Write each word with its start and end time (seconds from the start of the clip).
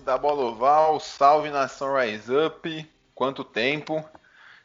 Da 0.00 0.16
bola 0.16 0.44
oval, 0.44 0.98
salve 0.98 1.50
nação 1.50 1.94
Rise 1.94 2.34
Up, 2.34 2.90
quanto 3.14 3.44
tempo, 3.44 4.02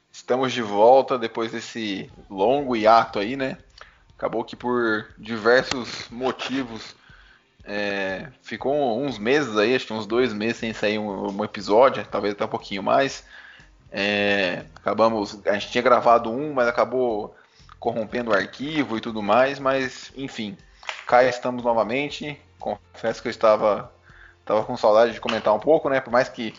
estamos 0.09 0.53
de 0.53 0.61
volta 0.61 1.17
depois 1.17 1.51
desse 1.51 2.09
longo 2.29 2.75
hiato 2.75 3.19
aí, 3.19 3.35
né? 3.35 3.57
Acabou 4.15 4.43
que 4.45 4.55
por 4.55 5.05
diversos 5.17 6.07
motivos 6.09 6.95
é, 7.65 8.27
ficou 8.41 8.97
uns 9.01 9.19
meses 9.19 9.57
aí, 9.57 9.75
acho 9.75 9.87
que 9.87 9.93
uns 9.93 10.07
dois 10.07 10.31
meses 10.31 10.57
sem 10.57 10.73
sair 10.73 10.97
um, 10.97 11.29
um 11.29 11.43
episódio, 11.43 12.07
talvez 12.09 12.33
até 12.33 12.45
um 12.45 12.49
pouquinho 12.49 12.81
mais. 12.81 13.25
É, 13.91 14.63
acabamos, 14.75 15.45
a 15.45 15.53
gente 15.53 15.71
tinha 15.71 15.81
gravado 15.81 16.31
um, 16.31 16.53
mas 16.53 16.67
acabou 16.69 17.35
corrompendo 17.79 18.31
o 18.31 18.33
arquivo 18.33 18.97
e 18.97 19.01
tudo 19.01 19.21
mais, 19.21 19.59
mas 19.59 20.11
enfim, 20.15 20.57
cá 21.05 21.23
estamos 21.23 21.63
novamente. 21.63 22.39
Confesso 22.57 23.21
que 23.21 23.27
eu 23.27 23.31
estava 23.31 23.91
Tava 24.47 24.63
com 24.63 24.77
saudade 24.77 25.13
de 25.13 25.19
comentar 25.19 25.53
um 25.53 25.59
pouco, 25.59 25.89
né? 25.89 25.99
Por 25.99 26.11
mais 26.11 26.29
que 26.29 26.53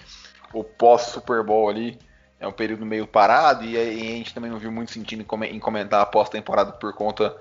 o 0.52 0.62
pós-Super 0.62 1.42
Bowl 1.42 1.68
ali 1.68 1.98
é 2.38 2.46
um 2.46 2.52
período 2.52 2.86
meio 2.86 3.06
parado 3.06 3.64
e 3.64 3.76
a 3.76 3.84
gente 3.84 4.32
também 4.32 4.50
não 4.50 4.58
viu 4.58 4.70
muito 4.70 4.92
sentido 4.92 5.24
em 5.50 5.58
comentar 5.58 6.00
a 6.00 6.06
pós-temporada 6.06 6.72
por 6.72 6.92
conta 6.92 7.36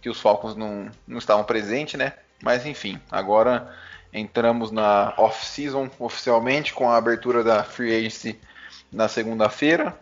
que 0.00 0.08
os 0.08 0.20
Falcons 0.20 0.54
não, 0.54 0.90
não 1.06 1.18
estavam 1.18 1.44
presentes, 1.44 1.98
né? 1.98 2.12
Mas 2.42 2.64
enfim, 2.64 3.00
agora 3.10 3.74
entramos 4.12 4.70
na 4.70 5.14
off-season 5.16 5.90
oficialmente 5.98 6.72
com 6.72 6.88
a 6.88 6.96
abertura 6.96 7.44
da 7.44 7.62
Free 7.64 7.94
Agency 7.94 8.38
na 8.92 9.08
segunda-feira. 9.08 9.98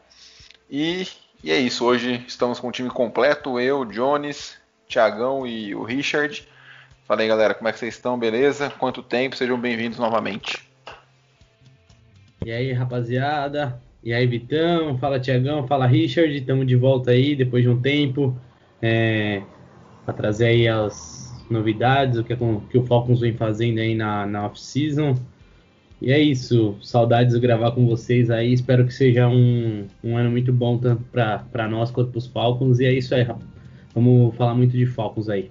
E, 0.71 1.07
e, 1.43 1.51
é 1.51 1.59
isso, 1.59 1.85
hoje 1.85 2.25
estamos 2.27 2.61
com 2.61 2.69
o 2.69 2.73
time 2.73 2.91
completo, 2.91 3.59
eu, 3.59 3.85
Jones, 3.85 4.57
Thiagão 4.89 5.47
e 5.47 5.75
o 5.75 5.83
Richard. 5.83 6.47
Fala 7.09 7.23
aí, 7.23 7.29
galera, 7.29 7.55
como 7.55 7.67
é 7.67 7.73
que 7.73 7.79
vocês 7.79 7.95
estão? 7.95 8.19
Beleza? 8.19 8.69
Quanto 8.69 9.03
tempo? 9.03 9.35
Sejam 9.35 9.59
bem-vindos 9.59 9.99
novamente. 9.99 10.59
E 12.45 12.53
aí, 12.53 12.71
rapaziada? 12.71 13.81
E 14.05 14.13
aí, 14.13 14.27
Vitão? 14.27 14.99
Fala, 14.99 15.19
Tiagão? 15.19 15.67
Fala, 15.67 15.87
Richard. 15.87 16.37
Estamos 16.37 16.67
de 16.67 16.77
volta 16.77 17.13
aí 17.13 17.35
depois 17.35 17.63
de 17.63 17.71
um 17.71 17.81
tempo 17.81 18.37
é, 18.83 19.41
para 20.05 20.13
trazer 20.13 20.49
aí 20.49 20.69
as 20.69 21.35
novidades, 21.49 22.19
o 22.19 22.25
que, 22.25 22.35
é 22.35 22.37
que 22.37 22.77
o 22.77 22.85
Falcons 22.87 23.21
vem 23.21 23.33
fazendo 23.33 23.79
aí 23.79 23.95
na, 23.95 24.27
na 24.27 24.45
off-season. 24.45 25.15
E 26.03 26.13
é 26.13 26.19
isso, 26.19 26.77
saudades 26.83 27.33
de 27.33 27.41
gravar 27.41 27.71
com 27.71 27.87
vocês 27.87 28.29
aí. 28.29 28.53
Espero 28.53 28.85
que 28.85 28.93
seja 28.93 29.27
um, 29.27 29.87
um 30.05 30.15
ano 30.15 30.31
muito 30.31 30.53
bom 30.53 30.77
tanto 30.77 31.05
para 31.05 31.67
nós 31.71 31.91
quanto 31.91 32.11
para 32.11 32.19
os 32.19 32.27
Falcons. 32.27 32.81
E 32.81 32.85
é 32.85 32.93
isso 32.93 33.15
aí, 33.15 33.27
vamos 33.95 34.37
falar 34.37 34.55
muito 34.55 34.77
de 34.77 34.85
Falcons 34.85 35.31
aí. 35.31 35.51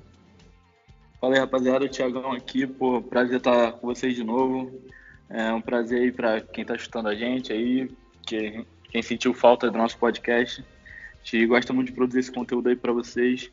Fala 1.20 1.34
aí, 1.34 1.40
rapaziada, 1.40 1.84
o 1.84 1.90
Thiagão 1.90 2.32
aqui, 2.32 2.68
pô, 2.68 3.02
prazer 3.02 3.38
estar 3.38 3.72
com 3.72 3.88
vocês 3.88 4.16
de 4.16 4.23
novo. 4.23 4.80
É 5.28 5.52
um 5.52 5.60
prazer 5.60 6.00
aí 6.00 6.12
para 6.12 6.42
quem 6.42 6.62
está 6.62 6.76
escutando 6.76 7.08
a 7.08 7.16
gente 7.16 7.52
aí, 7.52 7.90
que, 8.22 8.64
quem 8.92 9.02
sentiu 9.02 9.33
falta 9.33 9.72
do 9.72 9.78
nosso 9.80 9.98
podcast. 9.98 10.61
A 10.61 11.23
gente 11.23 11.48
gosta 11.48 11.73
muito 11.73 11.88
de 11.88 11.94
produzir 11.94 12.20
esse 12.20 12.32
conteúdo 12.32 12.70
aí 12.70 12.76
para 12.76 12.94
vocês. 12.94 13.52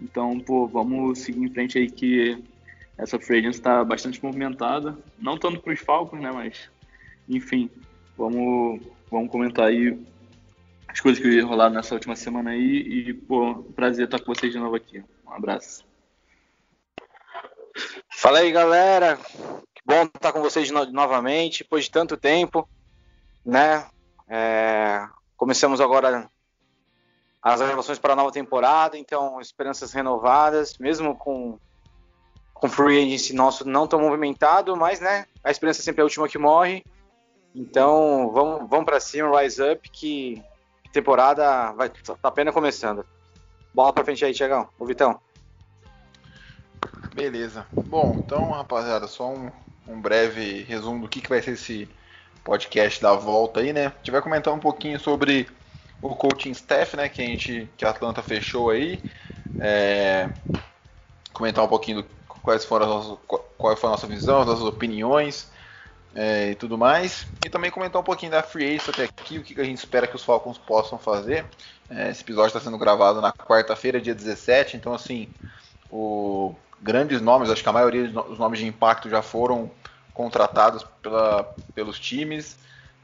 Então, 0.00 0.38
pô, 0.38 0.68
vamos 0.68 1.18
seguir 1.18 1.42
em 1.42 1.52
frente 1.52 1.78
aí 1.78 1.90
que 1.90 2.40
essa 2.96 3.18
free 3.18 3.44
está 3.44 3.82
bastante 3.82 4.22
movimentada. 4.22 4.96
Não 5.18 5.36
tanto 5.36 5.60
para 5.60 5.74
os 5.74 5.80
Falcons, 5.80 6.20
né, 6.20 6.30
mas 6.30 6.70
enfim, 7.28 7.68
vamos, 8.16 8.80
vamos 9.10 9.32
comentar 9.32 9.66
aí 9.66 9.98
as 10.86 11.00
coisas 11.00 11.20
que 11.20 11.40
rolaram 11.40 11.74
nessa 11.74 11.92
última 11.92 12.14
semana 12.14 12.50
aí 12.50 13.08
e, 13.08 13.14
pô, 13.14 13.64
prazer 13.74 14.04
estar 14.04 14.20
com 14.20 14.32
vocês 14.32 14.52
de 14.52 14.60
novo 14.60 14.76
aqui. 14.76 15.02
Um 15.26 15.32
abraço. 15.32 15.89
Fala 18.20 18.40
aí, 18.40 18.52
galera. 18.52 19.16
Que 19.74 19.80
bom 19.82 20.02
estar 20.02 20.30
com 20.30 20.42
vocês 20.42 20.70
no 20.70 20.84
novamente, 20.92 21.62
depois 21.62 21.84
de 21.84 21.90
tanto 21.90 22.18
tempo, 22.18 22.68
né? 23.42 23.88
É, 24.28 25.08
começamos 25.38 25.80
agora 25.80 26.28
as 27.40 27.60
gravações 27.62 27.98
para 27.98 28.12
a 28.12 28.16
nova 28.16 28.30
temporada, 28.30 28.98
então 28.98 29.40
esperanças 29.40 29.94
renovadas, 29.94 30.76
mesmo 30.76 31.16
com 31.16 31.58
com 32.52 32.68
free 32.68 33.02
agency 33.02 33.32
nosso 33.32 33.66
não 33.66 33.86
tão 33.86 33.98
movimentado, 33.98 34.76
mas 34.76 35.00
né, 35.00 35.24
a 35.42 35.50
esperança 35.50 35.80
sempre 35.80 36.00
é 36.00 36.02
a 36.02 36.04
última 36.04 36.28
que 36.28 36.36
morre. 36.36 36.84
Então, 37.54 38.30
vamos, 38.34 38.68
vamos 38.68 38.84
para 38.84 39.00
cima, 39.00 39.40
rise 39.40 39.62
up 39.62 39.88
que 39.88 40.44
temporada 40.92 41.72
vai 41.72 41.88
tá 41.88 42.18
apenas 42.22 42.52
começando. 42.52 43.02
Bola 43.72 43.94
para 43.94 44.04
frente 44.04 44.26
aí, 44.26 44.34
Tiagão. 44.34 44.68
O 44.78 44.84
Vitão. 44.84 45.18
Beleza. 47.14 47.66
Bom, 47.72 48.16
então, 48.18 48.50
rapaziada, 48.50 49.06
só 49.06 49.30
um, 49.30 49.50
um 49.86 50.00
breve 50.00 50.62
resumo 50.62 51.02
do 51.02 51.08
que, 51.08 51.20
que 51.20 51.28
vai 51.28 51.42
ser 51.42 51.52
esse 51.52 51.88
podcast 52.44 53.00
da 53.00 53.12
volta 53.14 53.60
aí, 53.60 53.72
né? 53.72 53.86
A 53.86 53.90
gente 53.98 54.10
vai 54.10 54.22
comentar 54.22 54.52
um 54.54 54.58
pouquinho 54.58 54.98
sobre 54.98 55.48
o 56.00 56.14
coaching 56.14 56.50
staff, 56.52 56.96
né? 56.96 57.08
Que 57.08 57.22
a 57.22 57.26
gente, 57.26 57.68
que 57.76 57.84
a 57.84 57.90
Atlanta 57.90 58.22
fechou 58.22 58.70
aí. 58.70 59.02
É, 59.58 60.30
comentar 61.32 61.64
um 61.64 61.68
pouquinho 61.68 62.02
do, 62.02 62.08
quais 62.42 62.64
foram 62.64 62.86
as 62.86 62.92
nossas, 62.92 63.18
qual 63.56 63.76
foi 63.76 63.88
a 63.88 63.92
nossa 63.92 64.06
visão, 64.06 64.40
as 64.40 64.46
nossas 64.46 64.64
opiniões 64.64 65.50
é, 66.14 66.50
e 66.50 66.54
tudo 66.54 66.76
mais. 66.78 67.26
E 67.44 67.50
também 67.50 67.70
comentar 67.70 68.00
um 68.00 68.04
pouquinho 68.04 68.32
da 68.32 68.42
free 68.42 68.66
agency 68.66 68.90
até 68.90 69.04
aqui, 69.04 69.38
o 69.38 69.42
que, 69.42 69.54
que 69.54 69.60
a 69.60 69.64
gente 69.64 69.78
espera 69.78 70.06
que 70.06 70.16
os 70.16 70.24
Falcons 70.24 70.58
possam 70.58 70.98
fazer. 70.98 71.44
É, 71.88 72.10
esse 72.10 72.22
episódio 72.22 72.48
está 72.48 72.60
sendo 72.60 72.78
gravado 72.78 73.20
na 73.20 73.32
quarta-feira, 73.32 74.00
dia 74.00 74.14
17, 74.14 74.76
então 74.76 74.94
assim, 74.94 75.28
o 75.90 76.54
grandes 76.80 77.20
nomes, 77.20 77.50
acho 77.50 77.62
que 77.62 77.68
a 77.68 77.72
maioria 77.72 78.08
dos 78.08 78.38
nomes 78.38 78.58
de 78.58 78.66
impacto 78.66 79.08
já 79.08 79.22
foram 79.22 79.70
contratados 80.14 80.84
pela, 81.02 81.44
pelos 81.74 81.98
times. 81.98 82.58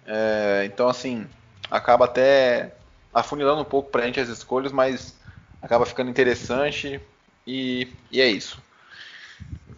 É, 0.06 0.62
então, 0.66 0.88
assim, 0.88 1.26
acaba 1.70 2.04
até 2.04 2.74
afunilando 3.12 3.62
um 3.62 3.64
pouco 3.64 3.90
para 3.90 4.02
a 4.02 4.06
gente 4.06 4.20
as 4.20 4.28
escolhas, 4.28 4.72
mas 4.72 5.18
acaba 5.60 5.86
ficando 5.86 6.10
interessante 6.10 7.00
e, 7.46 7.88
e 8.10 8.20
é 8.20 8.26
isso. 8.28 8.60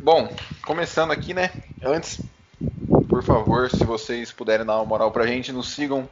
Bom, 0.00 0.32
começando 0.64 1.10
aqui, 1.10 1.34
né? 1.34 1.50
Antes, 1.82 2.20
por 3.08 3.22
favor, 3.22 3.70
se 3.70 3.84
vocês 3.84 4.30
puderem 4.30 4.66
dar 4.66 4.76
uma 4.76 4.84
moral 4.84 5.10
para 5.10 5.24
a 5.24 5.26
gente, 5.26 5.52
nos 5.52 5.70
sigam 5.70 6.08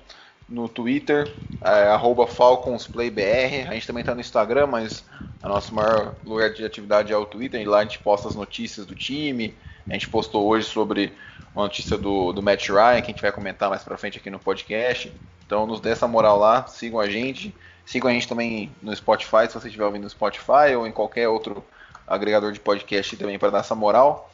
no 0.48 0.68
Twitter, 0.68 1.32
é, 1.60 2.26
FalconsPlayBR. 2.28 3.68
A 3.68 3.74
gente 3.74 3.86
também 3.86 4.00
está 4.00 4.14
no 4.14 4.20
Instagram, 4.20 4.66
mas 4.66 5.04
a 5.42 5.48
nosso 5.48 5.74
maior 5.74 6.14
lugar 6.24 6.52
de 6.52 6.64
atividade 6.64 7.12
é 7.12 7.16
o 7.16 7.26
Twitter. 7.26 7.60
E 7.60 7.64
lá 7.64 7.78
a 7.78 7.82
gente 7.82 7.98
posta 7.98 8.28
as 8.28 8.34
notícias 8.34 8.86
do 8.86 8.94
time. 8.94 9.54
A 9.88 9.92
gente 9.92 10.08
postou 10.08 10.46
hoje 10.46 10.66
sobre 10.66 11.12
uma 11.54 11.64
notícia 11.64 11.96
do, 11.96 12.32
do 12.32 12.42
Matt 12.42 12.68
Ryan, 12.68 13.00
que 13.00 13.10
a 13.10 13.12
gente 13.12 13.22
vai 13.22 13.32
comentar 13.32 13.68
mais 13.68 13.82
pra 13.82 13.96
frente 13.96 14.18
aqui 14.18 14.30
no 14.30 14.38
podcast. 14.38 15.12
Então 15.46 15.66
nos 15.66 15.80
dê 15.80 15.90
essa 15.90 16.06
moral 16.06 16.38
lá, 16.38 16.66
sigam 16.66 17.00
a 17.00 17.08
gente. 17.08 17.54
Sigam 17.84 18.10
a 18.10 18.12
gente 18.12 18.28
também 18.28 18.70
no 18.82 18.94
Spotify, 18.94 19.46
se 19.48 19.54
você 19.54 19.68
estiver 19.68 19.84
ouvindo 19.84 20.02
no 20.02 20.10
Spotify 20.10 20.74
ou 20.76 20.86
em 20.86 20.92
qualquer 20.92 21.28
outro 21.28 21.64
agregador 22.06 22.52
de 22.52 22.60
podcast 22.60 23.16
também 23.16 23.38
para 23.38 23.50
dar 23.50 23.60
essa 23.60 23.74
moral. 23.74 24.30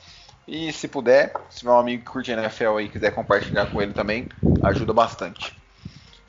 E 0.48 0.72
se 0.72 0.88
puder, 0.88 1.32
se 1.48 1.66
um 1.66 1.78
amigo 1.78 2.04
que 2.04 2.10
curte 2.10 2.32
NFL 2.32 2.76
aí 2.78 2.88
quiser 2.88 3.12
compartilhar 3.12 3.66
com 3.66 3.80
ele 3.80 3.92
também, 3.92 4.28
ajuda 4.62 4.92
bastante. 4.92 5.61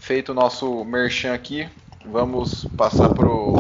Feito 0.03 0.33
o 0.33 0.35
nosso 0.35 0.83
merchan 0.83 1.33
aqui, 1.33 1.69
vamos 2.05 2.65
passar 2.75 3.07
pro, 3.13 3.53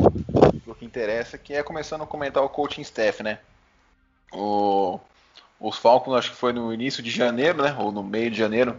pro 0.65 0.75
que 0.75 0.83
interessa, 0.83 1.37
que 1.37 1.53
é 1.53 1.63
começando 1.63 2.03
a 2.03 2.05
comentar 2.05 2.43
o 2.43 2.49
coaching 2.49 2.81
staff, 2.81 3.23
né? 3.23 3.39
O, 4.29 4.99
os 5.57 5.77
Falcons, 5.77 6.17
acho 6.17 6.31
que 6.31 6.35
foi 6.35 6.51
no 6.51 6.73
início 6.73 7.01
de 7.01 7.09
janeiro, 7.09 7.63
né? 7.63 7.73
Ou 7.79 7.93
no 7.93 8.03
meio 8.03 8.29
de 8.29 8.37
janeiro, 8.37 8.77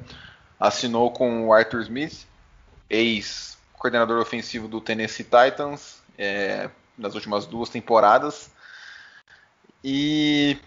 assinou 0.61 1.11
com 1.11 1.47
o 1.47 1.55
Arthur 1.55 1.81
Smith, 1.81 2.27
ex-coordenador 2.91 4.21
ofensivo 4.21 4.69
do 4.69 4.79
Tennessee 4.79 5.25
Titans, 5.25 6.03
é, 6.19 6.69
nas 6.99 7.15
últimas 7.15 7.47
duas 7.47 7.71
temporadas. 7.71 8.51
E 9.83 10.59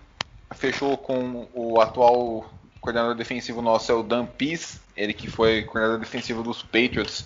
fechou 0.56 0.98
com 0.98 1.48
o 1.54 1.80
atual 1.80 2.57
coordenador 2.88 3.16
defensivo 3.16 3.62
nosso 3.62 3.92
é 3.92 3.96
o 3.96 4.02
Dan 4.02 4.26
Pease, 4.26 4.80
ele 4.96 5.12
que 5.14 5.28
foi 5.30 5.64
coordenador 5.64 6.00
defensivo 6.00 6.42
dos 6.42 6.64
Patriots 6.64 7.26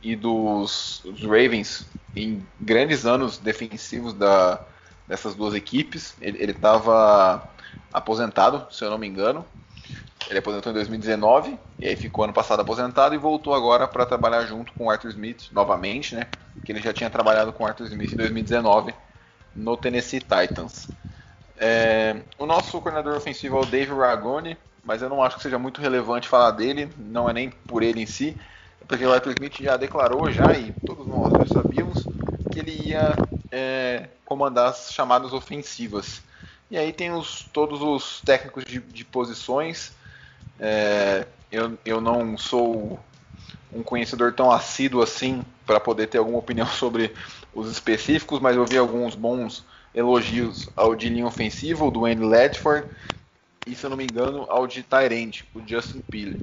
e 0.00 0.14
dos, 0.14 1.00
dos 1.04 1.22
Ravens 1.22 1.84
em 2.14 2.46
grandes 2.60 3.04
anos 3.04 3.36
defensivos 3.36 4.14
da, 4.14 4.60
dessas 5.08 5.34
duas 5.34 5.54
equipes. 5.54 6.14
Ele 6.20 6.52
estava 6.52 7.50
aposentado, 7.92 8.72
se 8.72 8.84
eu 8.84 8.90
não 8.90 8.98
me 8.98 9.08
engano. 9.08 9.44
Ele 10.30 10.38
aposentou 10.38 10.70
em 10.70 10.74
2019 10.76 11.58
e 11.80 11.88
aí 11.88 11.96
ficou 11.96 12.22
ano 12.22 12.32
passado 12.32 12.60
aposentado 12.60 13.12
e 13.12 13.18
voltou 13.18 13.54
agora 13.54 13.88
para 13.88 14.06
trabalhar 14.06 14.46
junto 14.46 14.72
com 14.74 14.86
o 14.86 14.90
Arthur 14.90 15.10
Smith 15.10 15.48
novamente, 15.50 16.14
né? 16.14 16.28
Que 16.64 16.70
ele 16.70 16.80
já 16.80 16.92
tinha 16.92 17.10
trabalhado 17.10 17.52
com 17.52 17.64
o 17.64 17.66
Arthur 17.66 17.86
Smith 17.86 18.12
em 18.12 18.16
2019 18.16 18.94
no 19.56 19.76
Tennessee 19.76 20.20
Titans. 20.20 20.88
É, 21.58 22.22
o 22.38 22.46
nosso 22.46 22.80
coordenador 22.80 23.16
ofensivo 23.16 23.56
é 23.56 23.60
o 23.60 23.66
Dave 23.66 23.92
Ragone, 23.92 24.56
mas 24.84 25.02
eu 25.02 25.08
não 25.08 25.22
acho 25.22 25.36
que 25.36 25.42
seja 25.42 25.58
muito 25.58 25.80
relevante 25.80 26.28
falar 26.28 26.50
dele, 26.52 26.92
não 26.98 27.28
é 27.28 27.32
nem 27.32 27.50
por 27.50 27.82
ele 27.82 28.00
em 28.00 28.06
si, 28.06 28.36
porque 28.88 29.04
o 29.06 29.12
Arthur 29.12 29.32
Smith 29.32 29.60
já 29.60 29.76
declarou 29.76 30.30
já 30.30 30.54
e 30.54 30.72
todos 30.84 31.06
nós 31.06 31.34
já 31.34 31.46
sabíamos 31.46 32.08
que 32.50 32.58
ele 32.58 32.72
ia 32.72 33.18
é, 33.50 34.08
comandar 34.24 34.70
as 34.70 34.92
chamadas 34.92 35.32
ofensivas. 35.32 36.22
E 36.70 36.76
aí 36.76 36.92
tem 36.92 37.12
os, 37.12 37.44
todos 37.52 37.82
os 37.82 38.20
técnicos 38.22 38.64
de, 38.64 38.80
de 38.80 39.04
posições. 39.04 39.92
É, 40.58 41.26
eu, 41.50 41.78
eu 41.84 42.00
não 42.00 42.36
sou 42.36 42.98
um 43.72 43.82
conhecedor 43.82 44.32
tão 44.32 44.50
assíduo 44.50 45.02
assim 45.02 45.44
para 45.66 45.80
poder 45.80 46.08
ter 46.08 46.18
alguma 46.18 46.38
opinião 46.38 46.66
sobre 46.72 47.14
os 47.54 47.70
específicos, 47.70 48.40
mas 48.40 48.56
eu 48.56 48.66
vi 48.66 48.78
alguns 48.78 49.14
bons 49.14 49.64
elogios 49.94 50.70
ao 50.74 50.94
de 50.94 51.08
linha 51.08 51.26
ofensiva, 51.26 51.90
do 51.90 52.06
Andy 52.06 52.24
Ledford, 52.24 52.86
e 53.66 53.74
se 53.74 53.84
eu 53.84 53.90
não 53.90 53.96
me 53.96 54.04
engano, 54.04 54.46
ao 54.48 54.66
de 54.66 54.82
Tyrant, 54.82 55.42
o 55.54 55.60
Justin 55.66 56.00
Peele. 56.00 56.40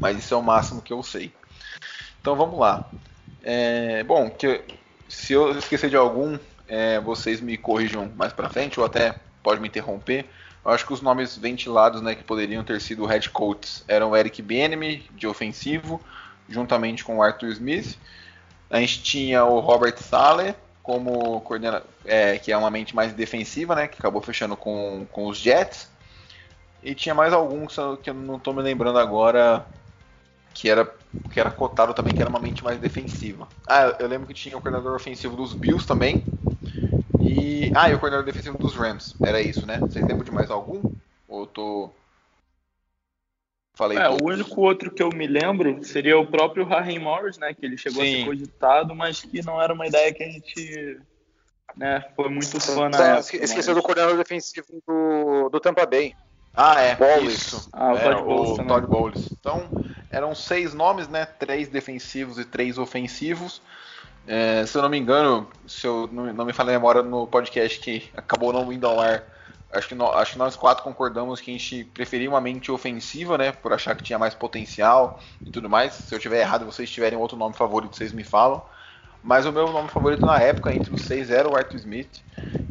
Mas 0.00 0.18
isso 0.18 0.34
é 0.34 0.36
o 0.36 0.42
máximo 0.42 0.82
que 0.82 0.92
eu 0.92 1.02
sei. 1.02 1.32
Então 2.20 2.36
vamos 2.36 2.58
lá. 2.58 2.88
É, 3.42 4.02
bom, 4.04 4.30
que, 4.30 4.62
se 5.08 5.32
eu 5.32 5.56
esquecer 5.58 5.90
de 5.90 5.96
algum, 5.96 6.38
é, 6.68 7.00
vocês 7.00 7.40
me 7.40 7.56
corrijam 7.56 8.10
mais 8.16 8.32
para 8.32 8.48
frente 8.48 8.78
ou 8.78 8.86
até 8.86 9.18
pode 9.42 9.60
me 9.60 9.68
interromper. 9.68 10.26
Eu 10.64 10.70
acho 10.70 10.86
que 10.86 10.92
os 10.92 11.02
nomes 11.02 11.36
ventilados, 11.36 12.00
né, 12.00 12.14
que 12.14 12.22
poderiam 12.22 12.62
ter 12.62 12.80
sido 12.80 13.04
head 13.04 13.28
coaches 13.30 13.84
eram 13.88 14.16
Eric 14.16 14.40
Bieniemy 14.40 15.04
de 15.10 15.26
ofensivo, 15.26 16.00
juntamente 16.48 17.04
com 17.04 17.18
o 17.18 17.22
Arthur 17.22 17.48
Smith. 17.50 17.98
A 18.70 18.78
gente 18.78 19.02
tinha 19.02 19.44
o 19.44 19.58
Robert 19.58 19.98
Saleh 19.98 20.54
como 20.82 21.40
coordenador, 21.42 21.86
é, 22.04 22.38
que 22.38 22.50
é 22.50 22.56
uma 22.56 22.70
mente 22.70 22.94
mais 22.94 23.12
defensiva, 23.12 23.74
né, 23.74 23.88
que 23.88 23.98
acabou 23.98 24.22
fechando 24.22 24.56
com, 24.56 25.06
com 25.10 25.26
os 25.26 25.38
Jets. 25.38 25.90
E 26.82 26.94
tinha 26.94 27.14
mais 27.14 27.32
alguns 27.32 27.76
que 28.02 28.10
eu 28.10 28.14
não 28.14 28.36
estou 28.36 28.52
me 28.52 28.62
lembrando 28.62 28.98
agora 28.98 29.66
que 30.52 30.68
era 30.68 30.84
que 31.32 31.40
era 31.40 31.50
cotado 31.50 31.94
também, 31.94 32.12
que 32.12 32.20
era 32.20 32.28
uma 32.28 32.38
mente 32.38 32.62
mais 32.62 32.78
defensiva. 32.78 33.48
Ah, 33.66 33.96
eu 33.98 34.06
lembro 34.06 34.26
que 34.26 34.34
tinha 34.34 34.56
o 34.56 34.60
coordenador 34.60 34.94
ofensivo 34.94 35.34
dos 35.34 35.54
Bills 35.54 35.86
também. 35.86 36.26
E. 37.18 37.70
Ah, 37.74 37.90
e 37.90 37.94
o 37.94 37.98
coordenador 37.98 38.26
defensivo 38.26 38.58
dos 38.58 38.74
Rams. 38.74 39.16
Era 39.22 39.40
isso, 39.40 39.66
né? 39.66 39.82
Vocês 39.88 40.06
lembram 40.06 40.24
de 40.24 40.30
mais 40.30 40.50
algum? 40.50 40.82
Ou 41.26 41.40
eu 41.40 41.46
tô. 41.46 41.90
Falei 43.74 43.96
é, 43.96 44.06
o 44.10 44.22
único 44.22 44.60
outro 44.60 44.90
que 44.90 45.02
eu 45.02 45.08
me 45.08 45.26
lembro 45.26 45.82
seria 45.82 46.18
o 46.18 46.26
próprio 46.26 46.66
Raheem 46.66 46.98
Morris, 46.98 47.38
né? 47.38 47.54
Que 47.54 47.64
ele 47.64 47.78
chegou 47.78 48.02
Sim. 48.02 48.14
a 48.14 48.18
ser 48.18 48.24
cogitado, 48.26 48.94
mas 48.94 49.22
que 49.22 49.42
não 49.42 49.60
era 49.60 49.72
uma 49.72 49.86
ideia 49.86 50.12
que 50.12 50.22
a 50.22 50.28
gente 50.28 51.00
né, 51.74 52.04
foi 52.14 52.28
muito 52.28 52.60
fã 52.60 52.90
na 52.90 53.16
época. 53.16 53.36
Esqueceu 53.36 53.74
mas... 53.74 53.82
do 53.82 53.82
coordenador 53.82 54.18
defensivo 54.18 54.82
do, 54.86 55.48
do 55.48 55.60
Tampa 55.60 55.86
Bay. 55.86 56.14
Ah, 56.54 56.80
é. 56.80 56.94
Bowles. 56.96 57.34
Isso. 57.34 57.68
Ah, 57.72 57.92
o 57.92 57.96
é, 57.96 58.00
Todd 58.02 58.22
Bowles. 58.22 58.58
O 58.58 58.64
Todd 58.66 58.86
Bowles. 58.86 59.32
Então, 59.40 59.70
eram 60.10 60.34
seis 60.34 60.74
nomes, 60.74 61.08
né? 61.08 61.24
Três 61.24 61.68
defensivos 61.68 62.38
e 62.38 62.44
três 62.44 62.78
ofensivos. 62.78 63.62
É, 64.26 64.64
se 64.66 64.76
eu 64.76 64.82
não 64.82 64.88
me 64.88 64.98
engano, 64.98 65.48
se 65.66 65.86
eu 65.86 66.08
não, 66.12 66.32
não 66.32 66.44
me 66.44 66.52
falei 66.52 66.74
a 66.74 66.78
memória 66.78 67.02
no 67.02 67.26
podcast 67.26 67.80
que 67.80 68.08
acabou 68.16 68.52
não 68.52 68.72
indo 68.72 68.86
ao 68.86 69.00
ar, 69.00 69.24
acho 69.72 69.88
que, 69.88 69.94
no, 69.94 70.06
acho 70.12 70.32
que 70.32 70.38
nós 70.38 70.54
quatro 70.54 70.84
concordamos 70.84 71.40
que 71.40 71.50
a 71.50 71.54
gente 71.54 71.84
preferia 71.84 72.28
uma 72.28 72.40
mente 72.40 72.70
ofensiva, 72.70 73.36
né? 73.36 73.50
Por 73.52 73.72
achar 73.72 73.96
que 73.96 74.02
tinha 74.02 74.18
mais 74.18 74.34
potencial 74.34 75.18
e 75.44 75.50
tudo 75.50 75.68
mais. 75.68 75.94
Se 75.94 76.14
eu 76.14 76.18
tiver 76.18 76.40
errado, 76.40 76.66
vocês 76.66 76.90
tiverem 76.90 77.18
outro 77.18 77.36
nome 77.36 77.54
favorito, 77.54 77.96
vocês 77.96 78.12
me 78.12 78.22
falam. 78.22 78.62
Mas 79.22 79.46
o 79.46 79.52
meu 79.52 79.70
nome 79.72 79.88
favorito 79.88 80.26
na 80.26 80.40
época, 80.40 80.74
entre 80.74 80.92
os 80.92 81.02
seis, 81.02 81.30
era 81.30 81.48
o 81.48 81.56
Arthur 81.56 81.76
Smith. 81.76 82.22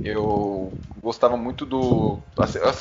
Eu 0.04 0.74
gostava 0.98 1.38
muito 1.38 1.66
do. 1.66 2.20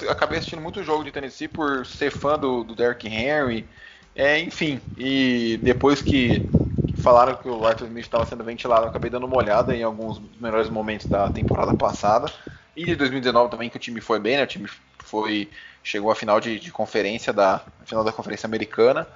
Eu 0.02 0.11
acabei 0.11 0.38
assistindo 0.38 0.61
muito 0.62 0.82
jogo 0.82 1.05
de 1.05 1.12
Tennessee 1.12 1.49
por 1.49 1.87
ser 1.87 2.11
fã 2.11 2.38
do, 2.38 2.64
do 2.64 2.75
Derrick 2.75 3.06
Henry. 3.06 3.67
É, 4.14 4.38
enfim, 4.40 4.81
e 4.96 5.58
depois 5.62 6.02
que 6.02 6.50
falaram 6.94 7.37
que 7.37 7.49
o 7.49 7.64
Arthur 7.67 7.87
Smith 7.87 8.05
estava 8.05 8.26
sendo 8.26 8.44
ventilado, 8.44 8.84
eu 8.84 8.88
acabei 8.88 9.11
dando 9.11 9.26
uma 9.26 9.37
olhada 9.37 9.75
em 9.75 9.82
alguns 9.82 10.19
dos 10.19 10.40
melhores 10.40 10.69
momentos 10.69 11.06
da 11.06 11.28
temporada 11.31 11.72
passada. 11.75 12.31
E 12.76 12.84
de 12.84 12.96
2019 12.96 13.50
também, 13.50 13.70
que 13.70 13.76
o 13.76 13.81
time 13.81 14.00
foi 14.00 14.19
bem, 14.19 14.37
né? 14.37 14.44
O 14.44 14.46
time 14.46 14.69
foi. 15.05 15.50
chegou 15.82 16.11
à 16.11 16.14
final 16.14 16.40
de, 16.40 16.58
de 16.58 16.72
conferência 16.72 17.32
da. 17.32 17.64
final 17.84 18.05
da 18.05 18.12
conferência 18.12 18.46
americana. 18.46 19.06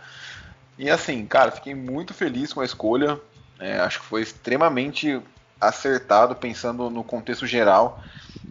E 0.79 0.91
assim, 0.91 1.25
cara, 1.27 1.51
fiquei 1.51 1.75
muito 1.75 2.13
feliz 2.15 2.53
com 2.53 2.61
a 2.61 2.65
escolha. 2.65 3.21
É, 3.59 3.79
acho 3.79 4.01
que 4.01 4.07
foi 4.07 4.23
extremamente 4.23 5.21
acertado 5.61 6.35
pensando 6.35 6.91
no 6.91 7.05
contexto 7.05 7.47
geral. 7.47 8.03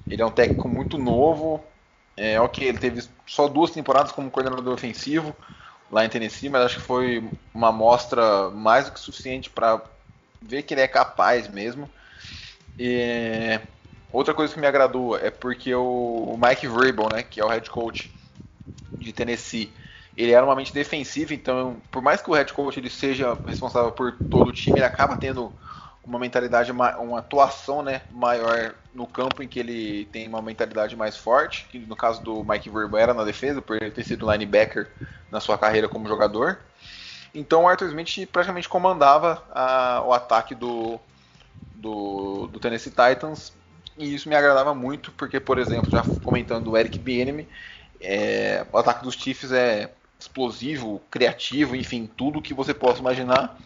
Ele 0.09 0.21
é 0.21 0.25
um 0.25 0.31
técnico 0.31 0.67
muito 0.67 0.97
novo. 0.97 1.63
É, 2.15 2.39
ok, 2.39 2.67
ele 2.67 2.77
teve 2.77 3.03
só 3.25 3.47
duas 3.47 3.71
temporadas 3.71 4.11
como 4.11 4.31
coordenador 4.31 4.73
ofensivo 4.73 5.35
lá 5.91 6.05
em 6.05 6.09
Tennessee, 6.09 6.49
mas 6.49 6.63
acho 6.63 6.77
que 6.77 6.83
foi 6.85 7.23
uma 7.53 7.69
amostra 7.69 8.49
mais 8.49 8.85
do 8.85 8.91
que 8.91 8.99
suficiente 8.99 9.49
para 9.49 9.81
ver 10.41 10.63
que 10.63 10.73
ele 10.73 10.81
é 10.81 10.87
capaz 10.87 11.47
mesmo. 11.47 11.89
E 12.77 13.59
outra 14.11 14.33
coisa 14.33 14.53
que 14.53 14.59
me 14.59 14.67
agradou 14.67 15.17
é 15.17 15.29
porque 15.29 15.73
o 15.73 16.37
Mike 16.41 16.67
Vrabel, 16.67 17.09
né, 17.11 17.23
que 17.23 17.39
é 17.39 17.45
o 17.45 17.49
head 17.49 17.69
coach 17.69 18.11
de 18.97 19.13
Tennessee, 19.13 19.71
ele 20.15 20.31
era 20.31 20.45
uma 20.45 20.55
mente 20.55 20.73
defensiva, 20.73 21.33
então 21.33 21.77
por 21.91 22.01
mais 22.01 22.21
que 22.21 22.29
o 22.29 22.33
head 22.33 22.51
coach 22.53 22.79
ele 22.79 22.89
seja 22.89 23.37
responsável 23.45 23.91
por 23.91 24.11
todo 24.29 24.49
o 24.49 24.53
time, 24.53 24.79
ele 24.79 24.85
acaba 24.85 25.15
tendo 25.15 25.53
uma 26.03 26.19
mentalidade, 26.19 26.71
uma 26.71 27.19
atuação 27.19 27.81
né, 27.81 28.01
maior 28.11 28.75
no 28.93 29.07
campo 29.07 29.41
em 29.41 29.47
que 29.47 29.59
ele 29.59 30.05
tem 30.11 30.27
uma 30.27 30.41
mentalidade 30.41 30.95
mais 30.95 31.15
forte, 31.15 31.65
que 31.71 31.79
no 31.79 31.95
caso 31.95 32.21
do 32.21 32.43
Mike 32.43 32.69
Verbo 32.69 32.97
era 32.97 33.13
na 33.13 33.23
defesa, 33.23 33.61
por 33.61 33.81
ele 33.81 33.89
ter 33.89 34.03
sido 34.03 34.29
linebacker 34.29 34.89
na 35.31 35.39
sua 35.39 35.57
carreira 35.57 35.87
como 35.87 36.07
jogador. 36.07 36.59
Então 37.33 37.63
o 37.63 37.67
Arthur 37.67 37.87
Smith 37.87 38.29
praticamente 38.31 38.67
comandava 38.67 39.43
a, 39.51 40.03
o 40.05 40.13
ataque 40.13 40.53
do, 40.53 40.99
do, 41.73 42.47
do, 42.47 42.59
Tennessee 42.59 42.91
Titans 42.91 43.53
e 43.97 44.13
isso 44.13 44.27
me 44.27 44.35
agradava 44.35 44.75
muito, 44.75 45.11
porque, 45.13 45.39
por 45.39 45.57
exemplo, 45.57 45.89
já 45.89 46.03
comentando 46.23 46.69
o 46.69 46.77
Eric 46.77 46.99
Bieniemy, 46.99 47.47
é, 47.99 48.65
o 48.71 48.77
ataque 48.77 49.03
dos 49.03 49.15
Chiefs 49.15 49.51
é 49.51 49.89
explosivo, 50.23 51.01
criativo, 51.11 51.75
enfim, 51.75 52.09
tudo 52.17 52.41
que 52.41 52.53
você 52.53 52.73
possa 52.73 52.99
imaginar. 52.99 53.57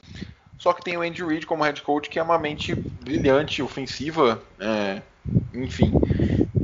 Só 0.57 0.73
que 0.73 0.83
tem 0.83 0.97
o 0.97 1.01
Andy 1.01 1.23
Reid 1.23 1.45
como 1.45 1.63
head 1.63 1.81
coach, 1.81 2.09
que 2.09 2.19
é 2.19 2.23
uma 2.23 2.37
mente 2.37 2.73
brilhante, 2.73 3.61
ofensiva, 3.61 4.41
é, 4.59 5.01
enfim, 5.53 5.93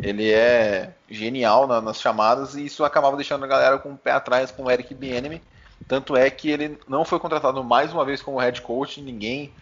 ele 0.01 0.31
é 0.31 0.93
genial 1.09 1.67
na, 1.67 1.79
nas 1.79 2.01
chamadas 2.01 2.55
e 2.55 2.65
isso 2.65 2.83
acabava 2.83 3.15
deixando 3.15 3.45
a 3.45 3.47
galera 3.47 3.77
com 3.77 3.93
o 3.93 3.97
pé 3.97 4.11
atrás 4.11 4.51
com 4.51 4.63
o 4.63 4.71
Eric 4.71 4.93
Bieniemy. 4.93 5.41
Tanto 5.87 6.15
é 6.15 6.29
que 6.29 6.49
ele 6.49 6.77
não 6.87 7.05
foi 7.05 7.19
contratado 7.19 7.63
mais 7.63 7.93
uma 7.93 8.03
vez 8.03 8.21
como 8.21 8.39
head 8.39 8.61
coach, 8.61 8.99
ninguém 8.99 9.53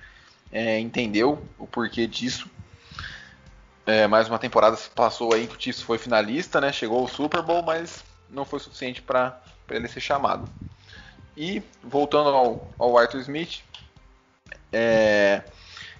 é, 0.51 0.79
entendeu 0.79 1.43
o 1.59 1.67
porquê 1.67 2.07
disso. 2.07 2.49
É, 3.85 4.07
mais 4.07 4.29
uma 4.29 4.39
temporada 4.39 4.77
se 4.77 4.89
passou 4.91 5.33
aí 5.33 5.47
que 5.47 5.57
o 5.57 5.61
Chiefs 5.61 5.81
foi 5.81 5.97
finalista, 5.97 6.61
né? 6.61 6.71
Chegou 6.71 6.99
ao 6.99 7.07
Super 7.07 7.41
Bowl, 7.41 7.63
mas 7.63 8.03
não 8.29 8.45
foi 8.45 8.59
suficiente 8.59 9.01
para 9.01 9.41
ele 9.71 9.87
ser 9.87 9.99
chamado. 9.99 10.47
E 11.35 11.61
voltando 11.83 12.29
ao, 12.29 12.67
ao 12.77 12.97
Arthur 12.97 13.21
Smith, 13.21 13.61
é, 14.71 15.43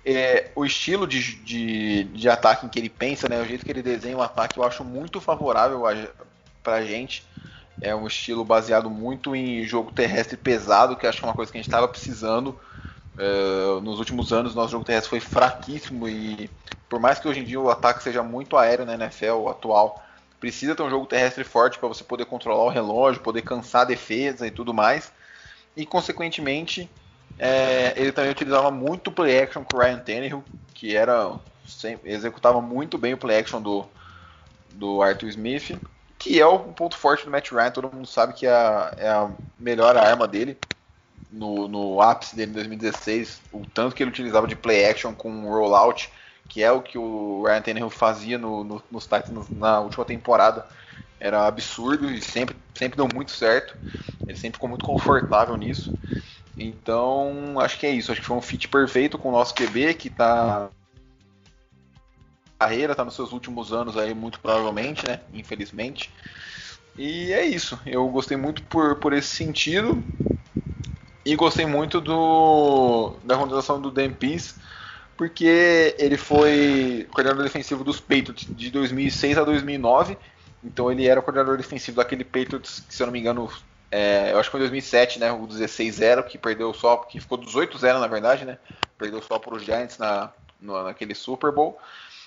é, 0.06 0.52
o 0.56 0.66
estilo 0.66 1.08
de, 1.08 1.36
de, 1.38 2.04
de, 2.06 2.30
ataque 2.30 2.66
em 2.66 2.70
que 2.70 2.80
ele 2.80 2.90
pensa, 2.90 3.30
né, 3.30 3.42
o 3.42 3.46
jeito 3.46 3.66
que 3.66 3.72
ele 3.72 3.82
desenha 3.82 4.18
o 4.18 4.22
ataque, 4.22 4.58
eu 4.58 4.64
acho 4.64 4.84
muito 4.84 5.22
favorável 5.22 5.84
para 6.64 6.76
a 6.76 6.86
gente. 6.86 7.24
É 7.80 7.96
um 7.96 8.06
estilo 8.06 8.46
baseado 8.46 8.90
muito 8.90 9.36
em 9.36 9.64
jogo 9.66 9.92
terrestre 9.92 10.38
pesado, 10.38 10.96
que 10.96 11.08
acho 11.08 11.20
que 11.20 11.26
é 11.26 11.28
uma 11.28 11.34
coisa 11.34 11.52
que 11.52 11.58
a 11.58 11.62
gente 11.62 11.68
estava 11.68 11.88
precisando. 11.88 12.60
É, 13.18 13.82
nos 13.82 14.00
últimos 14.00 14.32
anos, 14.32 14.56
nosso 14.56 14.72
jogo 14.72 14.86
terrestre 14.86 15.10
foi 15.10 15.20
fraquíssimo 15.20 16.08
e, 16.08 16.50
por 16.90 17.00
mais 17.00 17.20
que 17.20 17.28
hoje 17.28 17.40
em 17.40 17.44
dia 17.44 17.60
o 17.60 17.70
ataque 17.70 18.04
seja 18.04 18.22
muito 18.24 18.58
aéreo 18.58 18.86
na 18.86 18.94
NFL 18.96 19.48
atual, 19.50 20.04
precisa 20.42 20.76
ter 20.76 20.82
um 20.82 20.90
jogo 20.90 21.06
terrestre 21.06 21.44
forte 21.44 21.78
para 21.78 21.88
você 21.88 22.04
poder 22.04 22.26
controlar 22.26 22.64
o 22.64 22.70
relógio, 22.70 23.22
poder 23.22 23.44
cansar 23.44 23.84
a 23.84 23.86
defesa 23.86 24.48
e 24.48 24.52
tudo 24.52 24.74
mais. 24.74 25.14
E, 25.78 25.86
consequentemente, 25.86 26.90
é, 27.38 27.94
ele 27.96 28.12
também 28.12 28.32
utilizava 28.32 28.72
muito 28.72 29.12
play 29.12 29.40
action 29.40 29.64
com 29.64 29.78
o 29.78 29.80
Ryan 29.80 30.00
Tannehill, 30.00 30.44
que 30.74 30.98
era 30.98 31.40
executava 32.04 32.60
muito 32.60 32.98
bem 32.98 33.14
o 33.14 33.18
play 33.18 33.38
action 33.38 33.62
do, 33.62 33.86
do 34.72 35.02
Arthur 35.02 35.30
Smith, 35.30 35.80
que 36.18 36.42
é 36.42 36.46
o 36.46 36.60
ponto 36.60 36.98
forte 36.98 37.24
do 37.24 37.32
Matt 37.32 37.52
Ryan. 37.52 37.72
Todo 37.72 37.96
mundo 37.96 38.08
sabe 38.08 38.34
que 38.34 38.48
é 38.48 38.52
a, 38.52 38.94
é 38.98 39.10
a 39.10 39.32
melhor 39.60 39.96
arma 39.96 40.28
dele 40.28 40.58
no, 41.32 41.68
no 41.68 42.02
ápice 42.02 42.36
dele 42.36 42.52
em 42.52 42.56
2016. 42.56 43.42
O 43.54 43.66
tanto 43.66 43.96
que 43.96 44.04
ele 44.04 44.10
utilizava 44.10 44.48
de 44.48 44.56
play 44.56 44.86
action 44.86 45.14
com 45.14 45.48
rollout, 45.48 46.12
que 46.52 46.62
é 46.62 46.70
o 46.70 46.82
que 46.82 46.98
o 46.98 47.44
Ryan 47.46 47.62
Tannehill 47.62 47.90
fazia 47.90 48.38
no, 48.38 48.62
no, 48.62 48.84
nos 48.92 49.06
Titans 49.06 49.48
na 49.50 49.80
última 49.80 50.04
temporada, 50.04 50.68
era 51.18 51.48
absurdo 51.48 52.12
e 52.12 52.22
sempre, 52.22 52.58
sempre 52.74 52.98
deu 52.98 53.08
muito 53.08 53.32
certo. 53.32 53.74
Ele 54.28 54.38
sempre 54.38 54.58
ficou 54.58 54.68
muito 54.68 54.84
confortável 54.84 55.56
nisso. 55.56 55.94
Então, 56.58 57.58
acho 57.58 57.80
que 57.80 57.86
é 57.86 57.92
isso. 57.92 58.12
Acho 58.12 58.20
que 58.20 58.28
foi 58.28 58.36
um 58.36 58.42
fit 58.42 58.68
perfeito 58.68 59.18
com 59.18 59.30
o 59.30 59.32
nosso 59.32 59.56
QB, 59.56 59.94
que 59.94 60.10
está 60.10 60.70
carreira, 62.60 62.92
está 62.92 63.06
nos 63.06 63.16
seus 63.16 63.32
últimos 63.32 63.72
anos 63.72 63.96
aí, 63.96 64.14
muito 64.14 64.38
provavelmente, 64.42 65.08
né? 65.08 65.22
Infelizmente. 65.34 66.12
E 66.98 67.32
é 67.32 67.46
isso. 67.46 67.80
Eu 67.86 68.06
gostei 68.10 68.36
muito 68.36 68.62
por, 68.64 68.98
por 68.98 69.14
esse 69.14 69.30
sentido. 69.30 70.04
E 71.26 71.34
gostei 71.38 71.66
muito 71.66 72.02
do, 72.02 73.16
da 73.24 73.38
contratação 73.38 73.80
do 73.80 73.90
Dan 73.90 74.12
Pease, 74.12 74.56
porque 75.22 75.96
ele 76.00 76.18
foi 76.18 77.08
coordenador 77.12 77.44
defensivo 77.44 77.84
dos 77.84 78.00
Patriots 78.00 78.48
de 78.50 78.72
2006 78.72 79.38
a 79.38 79.44
2009. 79.44 80.18
Então 80.64 80.92
ele 80.92 81.06
era 81.06 81.20
o 81.20 81.22
coordenador 81.22 81.58
defensivo 81.58 81.98
daquele 81.98 82.24
Patriots, 82.24 82.80
que 82.80 82.96
se 82.96 83.04
eu 83.04 83.06
não 83.06 83.14
me 83.14 83.20
engano, 83.20 83.48
é, 83.92 84.32
eu 84.32 84.40
acho 84.40 84.50
que 84.50 84.54
foi 84.54 84.62
em 84.62 84.64
2007, 84.64 85.20
né? 85.20 85.32
O 85.32 85.46
16-0, 85.46 86.24
que 86.24 86.40
perdeu 86.40 86.74
só, 86.74 86.98
que 86.98 87.20
ficou 87.20 87.38
18-0 87.38 88.00
na 88.00 88.08
verdade, 88.08 88.46
né? 88.46 88.58
Perdeu 88.98 89.22
só 89.22 89.38
para 89.38 89.54
os 89.54 89.64
Giants 89.64 90.00
na, 90.00 90.32
no, 90.60 90.86
naquele 90.86 91.14
Super 91.14 91.52
Bowl. 91.52 91.78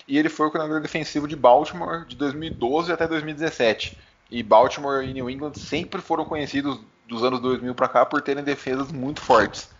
E 0.06 0.16
ele 0.16 0.28
foi 0.28 0.46
o 0.46 0.50
coordenador 0.52 0.80
defensivo 0.80 1.26
de 1.26 1.34
Baltimore 1.34 2.06
de 2.06 2.14
2012 2.14 2.92
até 2.92 3.08
2017. 3.08 3.98
E 4.30 4.40
Baltimore 4.40 5.02
e 5.02 5.12
New 5.12 5.28
England 5.28 5.54
sempre 5.54 6.00
foram 6.00 6.24
conhecidos 6.24 6.78
dos 7.08 7.24
anos 7.24 7.40
2000 7.40 7.74
para 7.74 7.88
cá 7.88 8.06
por 8.06 8.22
terem 8.22 8.44
defesas 8.44 8.92
muito 8.92 9.20
fortes. 9.20 9.73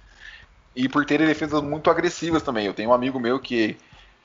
E 0.75 0.89
por 0.89 1.05
terem 1.05 1.27
defesas 1.27 1.63
muito 1.63 1.91
agressivas 1.91 2.43
também. 2.43 2.67
Eu 2.67 2.75
tenho 2.75 2.91
um 2.91 2.95
amigo 2.95 3.21
meu 3.21 3.39
que, 3.39 3.77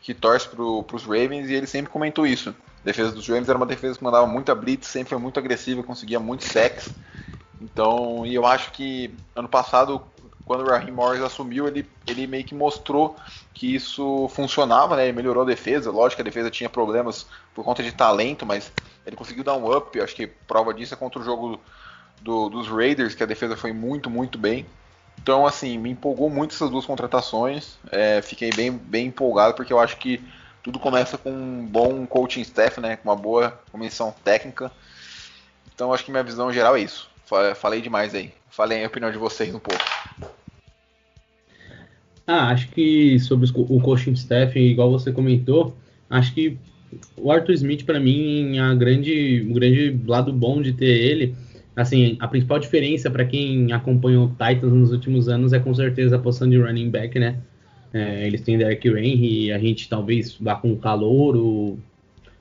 que 0.02 0.14
torce 0.14 0.48
para 0.48 0.64
os 0.64 1.04
Ravens 1.04 1.50
e 1.50 1.54
ele 1.54 1.68
sempre 1.68 1.92
comentou 1.92 2.26
isso. 2.26 2.50
A 2.82 2.86
defesa 2.86 3.12
dos 3.12 3.28
Ravens 3.28 3.50
era 3.50 3.58
uma 3.58 3.66
defesa 3.66 3.98
que 3.98 4.04
mandava 4.04 4.26
muita 4.26 4.56
blitz, 4.56 4.88
sempre 4.88 5.10
foi 5.10 5.20
muito 5.20 5.40
agressiva, 5.40 5.84
conseguia 5.84 6.20
muitos 6.20 6.48
sacks. 6.48 6.94
Então, 7.62 8.26
e 8.26 8.34
eu 8.34 8.46
acho 8.46 8.72
que 8.72 9.14
ano 9.36 9.50
passado, 9.50 10.02
quando 10.46 10.62
o 10.62 10.70
Raheem 10.70 10.92
Morris 10.92 11.22
assumiu, 11.22 11.68
ele, 11.68 11.86
ele 12.08 12.26
meio 12.26 12.46
que 12.46 12.56
mostrou 12.56 13.18
que 13.54 13.76
isso 13.76 14.30
funcionava, 14.30 14.96
né? 14.96 15.04
Ele 15.04 15.18
melhorou 15.18 15.44
a 15.44 15.46
defesa. 15.46 15.92
Lógico 15.92 16.16
que 16.16 16.22
a 16.22 16.32
defesa 16.32 16.50
tinha 16.50 16.70
problemas 16.70 17.28
por 17.54 17.66
conta 17.66 17.84
de 17.84 17.92
talento, 17.92 18.46
mas 18.46 18.72
ele 19.06 19.16
conseguiu 19.16 19.44
dar 19.44 19.58
um 19.58 19.76
up. 19.76 20.00
Acho 20.00 20.16
que 20.16 20.26
prova 20.26 20.74
disso 20.74 20.94
é 20.94 20.98
contra 20.98 21.20
o 21.20 21.24
jogo 21.24 21.60
do, 22.22 22.50
dos 22.50 22.70
Raiders, 22.70 23.14
que 23.14 23.24
a 23.24 23.28
defesa 23.28 23.58
foi 23.58 23.74
muito, 23.74 24.10
muito 24.10 24.38
bem. 24.38 24.66
Então, 25.22 25.46
assim, 25.46 25.78
me 25.78 25.90
empolgou 25.90 26.30
muito 26.30 26.56
essas 26.56 26.70
duas 26.70 26.86
contratações. 26.86 27.78
É, 27.92 28.22
fiquei 28.22 28.52
bem, 28.52 28.72
bem 28.72 29.08
empolgado 29.08 29.54
porque 29.54 29.74
eu 29.74 29.80
acho 29.80 29.98
que 29.98 30.22
tudo 30.64 30.80
começa 30.80 31.18
com 31.18 31.30
um 31.30 31.66
bom 31.66 32.06
coaching 32.06 32.42
staff, 32.42 32.80
né? 32.80 32.96
Com 32.96 33.10
uma 33.10 33.16
boa 33.16 33.60
comissão 33.72 34.14
técnica. 34.24 34.72
Então, 35.76 35.94
acho 35.94 36.06
que 36.06 36.12
minha 36.12 36.24
visão 36.24 36.52
geral 36.52 36.76
é 36.76 36.82
isso. 36.82 37.10
Falei 37.56 37.82
demais 37.82 38.16
aí. 38.16 38.34
Falei 38.50 38.84
a 38.84 38.88
opinião 38.88 39.12
de 39.12 39.18
vocês 39.18 39.54
um 39.54 39.60
pouco. 39.60 39.84
Ah, 42.26 42.50
acho 42.50 42.70
que 42.70 43.20
sobre 43.20 43.50
o 43.56 43.82
coaching 43.82 44.14
staff, 44.14 44.58
igual 44.58 44.92
você 44.92 45.12
comentou, 45.12 45.76
acho 46.10 46.34
que 46.34 46.58
o 47.18 47.32
Arthur 47.32 47.54
Smith, 47.54 47.86
para 47.86 48.00
mim, 48.00 48.58
a 48.58 48.74
grande, 48.74 49.46
o 49.50 49.54
grande 49.54 50.00
lado 50.06 50.32
bom 50.32 50.62
de 50.62 50.74
ter 50.74 50.86
ele, 50.86 51.36
assim, 51.80 52.18
a 52.20 52.28
principal 52.28 52.60
diferença 52.60 53.10
para 53.10 53.24
quem 53.24 53.72
acompanha 53.72 54.20
o 54.20 54.28
Titans 54.28 54.74
nos 54.74 54.92
últimos 54.92 55.30
anos 55.30 55.54
é 55.54 55.60
com 55.60 55.74
certeza 55.74 56.18
a 56.18 56.20
posição 56.20 56.50
de 56.50 56.58
running 56.58 56.90
back, 56.90 57.18
né? 57.18 57.38
É, 57.94 58.28
eles 58.28 58.42
têm 58.42 58.58
Derek 58.58 58.88
Henry 58.88 59.46
e 59.46 59.52
a 59.52 59.58
gente 59.58 59.88
talvez 59.88 60.36
vá 60.40 60.56
com 60.56 60.76
calor, 60.76 61.78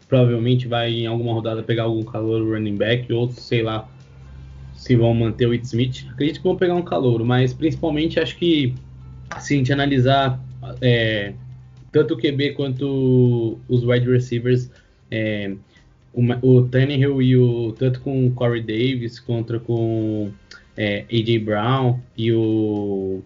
provavelmente 0.09 0.67
vai 0.67 0.91
em 0.91 1.07
alguma 1.07 1.33
rodada 1.33 1.63
pegar 1.63 1.85
algum 1.85 2.03
calor 2.03 2.53
running 2.53 2.77
back, 2.77 3.11
ou 3.13 3.31
sei 3.31 3.63
lá 3.63 3.89
se 4.75 4.97
vão 4.97 5.15
manter 5.15 5.47
o 5.47 5.53
It 5.53 5.65
Smith. 5.65 6.07
Acredito 6.11 6.39
que 6.39 6.45
vão 6.45 6.57
pegar 6.57 6.75
um 6.75 6.83
calor, 6.83 7.25
mas 7.25 7.55
principalmente 7.55 8.19
acho 8.19 8.37
que 8.37 8.75
se 9.39 9.55
a 9.55 9.57
gente 9.57 9.73
analisar 9.73 10.41
é, 10.81 11.33
tanto 11.93 12.15
o 12.15 12.17
QB 12.17 12.53
quanto 12.55 13.59
os 13.69 13.85
wide 13.85 14.11
receivers, 14.11 14.71
é, 15.11 15.55
o, 16.19 16.49
o 16.49 16.69
Tannehill 16.69 17.23
e 17.23 17.37
o 17.37 17.73
tanto 17.73 18.01
com 18.01 18.27
o 18.27 18.33
Corey 18.33 18.61
Davis 18.61 19.21
contra 19.21 19.61
com 19.61 20.31
é, 20.77 21.05
AJ 21.13 21.39
Brown 21.45 22.01
e 22.17 22.33
o 22.33 23.21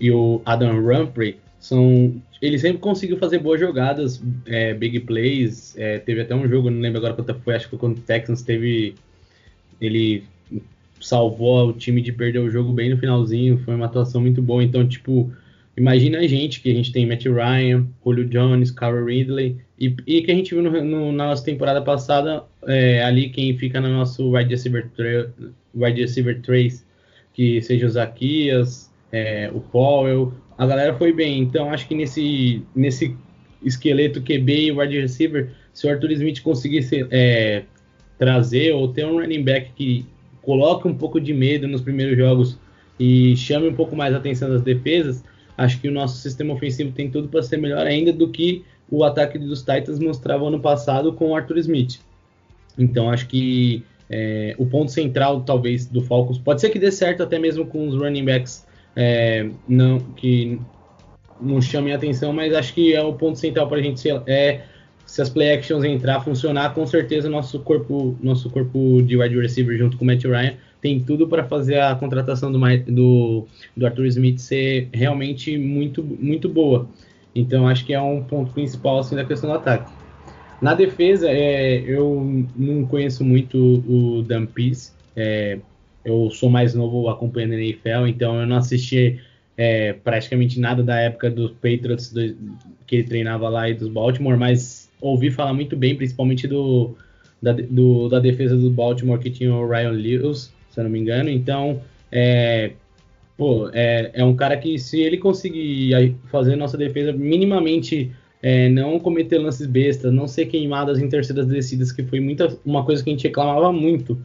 e 0.00 0.10
o 0.10 0.40
Adam 0.44 0.80
Rumphrey 0.80 1.36
são 1.58 2.20
ele 2.40 2.58
sempre 2.58 2.78
conseguiu 2.78 3.16
fazer 3.16 3.38
boas 3.38 3.58
jogadas, 3.58 4.22
é, 4.46 4.72
big 4.72 5.00
plays. 5.00 5.76
É, 5.76 5.98
teve 5.98 6.20
até 6.20 6.34
um 6.34 6.48
jogo, 6.48 6.70
não 6.70 6.80
lembro 6.80 6.98
agora 6.98 7.14
quanto 7.14 7.34
foi, 7.40 7.54
acho 7.54 7.64
que 7.64 7.70
foi 7.70 7.78
quando 7.78 7.98
o 7.98 8.02
Texans 8.02 8.42
teve. 8.42 8.94
Ele 9.80 10.22
salvou 11.00 11.68
o 11.68 11.72
time 11.72 12.00
de 12.00 12.12
perder 12.12 12.38
o 12.38 12.50
jogo 12.50 12.72
bem 12.72 12.90
no 12.90 12.96
finalzinho. 12.96 13.58
Foi 13.58 13.74
uma 13.74 13.86
atuação 13.86 14.20
muito 14.20 14.40
boa. 14.40 14.62
Então, 14.62 14.86
tipo, 14.86 15.32
imagina 15.76 16.18
a 16.18 16.26
gente 16.28 16.60
que 16.60 16.70
a 16.70 16.74
gente 16.74 16.92
tem 16.92 17.06
Matt 17.06 17.24
Ryan, 17.24 17.86
Julio 18.04 18.24
Jones, 18.24 18.70
Carl 18.70 19.04
Ridley. 19.04 19.56
E, 19.78 19.94
e, 20.06 20.22
que 20.22 20.32
a 20.32 20.34
gente 20.34 20.52
viu 20.52 20.62
no, 20.62 20.70
no, 20.84 21.12
na 21.12 21.26
nossa 21.26 21.44
temporada 21.44 21.80
passada, 21.80 22.44
é, 22.66 23.02
ali 23.04 23.28
quem 23.28 23.56
fica 23.56 23.80
no 23.80 23.88
nosso 23.88 24.32
wide 24.32 24.50
receiver, 24.50 24.90
wide 25.74 26.00
receiver 26.00 26.40
trace, 26.42 26.84
que 27.32 27.62
seja 27.62 27.86
o 27.86 27.90
Zaquias, 27.90 28.90
é, 29.12 29.48
o 29.54 29.60
Powell, 29.60 30.32
a 30.56 30.66
galera 30.66 30.94
foi 30.94 31.12
bem. 31.12 31.38
Então 31.38 31.70
acho 31.70 31.86
que 31.86 31.94
nesse, 31.94 32.62
nesse 32.74 33.16
esqueleto 33.62 34.20
QB 34.20 34.66
e 34.66 34.72
wide 34.72 35.00
receiver, 35.00 35.50
se 35.72 35.86
o 35.86 35.90
Arthur 35.90 36.10
Smith 36.10 36.42
conseguisse 36.42 37.06
é, 37.12 37.62
trazer 38.18 38.72
ou 38.72 38.88
ter 38.88 39.06
um 39.06 39.20
running 39.20 39.44
back 39.44 39.70
que 39.76 40.04
coloque 40.42 40.88
um 40.88 40.94
pouco 40.94 41.20
de 41.20 41.32
medo 41.32 41.68
nos 41.68 41.80
primeiros 41.80 42.16
jogos 42.16 42.58
e 42.98 43.36
chame 43.36 43.68
um 43.68 43.74
pouco 43.74 43.94
mais 43.94 44.12
a 44.12 44.16
atenção 44.16 44.50
das 44.50 44.62
defesas, 44.62 45.22
acho 45.56 45.80
que 45.80 45.88
o 45.88 45.92
nosso 45.92 46.18
sistema 46.18 46.52
ofensivo 46.52 46.90
tem 46.90 47.08
tudo 47.08 47.28
para 47.28 47.42
ser 47.42 47.58
melhor 47.58 47.86
ainda 47.86 48.12
do 48.12 48.28
que 48.28 48.64
o 48.90 49.04
ataque 49.04 49.38
dos 49.38 49.60
Titans 49.60 49.98
mostrava 49.98 50.46
ano 50.46 50.60
passado 50.60 51.12
com 51.12 51.30
o 51.30 51.36
Arthur 51.36 51.58
Smith. 51.58 52.00
Então 52.78 53.10
acho 53.10 53.26
que 53.26 53.84
é, 54.08 54.54
o 54.58 54.66
ponto 54.66 54.90
central 54.90 55.40
talvez 55.42 55.86
do 55.86 56.00
Falcons 56.00 56.38
pode 56.38 56.60
ser 56.60 56.70
que 56.70 56.78
dê 56.78 56.90
certo 56.90 57.22
até 57.22 57.38
mesmo 57.38 57.66
com 57.66 57.86
os 57.86 57.94
running 57.94 58.24
backs 58.24 58.66
é, 58.96 59.50
não, 59.68 59.98
que 59.98 60.58
não 61.40 61.60
chame 61.60 61.92
a 61.92 61.96
atenção, 61.96 62.32
mas 62.32 62.54
acho 62.54 62.72
que 62.72 62.94
é 62.94 63.02
o 63.02 63.12
ponto 63.12 63.38
central 63.38 63.68
para 63.68 63.78
a 63.78 63.82
gente 63.82 64.00
ser, 64.00 64.20
é 64.26 64.62
se 65.06 65.22
as 65.22 65.30
play 65.30 65.52
actions 65.52 65.84
entrar, 65.84 66.20
funcionar, 66.20 66.74
com 66.74 66.86
certeza 66.86 67.28
nosso 67.28 67.60
corpo, 67.60 68.16
nosso 68.20 68.50
corpo 68.50 69.02
de 69.02 69.16
wide 69.16 69.38
receiver 69.40 69.76
junto 69.76 69.96
com 69.96 70.04
o 70.04 70.06
Matt 70.06 70.24
Ryan 70.24 70.54
tem 70.80 71.00
tudo 71.00 71.26
para 71.26 71.44
fazer 71.44 71.80
a 71.80 71.94
contratação 71.94 72.52
do, 72.52 72.58
do, 72.86 73.46
do, 73.76 73.86
Arthur 73.86 74.06
Smith 74.06 74.38
ser 74.38 74.88
realmente 74.92 75.58
muito, 75.58 76.02
muito 76.02 76.48
boa. 76.48 76.88
Então 77.40 77.68
acho 77.68 77.84
que 77.84 77.94
é 77.94 78.00
um 78.00 78.22
ponto 78.22 78.52
principal 78.52 78.98
assim 78.98 79.16
da 79.16 79.24
questão 79.24 79.50
do 79.50 79.56
ataque. 79.56 79.90
Na 80.60 80.74
defesa, 80.74 81.30
é, 81.30 81.78
eu 81.78 82.46
não 82.56 82.84
conheço 82.84 83.24
muito 83.24 83.56
o 83.86 84.22
Dan 84.22 84.46
é, 85.14 85.58
eu 86.04 86.30
sou 86.30 86.50
mais 86.50 86.74
novo 86.74 87.08
acompanhando 87.08 87.52
a 87.52 87.60
NFL, 87.60 88.06
então 88.08 88.40
eu 88.40 88.46
não 88.46 88.56
assisti 88.56 89.20
é, 89.56 89.92
praticamente 89.92 90.58
nada 90.58 90.82
da 90.82 90.98
época 90.98 91.30
dos 91.30 91.52
Patriots 91.52 92.12
do, 92.12 92.36
que 92.86 92.96
ele 92.96 93.04
treinava 93.04 93.48
lá 93.48 93.68
e 93.68 93.74
dos 93.74 93.88
Baltimore, 93.88 94.36
mas 94.36 94.90
ouvi 95.00 95.30
falar 95.30 95.52
muito 95.52 95.76
bem, 95.76 95.94
principalmente 95.94 96.46
do 96.48 96.96
da, 97.40 97.52
do, 97.52 98.08
da 98.08 98.18
defesa 98.18 98.56
do 98.56 98.70
Baltimore 98.70 99.18
que 99.18 99.30
tinha 99.30 99.54
o 99.54 99.68
Ryan 99.68 99.90
Lewis, 99.90 100.52
se 100.70 100.80
eu 100.80 100.84
não 100.84 100.90
me 100.90 100.98
engano. 100.98 101.28
Então, 101.28 101.80
é, 102.10 102.72
pô, 103.38 103.70
é, 103.72 104.10
é 104.12 104.24
um 104.24 104.34
cara 104.34 104.56
que 104.56 104.76
se 104.80 105.00
ele 105.00 105.16
conseguir 105.16 106.16
fazer 106.24 106.56
nossa 106.56 106.76
defesa 106.76 107.12
minimamente 107.12 108.10
é, 108.42 108.68
não 108.68 108.98
cometer 108.98 109.38
lances 109.38 109.66
bestas, 109.66 110.12
não 110.12 110.26
ser 110.26 110.46
queimadas 110.46 110.98
em 110.98 111.08
terceiras 111.08 111.46
descidas, 111.46 111.92
que 111.92 112.02
foi 112.02 112.18
muita, 112.18 112.58
uma 112.66 112.84
coisa 112.84 113.02
que 113.02 113.08
a 113.08 113.12
gente 113.12 113.28
reclamava 113.28 113.72
muito. 113.72 114.18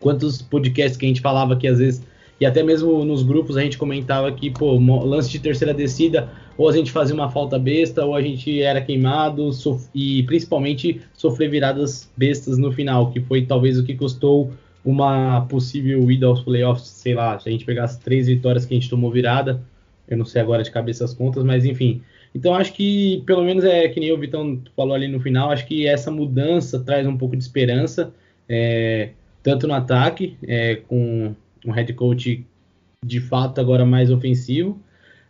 Quantos 0.00 0.40
podcasts 0.40 0.96
que 0.96 1.04
a 1.04 1.08
gente 1.08 1.20
falava 1.20 1.54
que 1.54 1.68
às 1.68 1.78
vezes, 1.78 2.02
e 2.40 2.46
até 2.46 2.62
mesmo 2.62 3.04
nos 3.04 3.22
grupos 3.22 3.58
a 3.58 3.62
gente 3.62 3.76
comentava 3.76 4.32
que, 4.32 4.50
pô, 4.50 4.78
lance 5.04 5.28
de 5.28 5.38
terceira 5.38 5.74
descida, 5.74 6.30
ou 6.56 6.66
a 6.66 6.72
gente 6.72 6.90
fazia 6.90 7.14
uma 7.14 7.30
falta 7.30 7.58
besta, 7.58 8.06
ou 8.06 8.14
a 8.14 8.22
gente 8.22 8.62
era 8.62 8.80
queimado, 8.80 9.50
e 9.94 10.22
principalmente 10.22 11.02
sofrer 11.12 11.50
viradas 11.50 12.10
bestas 12.16 12.56
no 12.56 12.72
final, 12.72 13.10
que 13.10 13.20
foi 13.20 13.44
talvez 13.44 13.78
o 13.78 13.84
que 13.84 13.94
custou 13.94 14.50
uma 14.84 15.42
possível 15.46 16.10
ida 16.10 16.26
aos 16.26 16.40
playoffs, 16.40 16.88
sei 16.88 17.14
lá, 17.14 17.38
se 17.38 17.48
a 17.48 17.52
gente 17.52 17.64
pegar 17.64 17.84
as 17.84 17.98
três 17.98 18.26
vitórias 18.26 18.64
que 18.64 18.74
a 18.74 18.78
gente 18.78 18.90
tomou 18.90 19.10
virada, 19.10 19.62
eu 20.08 20.16
não 20.16 20.24
sei 20.24 20.40
agora 20.40 20.62
de 20.62 20.70
cabeça 20.70 21.04
as 21.04 21.14
contas, 21.14 21.44
mas 21.44 21.64
enfim. 21.64 22.02
Então 22.34 22.54
acho 22.54 22.72
que, 22.72 23.22
pelo 23.26 23.44
menos 23.44 23.64
é 23.64 23.88
que 23.88 24.00
nem 24.00 24.12
o 24.12 24.18
Vitão 24.18 24.60
falou 24.76 24.94
ali 24.94 25.08
no 25.08 25.20
final, 25.20 25.50
acho 25.50 25.66
que 25.66 25.86
essa 25.86 26.10
mudança 26.10 26.80
traz 26.80 27.06
um 27.06 27.16
pouco 27.16 27.36
de 27.36 27.42
esperança. 27.42 28.12
É, 28.48 29.10
tanto 29.42 29.66
no 29.66 29.74
ataque, 29.74 30.36
é, 30.46 30.76
com 30.76 31.34
um 31.64 31.70
head 31.70 31.92
coach 31.94 32.44
de 33.04 33.20
fato 33.20 33.60
agora 33.60 33.84
mais 33.86 34.10
ofensivo, 34.10 34.78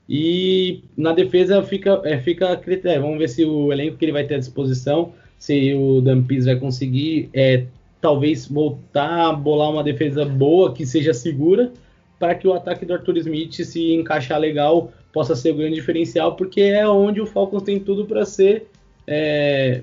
E 0.08 0.82
na 0.96 1.12
defesa 1.12 1.62
fica, 1.62 2.00
é, 2.04 2.18
fica 2.18 2.52
a 2.52 2.56
critério. 2.56 3.02
Vamos 3.02 3.18
ver 3.18 3.28
se 3.28 3.44
o 3.44 3.72
elenco 3.72 3.96
que 3.96 4.04
ele 4.04 4.12
vai 4.12 4.24
ter 4.24 4.34
à 4.36 4.38
disposição, 4.38 5.12
se 5.38 5.72
o 5.74 6.00
Dampis 6.00 6.46
vai 6.46 6.56
conseguir 6.56 7.30
é, 7.32 7.66
talvez 8.00 8.46
voltar 8.46 9.28
a 9.28 9.32
bolar 9.32 9.70
uma 9.70 9.84
defesa 9.84 10.24
boa, 10.24 10.72
que 10.72 10.86
seja 10.86 11.12
segura, 11.12 11.72
para 12.18 12.34
que 12.34 12.46
o 12.46 12.52
ataque 12.52 12.84
do 12.84 12.94
Arthur 12.94 13.18
Smith, 13.18 13.54
se 13.54 13.92
encaixar 13.92 14.38
legal, 14.38 14.92
possa 15.12 15.34
ser 15.34 15.52
o 15.52 15.56
grande 15.56 15.74
diferencial, 15.74 16.36
porque 16.36 16.60
é 16.60 16.88
onde 16.88 17.20
o 17.20 17.26
Falcons 17.26 17.62
tem 17.62 17.80
tudo 17.80 18.04
para 18.04 18.24
ser. 18.24 18.68
É, 19.06 19.82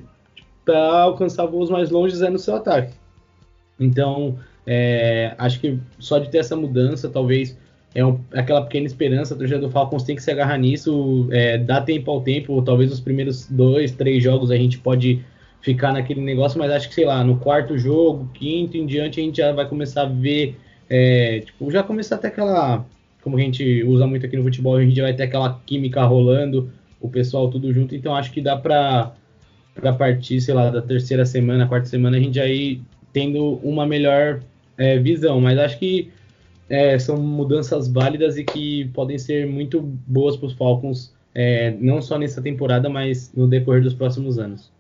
para 0.64 1.02
alcançar 1.04 1.46
voos 1.46 1.70
mais 1.70 1.90
longe 1.90 2.22
é 2.24 2.30
no 2.30 2.38
seu 2.38 2.56
ataque. 2.56 2.94
Então, 3.80 4.38
é, 4.66 5.34
acho 5.38 5.62
que 5.62 5.80
só 5.98 6.20
de 6.20 6.30
ter 6.30 6.40
essa 6.40 6.56
mudança, 6.56 7.08
talvez 7.08 7.58
é 7.96 8.06
um, 8.06 8.20
aquela 8.34 8.62
pequena 8.62 8.86
esperança, 8.86 9.34
a 9.34 9.38
torcida 9.38 9.60
do 9.60 9.70
Falcons 9.70 10.04
tem 10.04 10.16
que 10.16 10.22
se 10.22 10.30
agarrar 10.30 10.58
nisso, 10.58 11.30
é, 11.32 11.58
dá 11.58 11.80
tempo 11.80 12.12
ao 12.12 12.22
tempo, 12.22 12.62
talvez 12.62 12.92
os 12.92 13.00
primeiros 13.00 13.48
dois, 13.48 13.94
três 13.94 14.22
jogos 14.22 14.52
a 14.52 14.58
gente 14.58 14.78
pode 14.78 15.24
ficar 15.68 15.92
naquele 15.92 16.22
negócio, 16.22 16.58
mas 16.58 16.72
acho 16.72 16.88
que, 16.88 16.96
sei 16.96 17.04
lá, 17.04 17.22
no 17.26 17.38
quarto 17.40 17.78
jogo, 17.78 18.30
quinto 18.34 18.78
em 18.78 18.86
diante, 18.86 19.20
a 19.20 19.24
gente 19.24 19.36
já 19.36 19.52
vai 19.52 19.68
começar 19.68 20.04
a 20.04 20.06
ver, 20.06 20.56
é, 20.90 21.42
tipo, 21.42 21.70
já 21.70 21.84
começar 21.84 22.16
até 22.16 22.30
aquela, 22.30 22.86
como 23.22 23.36
a 23.36 23.42
gente 23.42 23.84
usa 23.84 24.08
muito 24.08 24.26
aqui 24.26 24.38
no 24.38 24.44
futebol, 24.44 24.78
a 24.78 24.82
gente 24.82 25.02
vai 25.02 25.14
ter 25.14 25.24
aquela 25.24 25.62
química 25.66 26.06
rolando, 26.06 26.72
o 27.02 27.10
pessoal 27.10 27.50
tudo 27.50 27.74
junto, 27.74 27.94
então 27.94 28.16
acho 28.16 28.32
que 28.32 28.40
dá 28.40 28.56
para 28.56 29.12
partir, 29.98 30.40
sei 30.40 30.54
lá, 30.54 30.70
da 30.70 30.82
terceira 30.82 31.26
semana, 31.26 31.68
quarta 31.68 31.88
semana, 31.88 32.16
a 32.16 32.20
gente 32.20 32.40
aí 32.40 32.80
tendo 33.12 33.60
uma 33.62 33.86
melhor 33.86 34.40
é, 34.78 34.98
visão. 34.98 35.42
Mas 35.42 35.60
acho 35.60 35.78
que 35.78 36.10
é, 36.70 36.98
são 36.98 37.18
mudanças 37.18 37.90
válidas 37.90 38.38
e 38.38 38.46
que 38.46 38.86
podem 38.94 39.18
ser 39.18 39.46
muito 39.46 39.82
boas 39.82 40.38
para 40.38 40.48
os 40.48 40.54
Falcons, 40.54 41.14
é, 41.36 41.72
não 41.72 42.02
só 42.02 42.18
nessa 42.18 42.42
temporada, 42.42 42.90
mas 42.90 43.34
no 43.36 43.48
decorrer 43.48 43.84
dos 43.84 43.94
próximos 43.94 44.40
anos. 44.40 44.72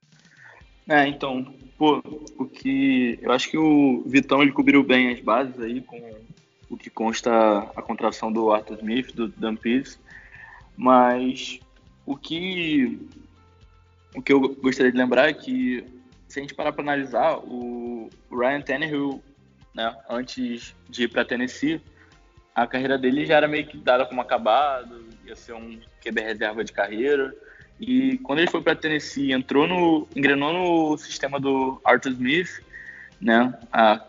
É, 0.88 1.08
então, 1.08 1.53
pô, 1.77 2.01
o 2.38 2.46
que 2.46 3.20
eu 3.22 3.32
acho 3.32 3.50
que 3.50 3.58
o 3.58 4.03
Vitão 4.06 4.41
ele 4.41 4.51
cobriu 4.51 4.84
bem 4.84 5.12
as 5.12 5.20
bases 5.20 5.60
aí 5.60 5.82
com 5.82 6.00
o 6.70 6.77
que 6.77 6.89
consta 6.89 7.32
a 7.75 7.82
contratação 7.82 8.32
do 8.32 8.51
Arthur 8.51 8.77
Smith, 8.77 9.13
do 9.13 9.27
Dan 9.27 9.58
mas 10.75 11.60
o 12.06 12.15
que 12.15 13.00
o 14.15 14.22
que 14.22 14.32
eu 14.32 14.39
gostaria 14.56 14.91
de 14.91 14.98
lembrar 14.98 15.29
é 15.29 15.34
que 15.34 15.84
se 16.27 16.39
a 16.39 16.41
gente 16.41 16.53
parar 16.53 16.72
para 16.72 16.84
analisar, 16.84 17.38
o 17.38 18.10
Ryan 18.32 18.62
Tannehill, 18.62 19.24
né, 19.74 19.96
antes 20.10 20.75
de 20.89 21.03
ir 21.03 21.08
para 21.08 21.25
Tennessee, 21.25 21.82
a 22.53 22.65
carreira 22.67 22.98
dele 22.98 23.25
já 23.25 23.36
era 23.36 23.48
meio 23.48 23.65
que 23.67 23.77
dada 23.77 24.06
como 24.06 24.22
acabado, 24.22 25.06
ia 25.25 25.36
ser 25.36 25.53
um 25.53 25.79
QB 26.01 26.22
reserva 26.22 26.63
de 26.63 26.74
carreira. 26.74 27.34
E 27.79 28.17
quando 28.19 28.39
ele 28.39 28.50
foi 28.50 28.62
para 28.62 28.75
Tennessee, 28.75 29.31
entrou 29.31 29.67
no, 29.67 30.07
engrenou 30.15 30.53
no 30.53 30.98
sistema 30.98 31.39
do 31.39 31.79
Arthur 31.84 32.12
Smith, 32.12 32.63
né? 33.22 33.53
A 33.72 34.03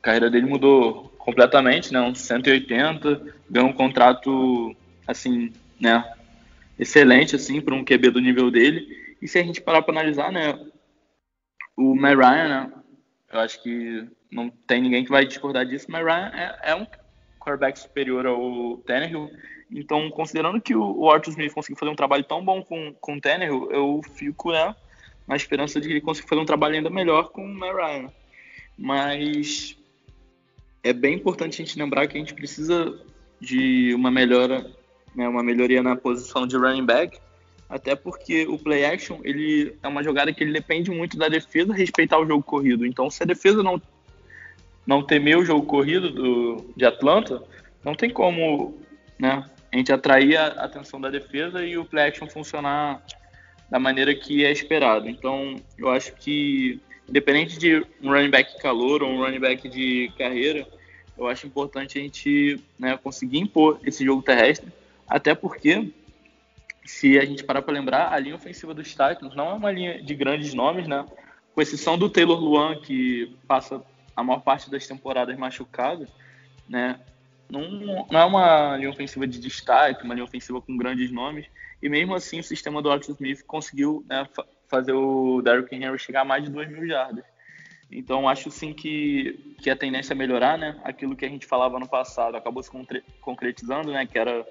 carreira 0.00 0.30
dele 0.30 0.46
mudou 0.46 1.08
completamente, 1.18 1.92
né? 1.92 2.00
Uns 2.00 2.20
180, 2.20 3.34
ganhou 3.50 3.68
um 3.68 3.74
contrato 3.74 4.74
assim, 5.06 5.52
né? 5.78 6.04
Excelente 6.78 7.36
assim 7.36 7.60
para 7.60 7.74
um 7.74 7.84
QB 7.84 8.10
do 8.10 8.20
nível 8.20 8.50
dele. 8.50 8.88
E 9.20 9.28
se 9.28 9.38
a 9.38 9.42
gente 9.42 9.60
parar 9.60 9.82
para 9.82 9.92
analisar, 9.92 10.32
né, 10.32 10.58
o 11.76 11.94
Matt 11.94 12.16
Ryan, 12.16 12.48
né, 12.48 12.72
eu 13.32 13.40
acho 13.40 13.62
que 13.62 14.08
não 14.30 14.48
tem 14.48 14.80
ninguém 14.80 15.04
que 15.04 15.10
vai 15.10 15.26
discordar 15.26 15.66
disso, 15.66 15.86
mas 15.90 16.04
Ryan 16.04 16.30
é, 16.34 16.70
é 16.70 16.74
um 16.74 16.86
quarterback 17.40 17.78
superior 17.78 18.26
ao 18.26 18.76
Tannehill. 18.86 19.30
Então, 19.70 20.10
considerando 20.10 20.60
que 20.60 20.74
o 20.74 21.10
Arthur 21.10 21.30
Smith 21.30 21.52
conseguiu 21.52 21.78
fazer 21.78 21.90
um 21.90 21.96
trabalho 21.96 22.24
tão 22.24 22.44
bom 22.44 22.62
com, 22.62 22.92
com 23.00 23.16
o 23.16 23.20
Tannehill, 23.20 23.70
eu 23.70 24.00
fico 24.14 24.52
né, 24.52 24.74
na 25.26 25.36
esperança 25.36 25.80
de 25.80 25.86
que 25.86 25.94
ele 25.94 26.00
consiga 26.00 26.28
fazer 26.28 26.40
um 26.40 26.46
trabalho 26.46 26.74
ainda 26.74 26.90
melhor 26.90 27.30
com 27.30 27.44
o 27.44 27.48
Matt 27.48 27.74
Ryan. 27.74 28.12
Mas 28.76 29.76
é 30.82 30.92
bem 30.92 31.14
importante 31.14 31.60
a 31.60 31.64
gente 31.64 31.78
lembrar 31.78 32.06
que 32.06 32.16
a 32.16 32.20
gente 32.20 32.34
precisa 32.34 33.00
de 33.40 33.94
uma 33.94 34.10
melhora, 34.10 34.70
né, 35.14 35.28
uma 35.28 35.42
melhoria 35.42 35.82
na 35.82 35.96
posição 35.96 36.46
de 36.46 36.56
running 36.56 36.84
back, 36.84 37.18
até 37.68 37.94
porque 37.94 38.46
o 38.46 38.58
play 38.58 38.84
action 38.84 39.20
ele 39.22 39.76
é 39.80 39.86
uma 39.86 40.02
jogada 40.02 40.32
que 40.32 40.42
ele 40.42 40.52
depende 40.52 40.90
muito 40.90 41.16
da 41.16 41.28
defesa 41.28 41.72
respeitar 41.72 42.18
o 42.18 42.26
jogo 42.26 42.42
corrido. 42.42 42.84
Então, 42.84 43.08
se 43.08 43.22
a 43.22 43.26
defesa 43.26 43.62
não 43.62 43.80
não 44.90 45.04
temer 45.04 45.38
o 45.38 45.44
jogo 45.44 45.64
corrido 45.64 46.10
do, 46.10 46.72
de 46.76 46.84
Atlanta, 46.84 47.40
não 47.84 47.94
tem 47.94 48.10
como 48.10 48.76
né, 49.16 49.48
a 49.72 49.76
gente 49.76 49.92
atrair 49.92 50.36
a 50.36 50.48
atenção 50.64 51.00
da 51.00 51.08
defesa 51.08 51.64
e 51.64 51.78
o 51.78 51.84
play 51.84 52.08
action 52.08 52.26
funcionar 52.26 53.00
da 53.70 53.78
maneira 53.78 54.12
que 54.12 54.44
é 54.44 54.50
esperado. 54.50 55.08
Então, 55.08 55.54
eu 55.78 55.88
acho 55.90 56.12
que, 56.16 56.80
independente 57.08 57.56
de 57.56 57.86
um 58.02 58.10
running 58.10 58.30
back 58.30 58.58
calor 58.58 59.04
ou 59.04 59.10
um 59.10 59.18
running 59.18 59.38
back 59.38 59.68
de 59.68 60.12
carreira, 60.18 60.66
eu 61.16 61.28
acho 61.28 61.46
importante 61.46 61.96
a 61.96 62.02
gente 62.02 62.60
né, 62.76 62.98
conseguir 63.00 63.38
impor 63.38 63.78
esse 63.86 64.04
jogo 64.04 64.22
terrestre, 64.22 64.72
até 65.06 65.36
porque 65.36 65.92
se 66.84 67.16
a 67.16 67.24
gente 67.24 67.44
parar 67.44 67.62
para 67.62 67.74
lembrar, 67.74 68.12
a 68.12 68.18
linha 68.18 68.34
ofensiva 68.34 68.74
dos 68.74 68.88
Titans 68.88 69.36
não 69.36 69.50
é 69.50 69.54
uma 69.54 69.70
linha 69.70 70.02
de 70.02 70.16
grandes 70.16 70.52
nomes, 70.52 70.88
né? 70.88 71.06
Com 71.54 71.62
exceção 71.62 71.96
do 71.96 72.10
Taylor 72.10 72.40
Luan, 72.40 72.74
que 72.80 73.36
passa 73.46 73.80
a 74.16 74.22
maior 74.22 74.40
parte 74.40 74.70
das 74.70 74.86
temporadas 74.86 75.36
machucado, 75.38 76.06
né? 76.68 77.00
Não, 77.50 78.06
não 78.10 78.20
é 78.20 78.24
uma 78.24 78.76
linha 78.76 78.90
ofensiva 78.90 79.26
de 79.26 79.40
destaque, 79.40 80.04
uma 80.04 80.14
linha 80.14 80.24
ofensiva 80.24 80.60
com 80.60 80.76
grandes 80.76 81.10
nomes. 81.10 81.46
E 81.82 81.88
mesmo 81.88 82.14
assim, 82.14 82.38
o 82.38 82.44
sistema 82.44 82.80
do 82.80 82.90
Arthur 82.90 83.12
Smith 83.12 83.44
conseguiu 83.44 84.04
né, 84.08 84.26
fazer 84.68 84.92
o 84.92 85.42
Derrick 85.42 85.74
Henry 85.74 85.98
chegar 85.98 86.20
a 86.20 86.24
mais 86.24 86.44
de 86.44 86.50
2 86.50 86.70
mil 86.70 86.86
jardas. 86.86 87.24
Então, 87.90 88.28
acho 88.28 88.50
sim 88.52 88.72
que, 88.72 89.54
que 89.58 89.68
a 89.68 89.74
tendência 89.74 90.12
é 90.12 90.16
melhorar, 90.16 90.56
né? 90.56 90.80
Aquilo 90.84 91.16
que 91.16 91.24
a 91.24 91.28
gente 91.28 91.44
falava 91.44 91.78
no 91.80 91.88
passado 91.88 92.36
acabou 92.36 92.62
se 92.62 92.70
concretizando, 93.20 93.90
né? 93.90 94.06
Que 94.06 94.16
era 94.16 94.46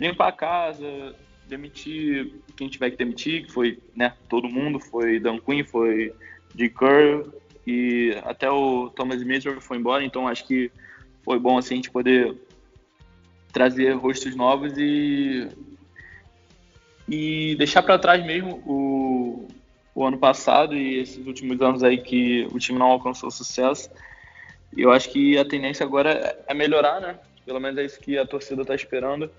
limpar 0.00 0.28
a 0.28 0.32
casa, 0.32 1.14
demitir 1.46 2.40
quem 2.56 2.68
tiver 2.68 2.90
que 2.90 2.96
demitir, 2.96 3.46
que 3.46 3.52
foi 3.52 3.78
né, 3.94 4.14
todo 4.28 4.48
mundo, 4.48 4.80
foi 4.80 5.20
Dan 5.20 5.38
Quinn, 5.38 5.64
foi 5.64 6.12
de 6.54 6.68
Curry 6.68 7.30
e 7.66 8.16
até 8.24 8.50
o 8.50 8.90
Thomas 8.90 9.22
Mitchell 9.22 9.60
foi 9.60 9.76
embora, 9.76 10.04
então 10.04 10.26
acho 10.26 10.46
que 10.46 10.70
foi 11.24 11.38
bom 11.38 11.58
assim 11.58 11.74
a 11.74 11.76
gente 11.76 11.90
poder 11.90 12.36
trazer 13.52 13.92
rostos 13.92 14.34
novos 14.34 14.72
e 14.76 15.48
e 17.08 17.54
deixar 17.56 17.82
para 17.82 17.98
trás 17.98 18.24
mesmo 18.24 18.62
o, 18.66 19.48
o 19.94 20.04
ano 20.04 20.18
passado 20.18 20.74
e 20.74 20.98
esses 20.98 21.26
últimos 21.26 21.60
anos 21.60 21.82
aí 21.82 21.98
que 21.98 22.46
o 22.52 22.58
time 22.58 22.78
não 22.78 22.86
alcançou 22.86 23.30
sucesso. 23.30 23.90
E 24.74 24.82
eu 24.82 24.90
acho 24.90 25.10
que 25.10 25.36
a 25.36 25.44
tendência 25.44 25.84
agora 25.84 26.38
é 26.46 26.54
melhorar, 26.54 27.00
né? 27.00 27.18
Pelo 27.44 27.60
menos 27.60 27.78
é 27.78 27.84
isso 27.84 28.00
que 28.00 28.16
a 28.16 28.26
torcida 28.26 28.62
está 28.62 28.74
esperando. 28.74 29.30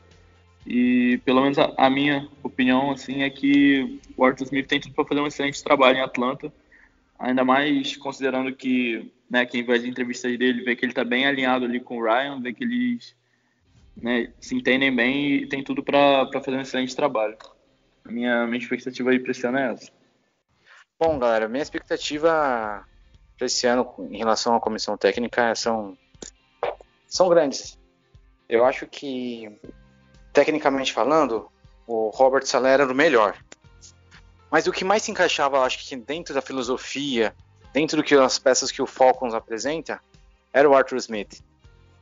E 0.65 1.19
pelo 1.25 1.41
menos 1.41 1.57
a, 1.57 1.73
a, 1.77 1.89
minha 1.89 2.27
opinião 2.43 2.91
assim 2.91 3.23
é 3.23 3.29
que 3.29 3.99
o 4.15 4.23
Arthur 4.23 4.43
Smith 4.45 4.67
tem 4.67 4.79
tudo 4.79 4.93
para 4.93 5.05
fazer 5.05 5.21
um 5.21 5.27
excelente 5.27 5.63
trabalho 5.63 5.97
em 5.97 6.01
Atlanta, 6.01 6.53
ainda 7.17 7.43
mais 7.43 7.95
considerando 7.97 8.55
que 8.55 9.11
né, 9.29 9.45
quem 9.45 9.63
vai 9.63 9.77
as 9.77 9.83
entrevistas 9.83 10.37
dele 10.37 10.63
vê 10.63 10.75
que 10.75 10.85
ele 10.85 10.91
está 10.91 11.03
bem 11.03 11.25
alinhado 11.25 11.65
ali 11.65 11.79
com 11.79 11.97
o 11.97 12.03
Ryan, 12.03 12.41
vê 12.41 12.53
que 12.53 12.63
eles 12.63 13.15
né, 13.95 14.31
se 14.39 14.55
entendem 14.55 14.95
bem 14.95 15.35
e 15.35 15.47
tem 15.47 15.63
tudo 15.63 15.83
para 15.83 16.29
fazer 16.33 16.57
um 16.57 16.61
excelente 16.61 16.95
trabalho. 16.95 17.37
A 18.05 18.11
minha, 18.11 18.45
minha 18.45 18.61
expectativa 18.61 19.09
aí 19.11 19.19
para 19.19 19.31
esse 19.31 19.45
ano 19.47 19.57
é 19.57 19.73
essa. 19.73 19.91
Bom, 20.99 21.17
galera, 21.17 21.47
minha 21.47 21.63
expectativa 21.63 22.85
para 23.37 23.45
esse 23.45 23.65
ano 23.65 23.93
em 24.11 24.17
relação 24.17 24.55
à 24.55 24.59
comissão 24.59 24.97
técnica 24.97 25.55
são, 25.55 25.97
são 27.07 27.29
grandes. 27.29 27.79
Eu 28.47 28.65
acho 28.65 28.85
que 28.87 29.49
tecnicamente 30.31 30.93
falando, 30.93 31.49
o 31.87 32.09
Robert 32.09 32.45
Saleh 32.45 32.73
era 32.73 32.91
o 32.91 32.95
melhor. 32.95 33.37
Mas 34.53 34.67
o 34.67 34.71
que 34.71 34.85
mais 34.85 35.01
se 35.01 35.09
encaixava, 35.09 35.63
acho 35.63 35.79
que 35.79 35.95
dentro 35.95 36.31
da 36.31 36.39
filosofia, 36.39 37.33
dentro 37.73 37.97
do 37.97 38.03
que 38.03 38.13
as 38.13 38.37
peças 38.37 38.71
que 38.71 38.83
o 38.83 38.85
Falcons 38.85 39.33
apresenta, 39.33 39.99
era 40.53 40.69
o 40.69 40.75
Arthur 40.75 40.97
Smith. 40.97 41.41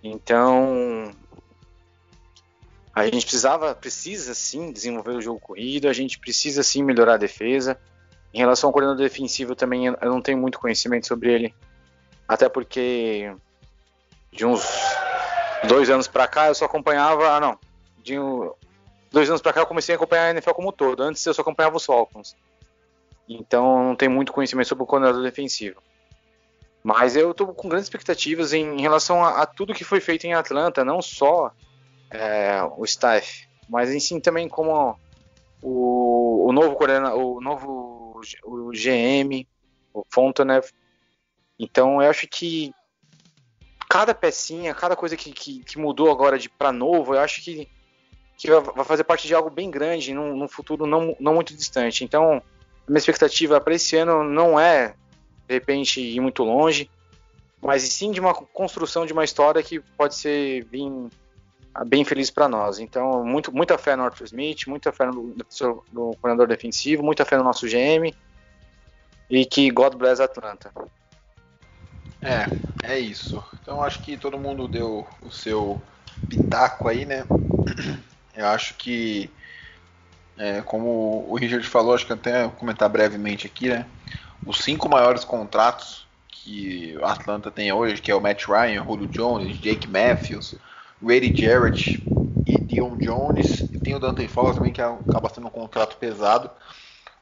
Então, 0.04 1.16
a 2.94 3.06
gente 3.06 3.22
precisava, 3.22 3.74
precisa 3.74 4.34
sim 4.34 4.70
desenvolver 4.70 5.12
o 5.12 5.22
jogo 5.22 5.40
corrido, 5.40 5.88
a 5.88 5.94
gente 5.94 6.20
precisa 6.20 6.62
sim 6.62 6.84
melhorar 6.84 7.14
a 7.14 7.18
defesa. 7.18 7.80
Em 8.34 8.40
relação 8.40 8.68
ao 8.68 8.74
coordenador 8.74 9.02
defensivo 9.02 9.56
também 9.56 9.86
eu 9.86 9.96
não 10.02 10.22
tenho 10.22 10.38
muito 10.38 10.60
conhecimento 10.60 11.08
sobre 11.08 11.32
ele, 11.32 11.56
até 12.28 12.50
porque 12.50 13.34
de 14.30 14.46
uns 14.46 14.62
dois 15.70 15.90
anos 15.90 16.10
para 16.10 16.28
cá 16.28 16.50
eu 16.50 16.56
só 16.56 16.66
acompanhava, 16.66 17.30
ah 17.30 17.40
não, 17.40 17.58
de 18.04 18.18
dois 19.12 19.30
anos 19.30 19.42
para 19.42 19.54
cá 19.54 19.62
eu 19.62 19.68
comecei 19.68 19.94
a 19.94 19.98
acompanhar 19.98 20.28
a 20.28 20.30
NFL 20.32 20.52
como 20.52 20.70
um 20.70 20.72
todo. 20.72 21.04
Antes 21.04 21.26
eu 21.26 21.34
só 21.34 21.42
acompanhava 21.42 21.78
os 21.78 21.86
Falcons. 21.86 22.36
Então 23.28 23.84
não 23.84 23.96
tenho 23.96 24.12
muito 24.12 24.34
conhecimento 24.34 24.68
sobre 24.68 24.84
o 24.84 24.88
coordenador 24.88 25.22
defensivo. 25.22 25.82
Mas 26.84 27.16
eu 27.16 27.32
estou 27.32 27.54
com 27.54 27.70
grandes 27.70 27.86
expectativas 27.86 28.54
em, 28.54 28.80
em 28.80 28.82
relação 28.82 29.24
a, 29.24 29.42
a, 29.42 29.46
tudo 29.46 29.74
que 29.74 29.84
foi 29.84 30.00
feito 30.00 30.26
em 30.26 30.34
Atlanta, 30.34 30.84
não 30.84 31.02
só 31.02 31.52
é, 32.10 32.62
o 32.76 32.84
staff 32.86 33.52
mas 33.72 33.90
em 33.90 34.02
si 34.02 34.20
também 34.20 34.50
como 34.50 35.00
o, 35.62 36.50
o 36.50 36.52
novo 36.52 36.78
o 37.16 37.40
novo 37.40 38.22
o 38.44 38.72
GM, 38.72 39.48
o 39.94 40.04
Fontanev. 40.10 40.66
Então 41.58 42.02
eu 42.02 42.10
acho 42.10 42.28
que 42.28 42.74
cada 43.90 44.14
pecinha, 44.14 44.76
cada 44.76 44.94
coisa 44.94 45.16
que, 45.16 45.32
que, 45.32 45.64
que 45.64 45.78
mudou 45.78 46.12
agora 46.12 46.38
de 46.38 46.50
para 46.50 46.74
novo, 46.74 47.16
eu 47.16 47.20
acho 47.22 47.42
que, 47.42 47.70
que 48.42 48.50
vai 48.50 48.84
fazer 48.84 49.04
parte 49.04 49.28
de 49.28 49.36
algo 49.36 49.52
bem 49.52 49.70
grande 49.70 50.16
num, 50.16 50.36
num 50.36 50.48
futuro 50.48 50.88
não, 50.88 51.16
não 51.20 51.36
muito 51.36 51.56
distante. 51.56 52.04
Então, 52.04 52.42
minha 52.88 52.98
expectativa 52.98 53.62
para 53.62 53.76
esse 53.76 53.96
ano 53.96 54.24
não 54.24 54.60
é, 54.60 54.96
de 55.48 55.54
repente, 55.54 56.02
ir 56.02 56.20
muito 56.20 56.44
longe, 56.44 56.90
mas 57.62 57.84
sim 57.84 58.12
de 58.12 58.20
uma 58.20 58.34
construção 58.34 59.06
de 59.06 59.14
uma 59.14 59.24
história 59.24 59.62
que 59.62 59.80
pode 59.80 60.16
ser 60.16 60.66
bem, 60.66 61.08
bem 61.86 62.04
feliz 62.04 62.32
para 62.32 62.50
nós. 62.50 62.80
Então, 62.80 63.24
muito, 63.24 63.56
muita 63.56 63.78
fé 63.78 63.96
no 63.96 64.04
Arthur 64.04 64.26
Smith, 64.26 64.66
muita 64.66 64.92
fé 64.92 65.06
no, 65.06 65.14
no, 65.14 65.84
no 65.94 66.16
coordenador 66.16 66.48
defensivo, 66.48 67.04
muita 67.04 67.24
fé 67.24 67.38
no 67.38 67.44
nosso 67.44 67.68
GM 67.68 68.12
e 69.30 69.46
que 69.46 69.70
God 69.70 69.94
bless 69.98 70.20
Atlanta. 70.20 70.72
É, 72.24 72.94
é 72.96 73.00
isso. 73.00 73.44
Então 73.62 73.84
acho 73.84 74.02
que 74.02 74.18
todo 74.18 74.38
mundo 74.38 74.68
deu 74.68 75.08
o 75.22 75.32
seu 75.32 75.80
pitaco 76.28 76.88
aí, 76.88 77.06
né? 77.06 77.24
Eu 78.36 78.48
acho 78.48 78.76
que, 78.76 79.30
é, 80.38 80.62
como 80.62 81.26
o 81.30 81.36
Richard 81.36 81.66
falou, 81.68 81.94
acho 81.94 82.06
que 82.06 82.14
até 82.14 82.48
comentar 82.50 82.90
brevemente 82.90 83.48
aqui, 83.48 83.70
né? 83.70 83.86
Os 84.46 84.64
cinco 84.64 84.90
maiores 84.90 85.24
contratos 85.24 86.08
que 86.30 86.98
o 86.98 87.06
Atlanta 87.06 87.52
tem 87.52 87.72
hoje, 87.72 88.02
que 88.02 88.12
é 88.12 88.16
o 88.16 88.22
Matt 88.22 88.46
Ryan, 88.46 88.84
Julio 88.84 89.08
Jones, 89.08 89.60
Jake 89.60 89.88
Matthews, 89.88 90.56
Grady 91.02 91.34
Jarrett 91.36 92.02
e 92.46 92.60
Dion 92.60 92.98
Jones, 92.98 93.68
e 93.72 93.78
tem 93.78 93.94
o 93.94 94.00
Dante 94.00 94.28
Fowler 94.28 94.56
também, 94.56 94.74
que 94.74 94.82
acaba 94.82 95.30
sendo 95.30 95.48
um 95.48 95.52
contrato 95.52 95.98
pesado. 95.98 96.50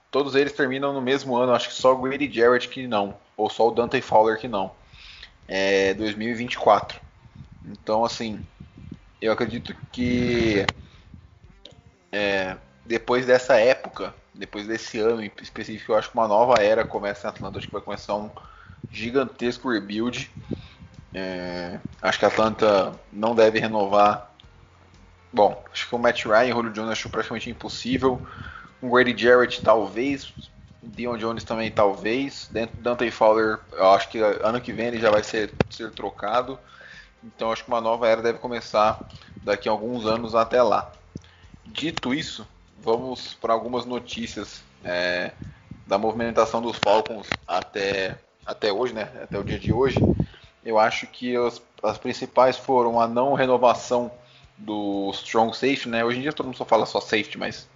Todos 0.10 0.36
eles 0.36 0.54
terminam 0.54 0.93
no 0.93 1.02
mesmo 1.02 1.36
ano, 1.36 1.54
acho 1.54 1.67
que 1.67 1.76
só 1.76 1.93
o 1.93 2.02
Grady 2.02 2.32
Jarrett 2.32 2.69
que 2.69 2.88
não, 2.88 3.17
ou 3.36 3.50
só 3.50 3.67
o 3.67 3.72
Dante 3.72 4.02
Fowler 4.02 4.39
que 4.39 4.48
não 4.48 4.72
é 5.50 5.93
2024. 5.95 7.02
Então, 7.65 8.06
assim, 8.06 8.45
eu 9.19 9.34
acredito 9.34 9.76
que 9.91 10.69
é, 12.12 12.58
depois 12.86 13.26
dessa 13.26 13.60
época, 13.60 14.13
depois 14.34 14.67
desse 14.67 15.00
ano 15.00 15.22
em 15.22 15.32
específico, 15.41 15.91
eu 15.91 15.98
acho 15.98 16.10
que 16.10 16.17
uma 16.17 16.28
nova 16.28 16.62
era 16.62 16.84
começa 16.84 17.28
em 17.28 17.30
Atlanta. 17.30 17.58
Acho 17.58 17.67
que 17.67 17.74
vai 17.74 17.82
começar 17.82 18.15
um 18.15 18.30
gigantesco 18.91 19.69
rebuild. 19.72 20.32
É, 21.13 21.80
acho 22.02 22.19
que 22.19 22.26
a 22.26 22.30
Atlanta 22.30 23.00
não 23.12 23.36
deve 23.36 23.60
renovar. 23.60 24.30
Bom, 25.32 25.63
acho 25.72 25.88
que 25.88 25.95
o 25.95 26.00
Matt 26.00 26.26
Ryan 26.26 26.45
e 26.45 26.52
o 26.52 26.56
Julio 26.56 26.72
Jones 26.72 26.91
acho 26.91 27.10
praticamente 27.10 27.50
impossível. 27.50 28.22
Um 28.82 28.89
Grady 28.89 29.15
Jarrett 29.15 29.62
talvez, 29.62 30.34
Dion 30.82 31.17
Jones 31.17 31.43
também 31.43 31.69
talvez. 31.69 32.48
Dentro 32.52 32.76
do 32.78 32.82
Dante 32.82 33.12
Fowler, 33.12 33.60
eu 33.74 33.91
acho 33.91 34.10
que 34.10 34.19
ano 34.19 34.62
que 34.62 34.74
vem 34.74 34.88
ele 34.88 35.00
já 35.00 35.12
vai 35.12 35.22
ser, 35.22 35.54
ser 35.69 35.91
trocado. 35.91 36.60
Então 37.24 37.52
acho 37.52 37.63
que 37.63 37.69
uma 37.69 37.82
nova 37.82 38.08
era 38.08 38.22
deve 38.22 38.39
começar 38.39 39.08
daqui 39.43 39.67
a 39.69 39.72
alguns 39.72 40.06
anos 40.06 40.34
até 40.34 40.63
lá. 40.63 40.98
Dito 41.71 42.13
isso, 42.13 42.47
vamos 42.82 43.36
para 43.36 43.53
algumas 43.53 43.86
notícias 43.86 44.63
é, 44.84 45.32
da 45.86 45.97
movimentação 45.97 46.62
dos 46.62 46.77
Falcons 46.77 47.27
até, 47.47 48.17
até 48.45 48.73
hoje, 48.73 48.93
né? 48.93 49.03
Até 49.21 49.38
o 49.38 49.43
dia 49.43 49.60
de 49.60 49.71
hoje. 49.71 50.03
Eu 50.63 50.79
acho 50.79 51.05
que 51.08 51.36
as, 51.36 51.62
as 51.84 51.97
principais 51.97 52.58
foram 52.58 52.99
a 52.99 53.08
não 53.08 53.34
renovação 53.34 54.12
do 54.58 55.12
strong 55.13 55.55
safety, 55.55 55.88
né? 55.88 56.03
Hoje 56.03 56.17
em 56.17 56.21
dia 56.21 56.34
todo 56.34 56.47
mundo 56.47 56.58
só 56.58 56.65
fala 56.65 56.86
só 56.88 56.99
safety, 56.99 57.38
mas 57.38 57.69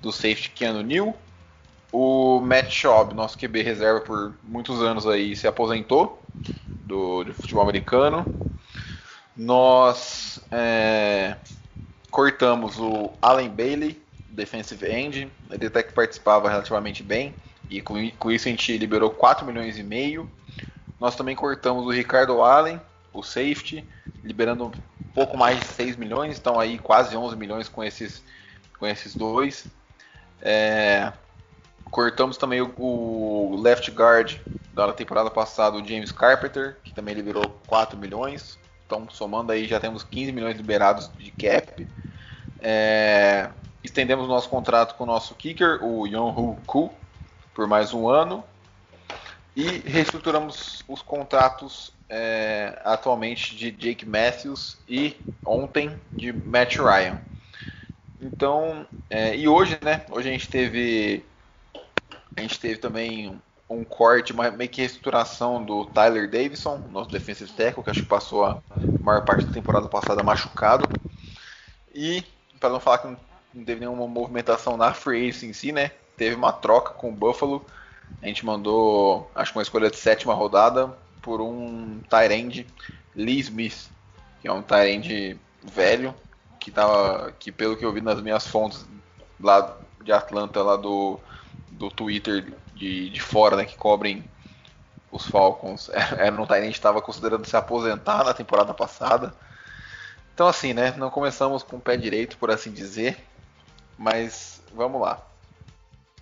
do 0.00 0.12
safety 0.12 0.50
Keanu 0.50 0.82
New, 0.82 1.14
o 1.92 2.40
Matt 2.40 2.70
Schaub, 2.70 3.14
nosso 3.14 3.38
QB 3.38 3.62
reserva 3.62 4.00
por 4.00 4.38
muitos 4.42 4.82
anos 4.82 5.06
aí, 5.06 5.34
se 5.34 5.46
aposentou 5.46 6.22
do, 6.84 7.24
do 7.24 7.34
futebol 7.34 7.62
americano. 7.62 8.26
Nós 9.36 10.40
é, 10.50 11.36
cortamos 12.10 12.78
o 12.78 13.12
Allen 13.20 13.48
Bailey, 13.48 14.00
defensive 14.28 14.86
end. 14.86 15.30
Ele 15.50 15.66
até 15.66 15.82
que 15.82 15.92
participava 15.92 16.48
relativamente 16.48 17.02
bem. 17.02 17.34
E 17.68 17.80
com, 17.80 18.10
com 18.12 18.30
isso 18.30 18.48
a 18.48 18.50
gente 18.50 18.76
liberou 18.76 19.10
4 19.10 19.46
milhões 19.46 19.78
e 19.78 19.82
meio. 19.82 20.30
Nós 20.98 21.14
também 21.14 21.36
cortamos 21.36 21.86
o 21.86 21.90
Ricardo 21.90 22.42
Allen, 22.42 22.80
o 23.12 23.22
safety, 23.22 23.84
liberando 24.22 24.66
um 24.66 25.12
pouco 25.14 25.36
mais 25.36 25.58
de 25.60 25.66
6 25.66 25.96
milhões. 25.96 26.38
Então 26.38 26.58
aí 26.58 26.78
quase 26.78 27.16
11 27.16 27.36
milhões 27.36 27.68
com 27.68 27.82
esses, 27.82 28.22
com 28.78 28.86
esses 28.86 29.14
dois. 29.14 29.66
É, 30.42 31.12
Cortamos 31.90 32.36
também 32.36 32.60
o, 32.60 32.72
o, 32.76 33.60
left 33.60 33.90
guard 33.90 34.38
da 34.72 34.92
temporada 34.92 35.30
passada, 35.30 35.76
o 35.76 35.84
James 35.84 36.12
Carpenter, 36.12 36.76
que 36.84 36.94
também 36.94 37.14
liberou 37.14 37.60
4 37.66 37.98
milhões. 37.98 38.58
Então, 38.90 39.08
somando 39.08 39.52
aí, 39.52 39.68
já 39.68 39.78
temos 39.78 40.02
15 40.02 40.32
milhões 40.32 40.56
liberados 40.56 41.08
de 41.16 41.30
cap. 41.30 41.86
É, 42.58 43.48
estendemos 43.84 44.26
nosso 44.26 44.48
contrato 44.48 44.96
com 44.96 45.04
o 45.04 45.06
nosso 45.06 45.32
kicker, 45.36 45.78
o 45.80 46.08
Yonhu 46.08 46.58
Ku, 46.66 46.90
por 47.54 47.68
mais 47.68 47.94
um 47.94 48.08
ano. 48.08 48.42
E 49.54 49.78
reestruturamos 49.86 50.82
os 50.88 51.02
contratos 51.02 51.92
é, 52.08 52.80
atualmente 52.84 53.54
de 53.54 53.70
Jake 53.70 54.04
Matthews 54.04 54.76
e 54.88 55.16
ontem 55.46 55.96
de 56.12 56.32
Matt 56.32 56.78
Ryan. 56.78 57.20
Então, 58.20 58.84
é, 59.08 59.36
e 59.36 59.46
hoje, 59.46 59.78
né? 59.82 60.04
Hoje 60.10 60.28
a 60.28 60.32
gente 60.32 60.48
teve 60.48 61.24
a 62.36 62.40
gente 62.40 62.58
teve 62.58 62.78
também 62.78 63.40
um 63.70 63.84
corte, 63.84 64.32
uma 64.32 64.50
meio 64.50 64.68
que 64.68 64.80
reestruturação 64.80 65.64
do 65.64 65.86
Tyler 65.86 66.28
Davidson, 66.28 66.82
nosso 66.90 67.10
defensive 67.10 67.52
tackle, 67.52 67.84
que 67.84 67.90
acho 67.90 68.02
que 68.02 68.08
passou 68.08 68.44
a 68.44 68.60
maior 69.00 69.24
parte 69.24 69.46
da 69.46 69.52
temporada 69.52 69.88
passada 69.88 70.24
machucado. 70.24 70.88
E, 71.94 72.24
para 72.58 72.70
não 72.70 72.80
falar 72.80 72.98
que 72.98 73.16
não 73.54 73.64
teve 73.64 73.80
nenhuma 73.80 74.08
movimentação 74.08 74.76
na 74.76 74.92
free 74.92 75.28
agency 75.28 75.46
em 75.46 75.52
si, 75.52 75.72
né? 75.72 75.92
Teve 76.16 76.34
uma 76.34 76.52
troca 76.52 76.94
com 76.94 77.10
o 77.10 77.14
Buffalo. 77.14 77.64
A 78.20 78.26
gente 78.26 78.44
mandou, 78.44 79.30
acho 79.34 79.52
que 79.52 79.58
uma 79.58 79.62
escolha 79.62 79.88
de 79.88 79.96
sétima 79.96 80.34
rodada 80.34 80.92
por 81.22 81.40
um 81.40 82.00
Tyrande 82.08 82.66
Lee 83.14 83.38
Smith, 83.38 83.88
que 84.40 84.48
é 84.48 84.52
um 84.52 84.62
Tyrande 84.62 85.38
velho, 85.62 86.12
que 86.58 86.72
tava, 86.72 87.32
que 87.38 87.52
pelo 87.52 87.76
que 87.76 87.84
eu 87.84 87.92
vi 87.92 88.00
nas 88.00 88.20
minhas 88.20 88.46
fontes 88.46 88.84
lá 89.40 89.76
de 90.02 90.12
Atlanta, 90.12 90.62
lá 90.62 90.76
do 90.76 91.20
do 91.70 91.88
Twitter 91.88 92.52
de, 92.80 93.10
de 93.10 93.20
fora, 93.20 93.56
né, 93.56 93.64
que 93.64 93.76
cobrem 93.76 94.24
os 95.12 95.26
Falcons, 95.26 95.90
era 96.18 96.40
um 96.40 96.46
Tyrant 96.46 96.70
estava 96.70 97.02
considerando 97.02 97.44
se 97.44 97.56
aposentar 97.56 98.24
na 98.24 98.32
temporada 98.32 98.72
passada. 98.72 99.34
Então 100.34 100.48
assim, 100.48 100.72
né, 100.72 100.94
não 100.96 101.10
começamos 101.10 101.62
com 101.62 101.76
o 101.76 101.80
pé 101.80 101.96
direito, 101.96 102.38
por 102.38 102.50
assim 102.50 102.72
dizer, 102.72 103.18
mas 103.98 104.62
vamos 104.74 105.00
lá. 105.00 105.20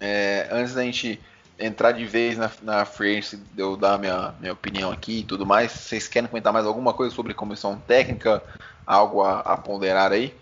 É, 0.01 0.49
antes 0.51 0.75
da 0.75 0.83
gente 0.83 1.21
entrar 1.59 1.93
de 1.93 2.05
vez 2.05 2.37
na, 2.37 2.51
na 2.63 2.85
free 2.85 3.21
de 3.21 3.61
eu 3.61 3.77
dar 3.77 3.99
minha, 3.99 4.35
minha 4.41 4.53
opinião 4.53 4.91
aqui 4.91 5.21
e 5.21 5.25
tudo 5.25 5.47
mais, 5.47 5.71
vocês 5.73 6.09
querem 6.09 6.29
comentar 6.29 6.53
mais 6.53 6.67
alguma 6.67 6.93
coisa 6.93 7.15
sobre 7.15 7.35
comissão 7.35 7.79
técnica? 7.79 8.43
Algo 8.87 9.23
a, 9.23 9.41
a 9.41 9.57
ponderar 9.57 10.13
aí? 10.13 10.35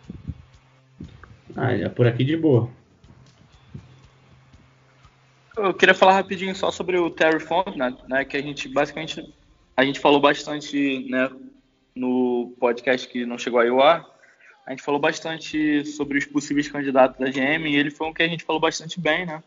Ah, 1.57 1.73
é 1.73 1.89
por 1.89 2.07
aqui 2.07 2.25
de 2.25 2.37
boa. 2.37 2.69
Eu 5.57 5.73
queria 5.73 5.95
falar 5.95 6.13
rapidinho 6.13 6.55
só 6.55 6.71
sobre 6.71 6.99
o 6.99 7.09
Terry 7.09 7.41
Font, 7.41 7.77
né, 7.77 7.97
né, 8.07 8.25
que 8.27 8.37
a 8.37 8.43
gente 8.43 8.69
basicamente 8.69 9.35
a 9.75 9.85
gente 9.85 10.01
falou 10.01 10.21
bastante, 10.21 11.07
né, 11.09 11.31
no 11.95 12.55
podcast 12.61 13.09
que 13.09 13.25
não 13.25 13.39
chegou 13.39 13.61
a 13.61 13.91
ar, 13.91 14.07
a 14.67 14.71
gente 14.71 14.83
falou 14.83 15.01
bastante 15.01 15.85
sobre 15.87 16.19
os 16.19 16.27
possíveis 16.27 16.69
candidatos 16.69 17.19
da 17.19 17.31
GM 17.31 17.67
e 17.67 17.77
ele 17.77 17.91
foi 17.91 18.07
um 18.07 18.13
que 18.13 18.23
a 18.23 18.29
gente 18.29 18.45
falou 18.45 18.61
bastante 18.61 19.01
bem, 19.01 19.25
né? 19.25 19.43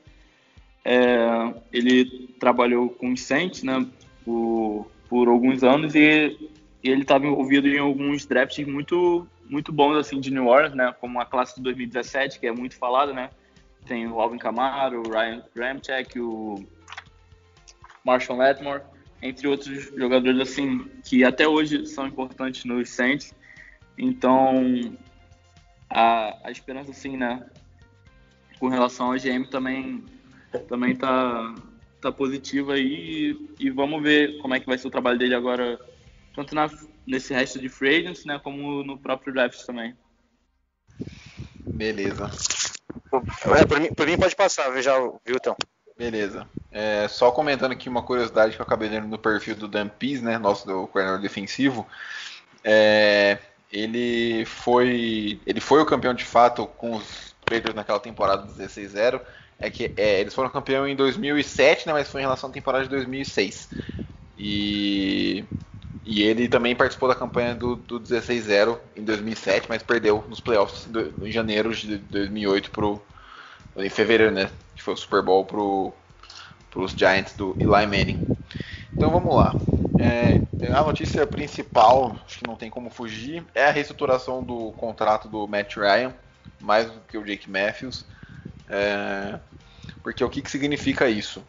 É, 0.83 1.53
ele 1.71 2.33
trabalhou 2.39 2.89
com 2.89 3.11
os 3.11 3.21
Saints, 3.21 3.61
né, 3.61 3.85
por, 4.25 4.89
por 5.07 5.27
alguns 5.27 5.63
anos 5.63 5.93
e, 5.93 6.37
e 6.83 6.89
ele 6.89 7.03
estava 7.03 7.27
envolvido 7.27 7.67
em 7.67 7.77
alguns 7.77 8.25
drafts 8.25 8.65
muito 8.65 9.27
muito 9.47 9.71
bons 9.71 9.95
assim 9.97 10.19
de 10.19 10.31
New 10.31 10.47
Orleans, 10.47 10.73
né, 10.73 10.95
como 10.99 11.19
a 11.19 11.25
classe 11.25 11.55
de 11.55 11.61
2017 11.61 12.39
que 12.39 12.47
é 12.47 12.51
muito 12.51 12.75
falada, 12.77 13.13
né? 13.13 13.29
Tem 13.85 14.07
o 14.07 14.19
Alvin 14.19 14.37
Kamara, 14.37 14.99
o 14.99 15.09
Ryan 15.09 15.43
Ramchek, 15.55 16.19
o 16.19 16.55
Marshall 18.03 18.39
Letmore, 18.39 18.83
entre 19.21 19.47
outros 19.47 19.91
jogadores 19.95 20.39
assim 20.39 20.89
que 21.03 21.23
até 21.23 21.47
hoje 21.47 21.85
são 21.85 22.07
importantes 22.07 22.65
nos 22.65 22.89
Saints. 22.89 23.33
Então, 23.97 24.97
a, 25.89 26.47
a 26.47 26.51
esperança 26.51 26.91
assim, 26.91 27.17
né, 27.17 27.45
com 28.59 28.67
relação 28.67 29.07
ao 29.07 29.17
GM 29.17 29.45
também 29.49 30.03
também 30.67 30.95
tá 30.95 31.55
tá 32.01 32.11
positiva 32.11 32.73
aí 32.73 33.37
e, 33.59 33.69
vamos 33.69 34.01
ver 34.01 34.37
como 34.39 34.55
é 34.55 34.59
que 34.59 34.65
vai 34.65 34.77
ser 34.77 34.87
o 34.87 34.91
trabalho 34.91 35.19
dele 35.19 35.35
agora 35.35 35.77
tanto 36.33 36.55
na, 36.55 36.69
nesse 37.05 37.33
resto 37.33 37.59
de 37.59 37.67
free 37.67 37.97
agents, 37.97 38.23
né, 38.23 38.39
como 38.39 38.83
no 38.83 38.97
próprio 38.97 39.33
draft 39.33 39.65
também. 39.65 39.95
Beleza. 41.73 42.29
É, 43.11 43.65
por, 43.65 43.79
mim, 43.79 43.89
mim 43.89 44.17
pode 44.17 44.35
passar, 44.35 44.81
já, 44.81 44.97
viu, 44.99 45.35
então. 45.35 45.55
Beleza. 45.97 46.47
É, 46.71 47.07
só 47.09 47.29
comentando 47.31 47.73
aqui 47.73 47.89
uma 47.89 48.01
curiosidade 48.01 48.55
que 48.55 48.61
eu 48.61 48.65
acabei 48.65 48.87
lendo 48.87 49.07
no 49.07 49.17
perfil 49.17 49.55
do 49.55 49.67
Dan 49.67 49.89
Pease, 49.89 50.23
né, 50.23 50.37
nosso 50.37 50.65
do 50.65 50.87
coordenador 50.87 51.21
defensivo. 51.21 51.85
É, 52.63 53.37
ele 53.71 54.45
foi 54.45 55.41
ele 55.45 55.59
foi 55.59 55.81
o 55.81 55.85
campeão 55.85 56.13
de 56.13 56.23
fato 56.23 56.65
com 56.65 56.95
os 56.95 57.35
Raiders 57.49 57.75
naquela 57.75 57.99
temporada 57.99 58.47
16-0. 58.47 59.19
É 59.59 59.69
que 59.69 59.91
é, 59.97 60.21
eles 60.21 60.33
foram 60.33 60.49
campeão 60.49 60.87
em 60.87 60.95
2007, 60.95 61.85
né, 61.87 61.91
mas 61.91 62.07
foi 62.07 62.21
em 62.21 62.23
relação 62.23 62.49
à 62.49 62.53
temporada 62.53 62.85
de 62.85 62.89
2006. 62.89 63.69
E, 64.37 65.43
e 66.05 66.23
ele 66.23 66.47
também 66.47 66.75
participou 66.75 67.09
da 67.09 67.15
campanha 67.15 67.53
do, 67.53 67.75
do 67.75 67.99
16-0 67.99 68.79
em 68.95 69.03
2007, 69.03 69.67
mas 69.69 69.83
perdeu 69.83 70.23
nos 70.27 70.39
playoffs 70.39 70.85
do, 70.85 71.13
em 71.25 71.31
janeiro 71.31 71.73
de 71.73 71.97
2008 71.97 72.71
pro 72.71 73.01
em 73.77 73.89
fevereiro, 73.89 74.33
né, 74.33 74.49
que 74.75 74.81
foi 74.81 74.93
o 74.93 74.97
Super 74.97 75.21
Bowl 75.21 75.45
pro 75.45 75.93
os 76.75 76.91
Giants 76.91 77.33
do 77.33 77.55
Eli 77.59 77.85
Manning. 77.85 78.19
Então 78.95 79.11
vamos 79.11 79.35
lá. 79.35 79.57
É, 79.97 80.41
a 80.73 80.83
notícia 80.83 81.27
principal, 81.27 82.17
acho 82.25 82.39
que 82.39 82.47
não 82.47 82.55
tem 82.55 82.69
como 82.69 82.89
fugir, 82.89 83.43
é 83.53 83.65
a 83.65 83.71
reestruturação 83.71 84.41
do 84.41 84.71
contrato 84.73 85.27
do 85.27 85.47
Matt 85.47 85.75
Ryan, 85.75 86.13
mais 86.59 86.89
do 86.89 86.99
que 87.01 87.17
o 87.17 87.23
Jake 87.23 87.49
Matthews. 87.49 88.05
É, 88.69 89.39
porque 90.01 90.23
o 90.23 90.29
que, 90.29 90.41
que 90.41 90.49
significa 90.49 91.09
isso? 91.09 91.43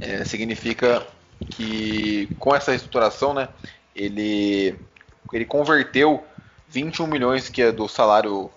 É, 0.00 0.24
significa 0.24 1.06
que 1.50 2.26
com 2.38 2.54
essa 2.54 2.70
reestruturação, 2.70 3.34
né, 3.34 3.48
ele, 3.94 4.78
ele 5.32 5.44
converteu 5.44 6.24
21 6.68 7.06
milhões 7.06 7.48
que 7.48 7.62
é 7.62 7.72
do 7.72 7.88
salário 7.88 8.50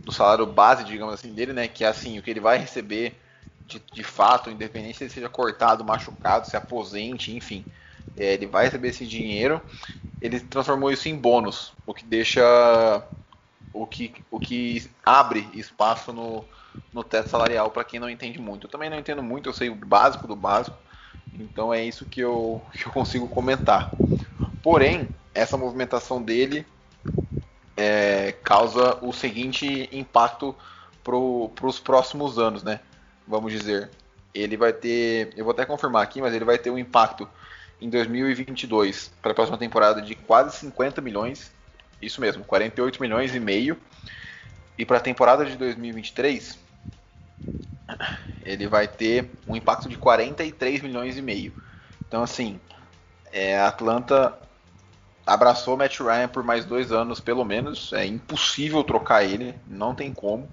do 0.00 0.10
salário 0.10 0.44
base, 0.44 0.84
digamos 0.84 1.14
assim, 1.14 1.32
dele, 1.32 1.52
né, 1.52 1.68
que 1.68 1.84
é 1.84 1.86
assim, 1.86 2.18
o 2.18 2.22
que 2.22 2.30
ele 2.30 2.40
vai 2.40 2.58
receber 2.58 3.16
de, 3.64 3.80
de 3.92 4.02
fato, 4.02 4.50
independente 4.50 4.98
se 4.98 5.04
ele 5.04 5.10
seja 5.10 5.28
cortado, 5.28 5.84
machucado, 5.84 6.46
se 6.46 6.56
aposente, 6.56 7.34
enfim, 7.34 7.64
é, 8.16 8.34
ele 8.34 8.46
vai 8.46 8.64
receber 8.64 8.88
esse 8.88 9.06
dinheiro. 9.06 9.60
Ele 10.20 10.40
transformou 10.40 10.90
isso 10.90 11.08
em 11.08 11.16
bônus, 11.16 11.72
o 11.86 11.94
que 11.94 12.04
deixa 12.04 12.42
o 13.72 13.86
que, 13.86 14.14
o 14.30 14.38
que 14.38 14.90
abre 15.04 15.48
espaço 15.54 16.12
no, 16.12 16.44
no 16.92 17.02
teto 17.02 17.30
salarial 17.30 17.70
para 17.70 17.84
quem 17.84 17.98
não 17.98 18.10
entende 18.10 18.38
muito. 18.38 18.66
Eu 18.66 18.70
também 18.70 18.90
não 18.90 18.98
entendo 18.98 19.22
muito, 19.22 19.48
eu 19.48 19.52
sei 19.52 19.70
o 19.70 19.74
básico 19.74 20.26
do 20.26 20.36
básico, 20.36 20.76
então 21.38 21.72
é 21.72 21.84
isso 21.84 22.06
que 22.06 22.20
eu, 22.20 22.62
que 22.72 22.86
eu 22.86 22.92
consigo 22.92 23.28
comentar. 23.28 23.92
Porém, 24.62 25.08
essa 25.34 25.56
movimentação 25.56 26.22
dele 26.22 26.66
é, 27.76 28.32
causa 28.42 28.98
o 29.02 29.12
seguinte 29.12 29.88
impacto 29.92 30.54
para 31.02 31.16
os 31.66 31.80
próximos 31.80 32.38
anos, 32.38 32.62
né? 32.62 32.80
Vamos 33.26 33.52
dizer. 33.52 33.90
Ele 34.34 34.56
vai 34.56 34.72
ter, 34.72 35.32
eu 35.36 35.44
vou 35.44 35.52
até 35.52 35.66
confirmar 35.66 36.02
aqui, 36.02 36.20
mas 36.20 36.34
ele 36.34 36.44
vai 36.44 36.58
ter 36.58 36.70
um 36.70 36.78
impacto 36.78 37.28
em 37.80 37.90
2022 37.90 39.12
para 39.20 39.32
a 39.32 39.34
próxima 39.34 39.58
temporada 39.58 40.00
de 40.00 40.14
quase 40.14 40.56
50 40.56 41.00
milhões, 41.02 41.52
isso 42.00 42.20
mesmo, 42.20 42.44
48 42.44 43.02
milhões 43.02 43.34
e 43.34 43.40
meio. 43.40 43.76
E 44.78 44.86
para 44.86 44.96
a 44.96 45.00
temporada 45.00 45.44
de 45.44 45.56
2023, 45.56 46.58
ele 48.44 48.66
vai 48.66 48.88
ter 48.88 49.30
um 49.46 49.56
impacto 49.56 49.88
de 49.88 49.96
43 49.96 50.82
milhões 50.82 51.16
e 51.16 51.22
meio. 51.22 51.54
Então, 52.06 52.22
assim, 52.22 52.60
é, 53.32 53.58
a 53.58 53.68
Atlanta 53.68 54.38
abraçou 55.26 55.76
Matt 55.76 56.00
Ryan 56.00 56.28
por 56.28 56.42
mais 56.42 56.64
dois 56.64 56.92
anos, 56.92 57.20
pelo 57.20 57.44
menos. 57.44 57.92
É 57.92 58.04
impossível 58.04 58.82
trocar 58.84 59.24
ele, 59.24 59.54
não 59.66 59.94
tem 59.94 60.12
como. 60.12 60.48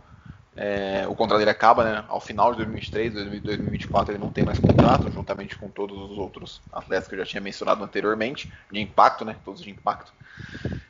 É, 0.56 1.06
o 1.08 1.16
contrato 1.16 1.40
dele 1.40 1.52
acaba 1.52 1.84
né, 1.86 2.04
ao 2.10 2.20
final 2.20 2.52
de 2.52 2.58
2023, 2.58 3.14
2024 3.14 4.14
ele 4.14 4.22
não 4.22 4.30
tem 4.30 4.44
mais 4.44 4.60
contrato, 4.60 5.10
juntamente 5.10 5.58
com 5.58 5.70
todos 5.70 6.12
os 6.12 6.18
outros 6.18 6.62
atletas 6.72 7.08
que 7.08 7.16
eu 7.16 7.20
já 7.20 7.26
tinha 7.26 7.40
mencionado 7.40 7.82
anteriormente, 7.82 8.52
de 8.70 8.82
impacto, 8.82 9.24
né, 9.24 9.38
todos 9.46 9.62
de 9.62 9.70
impacto. 9.70 10.12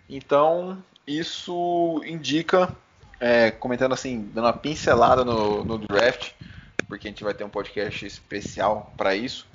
Então, 0.10 0.82
isso 1.06 2.02
indica, 2.04 2.76
é, 3.20 3.52
comentando 3.52 3.94
assim, 3.94 4.28
dando 4.34 4.46
uma 4.46 4.54
pincelada 4.54 5.24
no, 5.24 5.64
no, 5.64 5.78
draft, 5.78 6.32
porque 6.90 7.08
a 7.08 7.12
gente 7.12 7.24
vai 7.24 7.34
ter 7.34 7.44
um 7.44 7.50
podcast 7.50 8.06
especial 8.06 8.92
para 8.98 9.16
isso, 9.16 9.48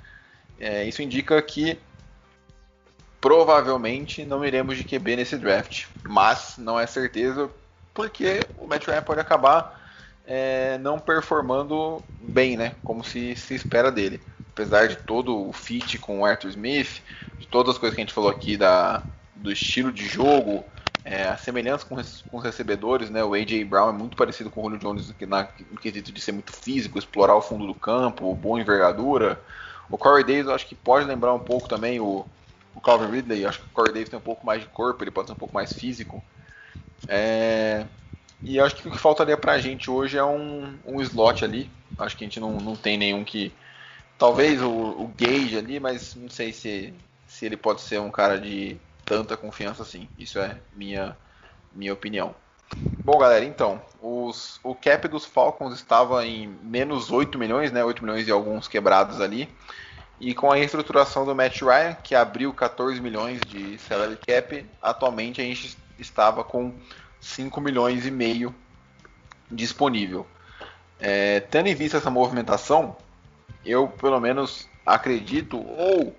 é, 0.57 0.85
isso 0.85 1.01
indica 1.01 1.39
que 1.41 1.77
provavelmente 3.19 4.25
não 4.25 4.45
iremos 4.45 4.77
de 4.77 4.83
QB 4.83 5.17
nesse 5.17 5.37
draft, 5.37 5.87
mas 6.03 6.55
não 6.57 6.79
é 6.79 6.87
certeza, 6.87 7.49
porque 7.93 8.39
o 8.57 8.65
Matt 8.65 8.87
Ryan 8.87 9.01
pode 9.01 9.19
acabar 9.19 9.83
é, 10.25 10.77
não 10.77 10.97
performando 10.97 12.01
bem, 12.19 12.55
né? 12.55 12.75
Como 12.83 13.03
se, 13.03 13.35
se 13.35 13.53
espera 13.53 13.91
dele. 13.91 14.21
Apesar 14.53 14.87
de 14.87 14.95
todo 14.95 15.49
o 15.49 15.51
fit 15.51 15.97
com 15.97 16.21
o 16.21 16.25
Arthur 16.25 16.49
Smith, 16.49 17.01
de 17.37 17.47
todas 17.47 17.75
as 17.75 17.77
coisas 17.77 17.95
que 17.95 18.01
a 18.01 18.05
gente 18.05 18.13
falou 18.13 18.29
aqui 18.29 18.55
da, 18.55 19.03
do 19.35 19.51
estilo 19.51 19.91
de 19.91 20.05
jogo, 20.07 20.63
é, 21.05 21.27
a 21.27 21.37
semelhança 21.37 21.85
com, 21.85 21.95
com, 21.95 22.37
os 22.37 22.43
recebedores, 22.43 23.11
né? 23.11 23.23
O 23.23 23.35
AJ 23.35 23.63
Brown 23.63 23.89
é 23.89 23.93
muito 23.93 24.17
parecido 24.17 24.49
com 24.49 24.61
o 24.61 24.63
Julio 24.63 24.79
Jones 24.79 25.13
na, 25.21 25.47
no 25.69 25.79
quesito 25.79 26.11
de 26.11 26.19
ser 26.19 26.31
muito 26.31 26.51
físico, 26.51 26.97
explorar 26.97 27.35
o 27.35 27.41
fundo 27.41 27.67
do 27.67 27.75
campo, 27.75 28.33
boa 28.33 28.59
envergadura. 28.59 29.39
O 29.87 29.99
Corey 29.99 30.23
Davis 30.23 30.47
eu 30.47 30.55
acho 30.55 30.65
que 30.65 30.73
pode 30.73 31.05
lembrar 31.05 31.31
um 31.35 31.39
pouco 31.39 31.69
também 31.69 31.99
o, 31.99 32.25
o 32.73 32.81
Calvin 32.81 33.11
Ridley. 33.11 33.45
Acho 33.45 33.59
que 33.59 33.65
o 33.67 33.69
Corey 33.69 33.93
Davis 33.93 34.09
tem 34.09 34.17
um 34.17 34.21
pouco 34.21 34.43
mais 34.43 34.61
de 34.61 34.67
corpo, 34.67 35.03
ele 35.03 35.11
pode 35.11 35.27
ser 35.27 35.33
um 35.33 35.37
pouco 35.37 35.53
mais 35.53 35.73
físico. 35.73 36.23
É, 37.07 37.85
e 38.43 38.59
acho 38.59 38.75
que 38.75 38.87
o 38.87 38.91
que 38.91 38.97
faltaria 38.97 39.37
pra 39.37 39.59
gente 39.59 39.91
hoje 39.91 40.17
é 40.17 40.23
um, 40.23 40.75
um 40.87 40.99
slot 41.01 41.45
ali. 41.45 41.69
Acho 41.99 42.17
que 42.17 42.23
a 42.23 42.27
gente 42.27 42.39
não, 42.39 42.57
não 42.57 42.75
tem 42.75 42.97
nenhum 42.97 43.23
que. 43.23 43.53
Talvez 44.17 44.59
o, 44.59 44.69
o 44.69 45.11
Gage 45.15 45.55
ali, 45.55 45.79
mas 45.79 46.15
não 46.15 46.29
sei 46.29 46.51
se, 46.51 46.93
se 47.27 47.45
ele 47.45 47.57
pode 47.57 47.81
ser 47.81 47.99
um 47.99 48.09
cara 48.09 48.39
de 48.39 48.77
tanta 49.05 49.37
confiança 49.37 49.83
assim. 49.83 50.09
Isso 50.17 50.39
é 50.39 50.57
minha, 50.73 51.15
minha 51.73 51.93
opinião. 51.93 52.35
Bom, 53.03 53.19
galera, 53.19 53.45
então, 53.45 53.79
os, 54.01 54.59
o 54.63 54.73
cap 54.73 55.07
dos 55.07 55.25
Falcons 55.25 55.73
estava 55.73 56.25
em 56.25 56.47
menos 56.63 57.11
8 57.11 57.37
milhões, 57.37 57.71
né? 57.71 57.83
8 57.83 58.03
milhões 58.03 58.27
e 58.27 58.31
alguns 58.31 58.67
quebrados 58.67 59.21
ali. 59.21 59.47
E 60.19 60.33
com 60.33 60.51
a 60.51 60.55
reestruturação 60.55 61.25
do 61.25 61.35
Matt 61.35 61.61
Ryan, 61.61 61.93
que 61.93 62.15
abriu 62.15 62.51
14 62.53 62.99
milhões 62.99 63.41
de 63.41 63.77
salary 63.77 64.17
cap, 64.17 64.65
atualmente 64.81 65.41
a 65.41 65.43
gente 65.43 65.77
estava 65.99 66.43
com 66.43 66.73
5 67.19 67.61
milhões 67.61 68.05
e 68.05 68.11
meio 68.11 68.55
disponível. 69.51 70.25
É, 70.99 71.41
tendo 71.41 71.67
em 71.67 71.75
vista 71.75 71.97
essa 71.97 72.09
movimentação, 72.09 72.95
eu 73.65 73.87
pelo 73.87 74.19
menos 74.19 74.67
acredito, 74.85 75.57
ou 75.57 76.15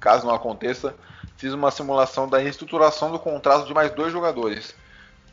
caso 0.00 0.26
não 0.26 0.34
aconteça, 0.34 0.96
fiz 1.36 1.52
uma 1.52 1.70
simulação 1.70 2.28
da 2.28 2.38
reestruturação 2.38 3.10
do 3.10 3.18
contrato 3.18 3.66
de 3.66 3.74
mais 3.74 3.92
dois 3.92 4.12
jogadores, 4.12 4.74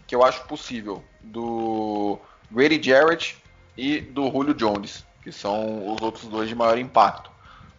que 0.07 0.15
eu 0.15 0.23
acho 0.23 0.43
possível, 0.45 1.03
do 1.21 2.19
Grady 2.49 2.81
Jarrett 2.81 3.37
e 3.77 4.01
do 4.01 4.29
Julio 4.29 4.53
Jones, 4.53 5.05
que 5.23 5.31
são 5.31 5.93
os 5.93 6.01
outros 6.01 6.27
dois 6.27 6.49
de 6.49 6.55
maior 6.55 6.77
impacto, 6.77 7.29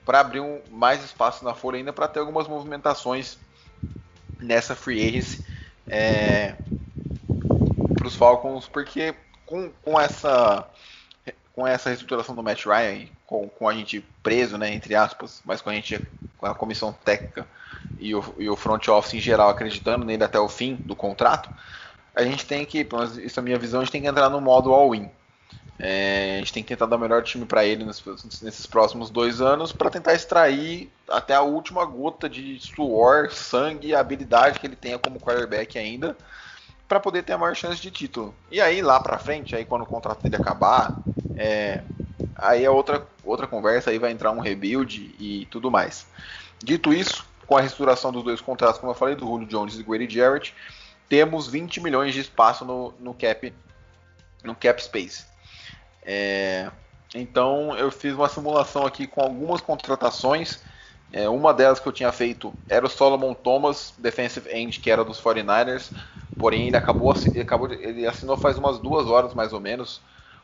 para 0.05 0.21
abrir 0.21 0.41
um, 0.41 0.61
mais 0.71 1.05
espaço 1.05 1.45
na 1.45 1.55
folha 1.55 1.79
ainda 1.79 1.93
para 1.93 2.09
ter 2.09 2.21
algumas 2.21 2.49
movimentações 2.49 3.39
nessa 4.39 4.75
free 4.75 5.07
agency. 5.07 5.45
É, 5.87 6.55
para 7.95 8.07
os 8.07 8.17
Falcons, 8.17 8.67
porque 8.67 9.15
com, 9.47 9.71
com 9.83 10.01
essa 10.01 10.69
com 11.55 11.67
essa 11.67 11.91
reestruturação 11.91 12.35
do 12.35 12.43
Matt 12.43 12.65
Ryan, 12.65 13.07
com, 13.27 13.47
com 13.47 13.69
a 13.69 13.75
gente 13.75 14.01
preso, 14.23 14.57
né, 14.57 14.73
entre 14.73 14.95
aspas, 14.95 15.43
mas 15.45 15.61
com 15.61 15.69
a 15.69 15.75
gente 15.75 16.01
com 16.39 16.47
a 16.47 16.55
comissão 16.55 16.93
técnica 17.05 17.47
e 17.99 18.15
o, 18.15 18.25
e 18.39 18.49
o 18.49 18.57
front 18.57 18.89
office 18.89 19.15
em 19.15 19.21
geral 19.21 19.49
acreditando 19.49 20.05
nele 20.05 20.25
até 20.25 20.39
o 20.39 20.49
fim 20.49 20.81
do 20.85 20.97
contrato, 20.97 21.49
a 22.15 22.23
gente 22.25 22.45
tem 22.45 22.65
que, 22.65 22.87
isso 23.25 23.39
é 23.39 23.41
a 23.41 23.45
minha 23.45 23.59
visão, 23.59 23.81
a 23.81 23.85
gente 23.85 23.93
tem 23.93 24.03
que 24.03 24.09
entrar 24.09 24.29
no 24.29 24.41
modo 24.41 24.73
all-in. 24.73 25.11
É, 25.79 26.35
a 26.37 26.39
gente 26.39 26.53
tem 26.53 26.63
que 26.63 26.69
tentar 26.69 26.87
dar 26.87 26.97
o 26.97 26.99
melhor 26.99 27.23
time 27.23 27.45
para 27.45 27.65
ele 27.65 27.85
nesses, 27.85 28.41
nesses, 28.41 28.67
próximos 28.67 29.11
dois 29.11 29.41
anos 29.41 29.73
para 29.73 29.91
tentar 29.91 30.15
extrair 30.15 30.93
até 31.09 31.35
a 31.35 31.41
última 31.41 31.85
gota 31.85 32.29
de 32.29 32.61
suor, 32.61 33.33
sangue 33.33 33.89
e 33.89 33.95
habilidade 33.95 34.61
que 34.61 34.67
ele 34.67 34.77
tenha 34.77 34.99
como 34.99 35.19
quarterback 35.19 35.77
ainda 35.77 36.17
para 36.87 37.01
poder 37.01 37.23
ter 37.25 37.33
a 37.33 37.39
maior 37.39 37.57
chance 37.57 37.81
de 37.81 37.91
título. 37.91 38.35
E 38.51 38.61
aí 38.61 38.83
lá 38.83 39.01
para 39.01 39.19
frente, 39.19 39.57
aí 39.57 39.65
quando 39.65 39.83
o 39.83 39.87
contrato 39.87 40.23
dele 40.23 40.37
acabar, 40.37 41.03
é, 41.35 41.83
aí 42.37 42.65
é 42.65 42.71
outra, 42.71 43.05
outra 43.25 43.47
conversa, 43.47 43.91
aí 43.91 43.99
vai 43.99 44.13
entrar 44.13 44.31
um 44.31 44.41
rebuild 44.41 45.15
e 45.19 45.47
tudo 45.51 45.71
mais. 45.71 46.07
Dito 46.63 46.93
isso, 46.93 47.27
com 47.47 47.57
a 47.57 47.61
restauração 47.61 48.13
dos 48.13 48.23
dois 48.23 48.41
contratos, 48.41 48.79
como 48.79 48.93
eu 48.93 48.97
falei, 48.97 49.15
do 49.15 49.27
Julio 49.27 49.47
Jones 49.47 49.75
e 49.75 49.79
do 49.79 49.85
Grady 49.85 50.15
Jarrett, 50.15 50.55
temos 51.09 51.49
20 51.49 51.81
milhões 51.81 52.15
de 52.15 52.21
espaço 52.21 52.65
no, 52.65 52.95
no 52.99 53.15
cap 53.15 53.53
no 54.43 54.55
cap 54.55 54.83
space. 54.83 55.25
É, 56.05 56.71
então 57.15 57.77
eu 57.77 57.91
fiz 57.91 58.15
uma 58.15 58.29
simulação 58.29 58.87
aqui 58.87 59.07
com 59.07 59.21
algumas 59.21 59.61
contratações. 59.61 60.61
É, 61.13 61.29
uma 61.29 61.53
delas 61.53 61.79
que 61.79 61.87
eu 61.87 61.93
tinha 61.93 62.11
feito 62.11 62.53
era 62.69 62.87
o 62.87 62.89
Solomon 62.89 63.35
Thomas, 63.35 63.95
defensive 63.99 64.49
end, 64.51 64.81
que 64.81 64.91
era 64.91 65.05
dos 65.05 65.21
49ers 65.21 65.93
porém 66.39 66.67
ele 66.67 66.77
acabou, 66.77 67.15
ele 67.27 67.41
acabou 67.41 67.73
ele 67.73 68.07
assinou 68.07 68.37
faz 68.37 68.59
umas 68.59 68.79
duas 68.79 69.07
horas 69.07 69.35
mais 69.35 69.53
ou 69.53 69.61
menos 69.61 70.01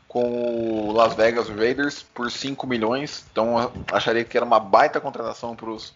com 0.07 0.87
o 0.87 0.91
Las 0.91 1.13
Vegas 1.13 1.49
Raiders 1.49 2.01
por 2.01 2.31
5 2.31 2.65
milhões, 2.65 3.25
então 3.31 3.71
acharia 3.91 4.23
que 4.23 4.35
era 4.35 4.45
uma 4.45 4.59
baita 4.59 4.99
contratação 4.99 5.55
para 5.55 5.69
os 5.69 5.93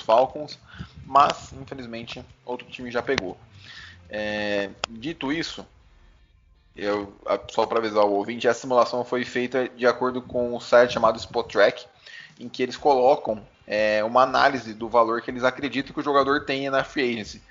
Falcons, 0.00 0.58
mas 1.04 1.52
infelizmente 1.52 2.24
outro 2.44 2.66
time 2.68 2.90
já 2.90 3.02
pegou. 3.02 3.36
É, 4.08 4.70
dito 4.88 5.32
isso, 5.32 5.66
eu, 6.76 7.12
só 7.50 7.66
para 7.66 7.78
avisar 7.78 8.04
o 8.04 8.12
ouvinte, 8.12 8.48
a 8.48 8.54
simulação 8.54 9.04
foi 9.04 9.24
feita 9.24 9.68
de 9.68 9.86
acordo 9.86 10.22
com 10.22 10.54
o 10.54 10.60
site 10.60 10.94
chamado 10.94 11.18
Spotrack, 11.18 11.84
em 12.40 12.48
que 12.48 12.62
eles 12.62 12.76
colocam 12.76 13.42
é, 13.66 14.02
uma 14.04 14.22
análise 14.22 14.72
do 14.72 14.88
valor 14.88 15.20
que 15.22 15.30
eles 15.30 15.44
acreditam 15.44 15.92
que 15.92 16.00
o 16.00 16.04
jogador 16.04 16.44
tenha 16.44 16.70
na 16.70 16.82
free 16.82 17.12
agency. 17.12 17.42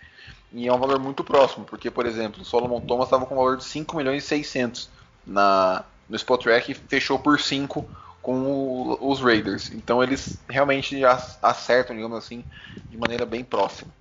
E 0.52 0.67
é 0.67 0.74
um 0.74 0.78
valor 0.78 1.00
muito 1.00 1.24
próximo, 1.24 1.65
porque, 1.65 1.89
por 1.89 2.06
exemplo, 2.06 2.41
o 2.41 2.46
Solomon 2.46 2.82
Thomas 2.82 3.08
estava 3.08 3.26
com 3.26 3.36
um 3.36 3.38
valor 3.38 3.58
de 3.58 3.63
5 3.63 3.96
milhões 3.96 4.24
e 4.24 4.28
600 4.28 4.89
na, 5.26 5.86
no 6.10 6.15
Spotrack 6.15 6.72
e 6.72 6.76
fechou 6.76 7.17
por 7.17 7.39
5 7.39 7.89
com 8.21 8.43
o, 8.43 9.10
os 9.10 9.19
Raiders. 9.19 9.71
Então 9.71 10.01
eles 10.01 10.39
realmente 10.49 11.01
acertam, 11.41 11.95
digamos 11.95 12.17
assim, 12.17 12.43
de 12.89 12.97
maneira 12.97 13.25
bem 13.25 13.43
próxima. 13.43 13.91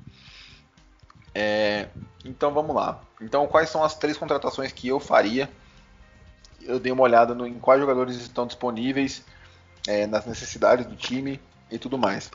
É, 1.35 1.89
então 2.25 2.53
vamos 2.53 2.75
lá. 2.75 3.01
Então 3.21 3.47
quais 3.47 3.71
são 3.71 3.83
as 3.83 3.95
três 3.97 4.17
contratações 4.17 4.73
que 4.73 4.89
eu 4.89 5.01
faria? 5.01 5.51
Eu 6.63 6.79
dei 6.79 6.93
uma 6.93 7.03
olhada 7.03 7.35
no, 7.35 7.47
em 7.47 7.59
quais 7.59 7.81
jogadores 7.81 8.17
estão 8.17 8.47
disponíveis, 8.47 9.25
é, 9.87 10.07
nas 10.07 10.27
necessidades 10.27 10.85
do 10.87 10.97
time 10.97 11.41
e 11.71 11.79
tudo 11.79 11.97
mais. 11.97 12.31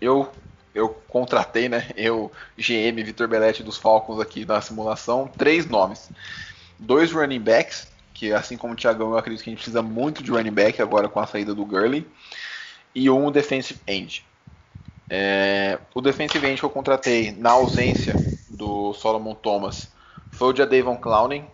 Eu 0.00 0.30
eu 0.76 0.90
contratei, 1.08 1.70
né? 1.70 1.90
Eu, 1.96 2.30
GM 2.56 3.02
Vitor 3.02 3.26
Belletti 3.26 3.62
dos 3.62 3.78
Falcons 3.78 4.20
aqui 4.20 4.44
na 4.44 4.60
simulação, 4.60 5.26
três 5.26 5.66
nomes. 5.66 6.10
Dois 6.78 7.10
running 7.10 7.40
backs, 7.40 7.88
que 8.16 8.32
assim 8.32 8.56
como 8.56 8.72
o 8.72 8.76
Thiagão, 8.76 9.10
eu 9.10 9.18
acredito 9.18 9.44
que 9.44 9.50
a 9.50 9.52
gente 9.52 9.58
precisa 9.58 9.82
muito 9.82 10.22
de 10.22 10.30
running 10.30 10.50
back 10.50 10.80
agora 10.80 11.06
com 11.06 11.20
a 11.20 11.26
saída 11.26 11.54
do 11.54 11.66
Gurley. 11.66 12.10
E 12.94 13.10
um 13.10 13.30
defensive 13.30 13.78
end. 13.86 14.24
É, 15.10 15.78
o 15.94 16.00
defensive 16.00 16.44
end 16.46 16.58
que 16.58 16.64
eu 16.64 16.70
contratei 16.70 17.30
na 17.32 17.50
ausência 17.50 18.18
do 18.48 18.94
Solomon 18.94 19.34
Thomas 19.34 19.92
foi 20.30 20.50
o 20.50 20.56
Jadavon 20.56 20.96
Clowney. 20.96 21.44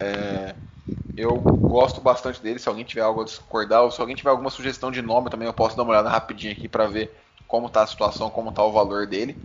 É, 0.00 0.56
eu 1.16 1.40
gosto 1.40 2.00
bastante 2.00 2.42
dele. 2.42 2.58
Se 2.58 2.68
alguém 2.68 2.84
tiver 2.84 3.02
algo 3.02 3.20
a 3.20 3.24
discordar, 3.24 3.84
ou 3.84 3.92
se 3.92 4.00
alguém 4.00 4.16
tiver 4.16 4.30
alguma 4.30 4.50
sugestão 4.50 4.90
de 4.90 5.00
nome 5.00 5.30
também, 5.30 5.46
eu 5.46 5.54
posso 5.54 5.76
dar 5.76 5.84
uma 5.84 5.92
olhada 5.92 6.08
rapidinho 6.08 6.52
aqui 6.52 6.68
para 6.68 6.88
ver 6.88 7.16
como 7.46 7.68
está 7.68 7.82
a 7.82 7.86
situação, 7.86 8.28
como 8.28 8.50
está 8.50 8.64
o 8.64 8.72
valor 8.72 9.06
dele. 9.06 9.40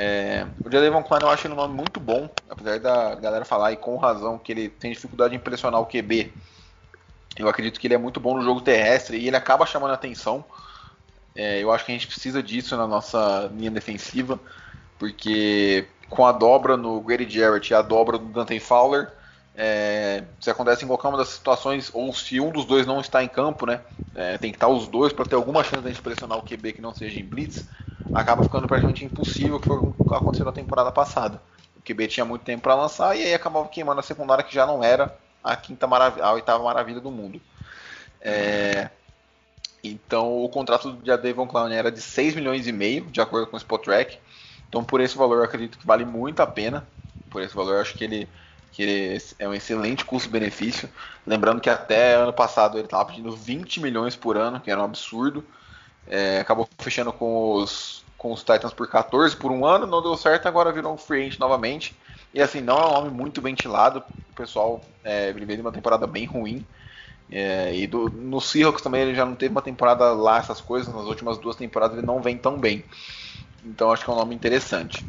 É, 0.00 0.46
o 0.64 0.70
Jadavon 0.70 1.02
Clown 1.02 1.22
eu 1.22 1.28
acho 1.28 1.48
ele 1.48 1.54
um 1.54 1.56
nome 1.56 1.74
muito 1.74 1.98
bom, 1.98 2.30
apesar 2.48 2.78
da 2.78 3.16
galera 3.16 3.44
falar 3.44 3.72
e 3.72 3.76
com 3.76 3.96
razão 3.96 4.38
que 4.38 4.52
ele 4.52 4.68
tem 4.68 4.92
dificuldade 4.92 5.30
de 5.32 5.36
impressionar 5.36 5.80
o 5.80 5.86
QB. 5.86 6.32
Eu 7.36 7.48
acredito 7.48 7.80
que 7.80 7.88
ele 7.88 7.94
é 7.94 7.98
muito 7.98 8.20
bom 8.20 8.36
no 8.36 8.42
jogo 8.42 8.60
terrestre 8.60 9.18
e 9.18 9.26
ele 9.26 9.36
acaba 9.36 9.66
chamando 9.66 9.92
atenção. 9.92 10.44
É, 11.34 11.60
eu 11.60 11.72
acho 11.72 11.84
que 11.84 11.90
a 11.90 11.94
gente 11.96 12.06
precisa 12.06 12.40
disso 12.40 12.76
na 12.76 12.86
nossa 12.86 13.50
linha 13.52 13.72
defensiva, 13.72 14.38
porque 15.00 15.88
com 16.08 16.24
a 16.24 16.30
dobra 16.30 16.76
no 16.76 17.00
Grady 17.00 17.28
Jarrett 17.36 17.72
e 17.72 17.74
a 17.74 17.82
dobra 17.82 18.18
do 18.18 18.26
Dante 18.26 18.60
Fowler, 18.60 19.12
é, 19.52 20.22
se 20.38 20.48
acontece 20.48 20.84
em 20.84 20.88
qualquer 20.88 21.08
uma 21.08 21.18
das 21.18 21.30
situações, 21.30 21.90
ou 21.92 22.12
se 22.12 22.38
um 22.38 22.52
dos 22.52 22.64
dois 22.64 22.86
não 22.86 23.00
está 23.00 23.24
em 23.24 23.28
campo, 23.28 23.66
né, 23.66 23.80
é, 24.14 24.38
tem 24.38 24.52
que 24.52 24.56
estar 24.56 24.68
os 24.68 24.86
dois 24.86 25.12
para 25.12 25.24
ter 25.24 25.34
alguma 25.34 25.64
chance 25.64 25.82
de 25.82 25.88
a 25.88 25.92
gente 25.92 26.02
pressionar 26.02 26.38
o 26.38 26.42
QB 26.42 26.74
que 26.74 26.80
não 26.80 26.94
seja 26.94 27.18
em 27.18 27.24
blitz, 27.24 27.66
acaba 28.12 28.42
ficando 28.42 28.66
praticamente 28.66 29.04
impossível, 29.04 29.60
que 29.60 29.66
foi 29.66 29.78
o 29.78 29.94
que 30.06 30.14
aconteceu 30.14 30.46
na 30.46 30.52
temporada 30.52 30.90
passada. 30.90 31.42
O 31.76 31.82
QB 31.82 32.08
tinha 32.08 32.24
muito 32.24 32.42
tempo 32.42 32.62
para 32.62 32.74
lançar 32.74 33.16
e 33.16 33.22
aí 33.22 33.34
acabava 33.34 33.68
queimando 33.68 34.00
a 34.00 34.02
secundária 34.02 34.44
que 34.44 34.54
já 34.54 34.66
não 34.66 34.82
era 34.82 35.14
a 35.42 35.56
quinta 35.56 35.86
maravilha, 35.86 36.24
a 36.24 36.32
oitava 36.32 36.62
maravilha 36.62 37.00
do 37.00 37.10
mundo. 37.10 37.40
É, 38.20 38.90
então 39.82 40.42
o 40.42 40.48
contrato 40.48 40.92
de 40.92 41.16
Devon 41.18 41.46
Clown 41.46 41.68
era 41.68 41.90
de 41.90 42.00
6 42.00 42.34
milhões 42.34 42.66
e 42.66 42.72
meio, 42.72 43.04
de 43.06 43.20
acordo 43.20 43.46
com 43.46 43.56
o 43.56 43.58
Spotrack. 43.58 44.18
Então 44.68 44.82
por 44.84 45.00
esse 45.00 45.16
valor 45.16 45.38
eu 45.38 45.44
acredito 45.44 45.78
que 45.78 45.86
vale 45.86 46.04
muito 46.04 46.40
a 46.40 46.46
pena. 46.46 46.86
Por 47.30 47.42
esse 47.42 47.54
valor 47.54 47.74
eu 47.74 47.80
acho 47.80 47.94
que 47.94 48.04
ele, 48.04 48.28
que 48.72 48.82
ele 48.82 49.18
é 49.38 49.48
um 49.48 49.54
excelente 49.54 50.04
custo-benefício. 50.04 50.90
Lembrando 51.26 51.60
que 51.60 51.70
até 51.70 52.14
ano 52.14 52.32
passado 52.32 52.76
ele 52.76 52.84
estava 52.86 53.04
pedindo 53.06 53.30
20 53.30 53.80
milhões 53.80 54.16
por 54.16 54.36
ano, 54.36 54.60
que 54.60 54.70
era 54.70 54.80
um 54.80 54.84
absurdo. 54.84 55.44
É, 56.08 56.40
acabou 56.40 56.68
fechando 56.78 57.12
com 57.12 57.52
os, 57.54 58.04
com 58.16 58.32
os 58.32 58.40
Titans 58.40 58.72
por 58.72 58.88
14 58.88 59.36
por 59.36 59.52
um 59.52 59.64
ano, 59.64 59.86
não 59.86 60.02
deu 60.02 60.16
certo, 60.16 60.46
agora 60.46 60.72
virou 60.72 60.92
um 60.94 60.96
free 60.96 61.26
agent 61.26 61.38
novamente. 61.38 61.94
E 62.32 62.40
assim, 62.40 62.60
não 62.60 62.78
é 62.78 62.86
um 62.86 62.92
nome 62.92 63.10
muito 63.10 63.40
ventilado, 63.40 64.02
o 64.30 64.34
pessoal 64.34 64.80
é, 65.04 65.28
ele 65.28 65.44
veio 65.44 65.58
de 65.58 65.62
uma 65.62 65.72
temporada 65.72 66.06
bem 66.06 66.24
ruim. 66.24 66.64
É, 67.30 67.74
e 67.74 67.86
do, 67.86 68.08
no 68.08 68.40
Seahawks 68.40 68.82
também 68.82 69.02
ele 69.02 69.14
já 69.14 69.24
não 69.24 69.34
teve 69.34 69.52
uma 69.52 69.60
temporada 69.60 70.12
lá, 70.12 70.38
essas 70.38 70.60
coisas, 70.60 70.92
nas 70.92 71.04
últimas 71.04 71.36
duas 71.36 71.56
temporadas 71.56 71.96
ele 71.96 72.06
não 72.06 72.20
vem 72.20 72.36
tão 72.36 72.58
bem. 72.58 72.84
Então 73.64 73.90
acho 73.90 74.04
que 74.04 74.10
é 74.10 74.12
um 74.12 74.16
nome 74.16 74.34
interessante. 74.34 75.04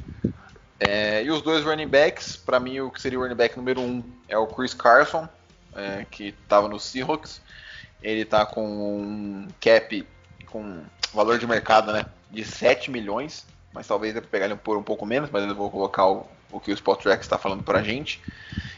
É, 0.80 1.24
e 1.24 1.30
os 1.30 1.42
dois 1.42 1.64
running 1.64 1.88
backs, 1.88 2.38
para 2.38 2.60
mim 2.60 2.80
o 2.80 2.90
que 2.90 3.02
seria 3.02 3.20
o 3.20 3.22
running 3.22 3.36
back 3.36 3.58
número 3.58 3.82
um 3.82 4.04
é 4.28 4.38
o 4.38 4.48
Chris 4.48 4.74
Carson, 4.74 5.28
é, 5.76 6.06
que 6.10 6.36
estava 6.44 6.68
no 6.68 6.80
Seahawks. 6.80 7.42
Ele 8.02 8.22
está 8.22 8.46
com 8.46 8.66
um 8.66 9.48
cap 9.60 10.08
com 10.50 10.82
valor 11.14 11.38
de 11.38 11.48
mercado 11.48 11.92
né, 11.92 12.06
de 12.30 12.44
7 12.44 12.92
milhões, 12.92 13.46
mas 13.74 13.88
talvez 13.88 14.16
eu 14.16 14.22
pegar 14.22 14.46
ele 14.46 14.56
por 14.56 14.78
um 14.78 14.84
pouco 14.84 15.06
menos, 15.06 15.30
mas 15.30 15.48
eu 15.48 15.56
vou 15.56 15.70
colocar 15.70 16.08
o, 16.08 16.26
o 16.52 16.60
que 16.60 16.72
o 16.72 16.74
Spot 16.74 17.06
está 17.06 17.38
falando 17.38 17.64
para 17.64 17.80
a 17.80 17.84
gente. 17.84 18.22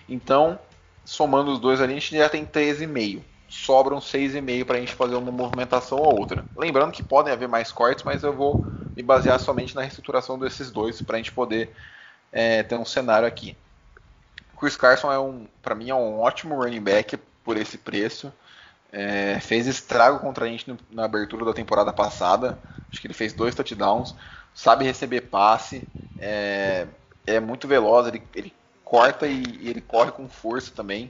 Então, 0.07 0.59
somando 1.05 1.51
os 1.51 1.59
dois 1.59 1.81
ali, 1.81 1.93
a 1.93 1.99
gente 1.99 2.17
já 2.17 2.29
tem 2.29 2.45
13,5. 2.45 3.21
Sobram 3.49 3.99
6,5 3.99 4.65
para 4.65 4.77
a 4.77 4.79
gente 4.79 4.95
fazer 4.95 5.15
uma 5.15 5.31
movimentação 5.31 5.97
ou 5.97 6.19
outra. 6.19 6.45
Lembrando 6.55 6.91
que 6.91 7.03
podem 7.03 7.33
haver 7.33 7.47
mais 7.47 7.71
cortes, 7.71 8.03
mas 8.03 8.23
eu 8.23 8.33
vou 8.33 8.65
me 8.95 9.03
basear 9.03 9.39
somente 9.39 9.75
na 9.75 9.81
reestruturação 9.81 10.37
desses 10.37 10.71
dois 10.71 11.01
para 11.01 11.15
a 11.15 11.19
gente 11.19 11.31
poder 11.31 11.73
é, 12.31 12.63
ter 12.63 12.75
um 12.75 12.85
cenário 12.85 13.27
aqui. 13.27 13.57
Chris 14.57 14.75
Carson 14.75 15.11
é 15.11 15.19
um, 15.19 15.47
para 15.61 15.73
mim, 15.73 15.89
é 15.89 15.95
um 15.95 16.19
ótimo 16.19 16.55
running 16.55 16.81
back 16.81 17.17
por 17.43 17.57
esse 17.57 17.77
preço. 17.77 18.31
É, 18.91 19.39
fez 19.39 19.67
estrago 19.67 20.19
contra 20.19 20.45
a 20.45 20.47
gente 20.47 20.67
no, 20.69 20.77
na 20.89 21.05
abertura 21.05 21.45
da 21.45 21.53
temporada 21.53 21.93
passada. 21.93 22.57
Acho 22.89 22.99
que 22.99 23.07
ele 23.07 23.13
fez 23.13 23.33
dois 23.33 23.55
touchdowns. 23.55 24.15
Sabe 24.53 24.83
receber 24.83 25.21
passe. 25.21 25.87
É, 26.19 26.87
é 27.25 27.39
muito 27.39 27.67
veloz. 27.67 28.07
Ele, 28.07 28.21
ele 28.35 28.53
corta 28.83 29.27
e, 29.27 29.43
e, 29.61 29.69
ele 29.69 29.81
corre 29.81 30.11
com 30.11 30.27
força 30.27 30.71
também. 30.75 31.09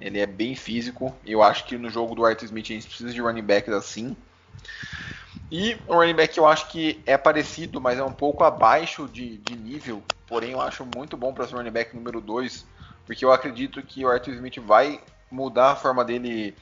Ele 0.00 0.18
é 0.18 0.26
bem 0.26 0.54
físico. 0.54 1.16
Eu 1.24 1.42
acho 1.42 1.64
que 1.64 1.78
no 1.78 1.88
jogo 1.88 2.14
do 2.14 2.24
Arthur 2.24 2.44
Smith 2.44 2.66
a 2.66 2.74
gente 2.74 2.86
precisa 2.86 3.12
de 3.12 3.20
running 3.20 3.42
backs 3.42 3.72
assim. 3.72 4.14
E 5.50 5.78
o 5.86 5.94
running 5.94 6.14
back 6.14 6.36
eu 6.36 6.46
acho 6.46 6.68
que 6.68 7.00
é 7.06 7.16
parecido, 7.16 7.80
mas 7.80 7.98
é 7.98 8.04
um 8.04 8.12
pouco 8.12 8.44
abaixo 8.44 9.08
de, 9.08 9.38
de 9.38 9.56
nível. 9.56 10.02
Porém, 10.26 10.52
eu 10.52 10.60
acho 10.60 10.86
muito 10.94 11.16
bom 11.16 11.32
para 11.32 11.46
ser 11.46 11.54
running 11.54 11.70
back 11.70 11.94
número 11.94 12.20
2. 12.20 12.66
Porque 13.06 13.24
eu 13.24 13.32
acredito 13.32 13.82
que 13.82 14.04
o 14.04 14.10
Arthur 14.10 14.34
Smith 14.34 14.58
vai 14.58 15.00
mudar 15.30 15.72
a 15.72 15.76
forma 15.76 16.04
dele 16.04 16.54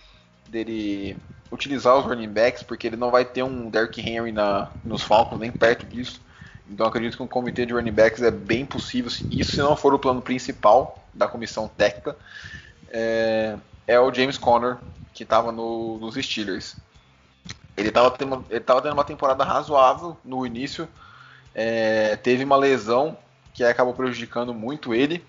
dele 0.48 1.16
utilizar 1.50 1.96
os 1.96 2.04
running 2.04 2.28
backs, 2.28 2.62
porque 2.62 2.86
ele 2.86 2.96
não 2.96 3.10
vai 3.10 3.24
ter 3.24 3.42
um 3.42 3.68
Derrick 3.68 4.00
Henry 4.00 4.32
na, 4.32 4.70
nos 4.84 5.02
Falcons, 5.02 5.38
nem 5.38 5.52
perto 5.52 5.86
disso. 5.86 6.20
Então 6.68 6.86
acredito 6.86 7.16
que 7.16 7.22
um 7.22 7.28
comitê 7.28 7.66
de 7.66 7.74
running 7.74 7.92
backs 7.92 8.22
é 8.22 8.30
bem 8.30 8.64
possível, 8.64 9.10
isso 9.30 9.52
se 9.52 9.58
não 9.58 9.76
for 9.76 9.92
o 9.92 9.98
plano 9.98 10.22
principal 10.22 10.98
da 11.12 11.28
comissão 11.28 11.68
técnica, 11.68 12.16
é, 12.90 13.56
é 13.86 14.00
o 14.00 14.12
James 14.12 14.38
Conner, 14.38 14.78
que 15.12 15.24
estava 15.24 15.52
no, 15.52 15.98
nos 15.98 16.14
Steelers. 16.14 16.76
Ele 17.76 17.88
estava 17.88 18.10
tendo, 18.10 18.44
tendo 18.48 18.92
uma 18.92 19.04
temporada 19.04 19.44
razoável 19.44 20.16
no 20.24 20.46
início, 20.46 20.88
é, 21.54 22.16
teve 22.16 22.44
uma 22.44 22.56
lesão 22.56 23.16
que 23.52 23.62
acabou 23.62 23.92
prejudicando 23.92 24.54
muito 24.54 24.94
ele, 24.94 25.22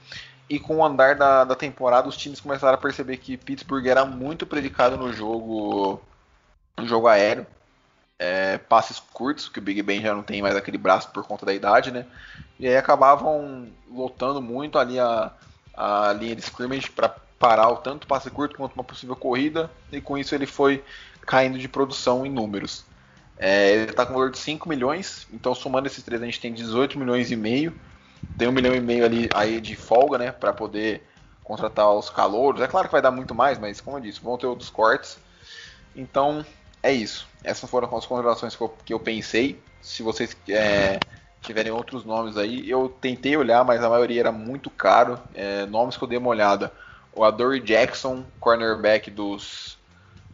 e 0.49 0.59
com 0.59 0.77
o 0.77 0.85
andar 0.85 1.15
da, 1.15 1.43
da 1.43 1.55
temporada, 1.55 2.07
os 2.07 2.17
times 2.17 2.39
começaram 2.39 2.75
a 2.75 2.81
perceber 2.81 3.17
que 3.17 3.37
Pittsburgh 3.37 3.87
era 3.87 4.05
muito 4.05 4.45
predicado 4.45 4.97
no 4.97 5.11
jogo, 5.13 6.01
no 6.77 6.87
jogo 6.87 7.07
aéreo. 7.07 7.45
É, 8.19 8.57
passes 8.57 8.99
curtos, 8.99 9.49
que 9.49 9.59
o 9.59 9.61
Big 9.61 9.81
Ben 9.81 10.01
já 10.01 10.13
não 10.13 10.23
tem 10.23 10.41
mais 10.41 10.55
aquele 10.55 10.77
braço 10.77 11.09
por 11.11 11.25
conta 11.25 11.45
da 11.45 11.53
idade, 11.53 11.91
né? 11.91 12.05
E 12.59 12.67
aí 12.67 12.77
acabavam 12.77 13.67
lotando 13.91 14.41
muito 14.41 14.77
ali 14.77 14.99
a, 14.99 15.31
a 15.75 16.13
linha 16.13 16.35
de 16.35 16.41
scrimmage 16.41 16.89
para 16.89 17.09
parar 17.09 17.69
o 17.69 17.77
tanto 17.77 18.07
passe 18.07 18.29
curto 18.29 18.55
quanto 18.55 18.73
uma 18.73 18.83
possível 18.83 19.15
corrida, 19.15 19.69
e 19.91 19.99
com 19.99 20.17
isso 20.17 20.33
ele 20.33 20.45
foi 20.45 20.83
caindo 21.25 21.57
de 21.57 21.67
produção 21.67 22.25
em 22.25 22.29
números. 22.29 22.85
É, 23.37 23.71
ele 23.71 23.91
está 23.91 24.05
com 24.05 24.13
valor 24.13 24.31
de 24.31 24.37
5 24.37 24.69
milhões, 24.69 25.27
então 25.33 25.53
somando 25.53 25.87
esses 25.87 26.03
três 26.03 26.21
a 26.21 26.25
gente 26.25 26.39
tem 26.39 26.53
18 26.53 26.97
milhões 26.97 27.31
e 27.31 27.35
meio 27.35 27.73
tem 28.37 28.47
um 28.47 28.51
milhão 28.51 28.75
e 28.75 28.79
meio 28.79 29.05
ali 29.05 29.29
aí 29.33 29.61
de 29.61 29.75
folga, 29.75 30.17
né, 30.17 30.31
para 30.31 30.53
poder 30.53 31.03
contratar 31.43 31.91
os 31.91 32.09
calouros. 32.09 32.61
É 32.61 32.67
claro 32.67 32.87
que 32.87 32.91
vai 32.91 33.01
dar 33.01 33.11
muito 33.11 33.35
mais, 33.35 33.59
mas 33.59 33.81
como 33.81 33.97
eu 33.97 34.01
disse, 34.01 34.21
vão 34.21 34.37
ter 34.37 34.47
outros 34.47 34.69
cortes. 34.69 35.17
Então 35.95 36.45
é 36.81 36.91
isso. 36.91 37.27
Essas 37.43 37.69
foram 37.69 37.95
as 37.95 38.05
considerações 38.05 38.55
que 38.55 38.61
eu, 38.61 38.69
que 38.85 38.93
eu 38.93 38.99
pensei. 38.99 39.61
Se 39.81 40.01
vocês 40.01 40.35
é, 40.49 40.99
tiverem 41.43 41.71
outros 41.71 42.03
nomes 42.05 42.37
aí. 42.37 42.67
Eu 42.67 42.89
tentei 42.89 43.35
olhar, 43.37 43.63
mas 43.63 43.83
a 43.83 43.89
maioria 43.89 44.21
era 44.21 44.31
muito 44.31 44.69
caro. 44.69 45.19
É, 45.35 45.65
nomes 45.65 45.97
que 45.97 46.03
eu 46.03 46.07
dei 46.07 46.17
uma 46.17 46.29
olhada. 46.29 46.71
O 47.11 47.23
Adore 47.23 47.59
Jackson, 47.59 48.25
cornerback 48.39 49.11
dos, 49.11 49.77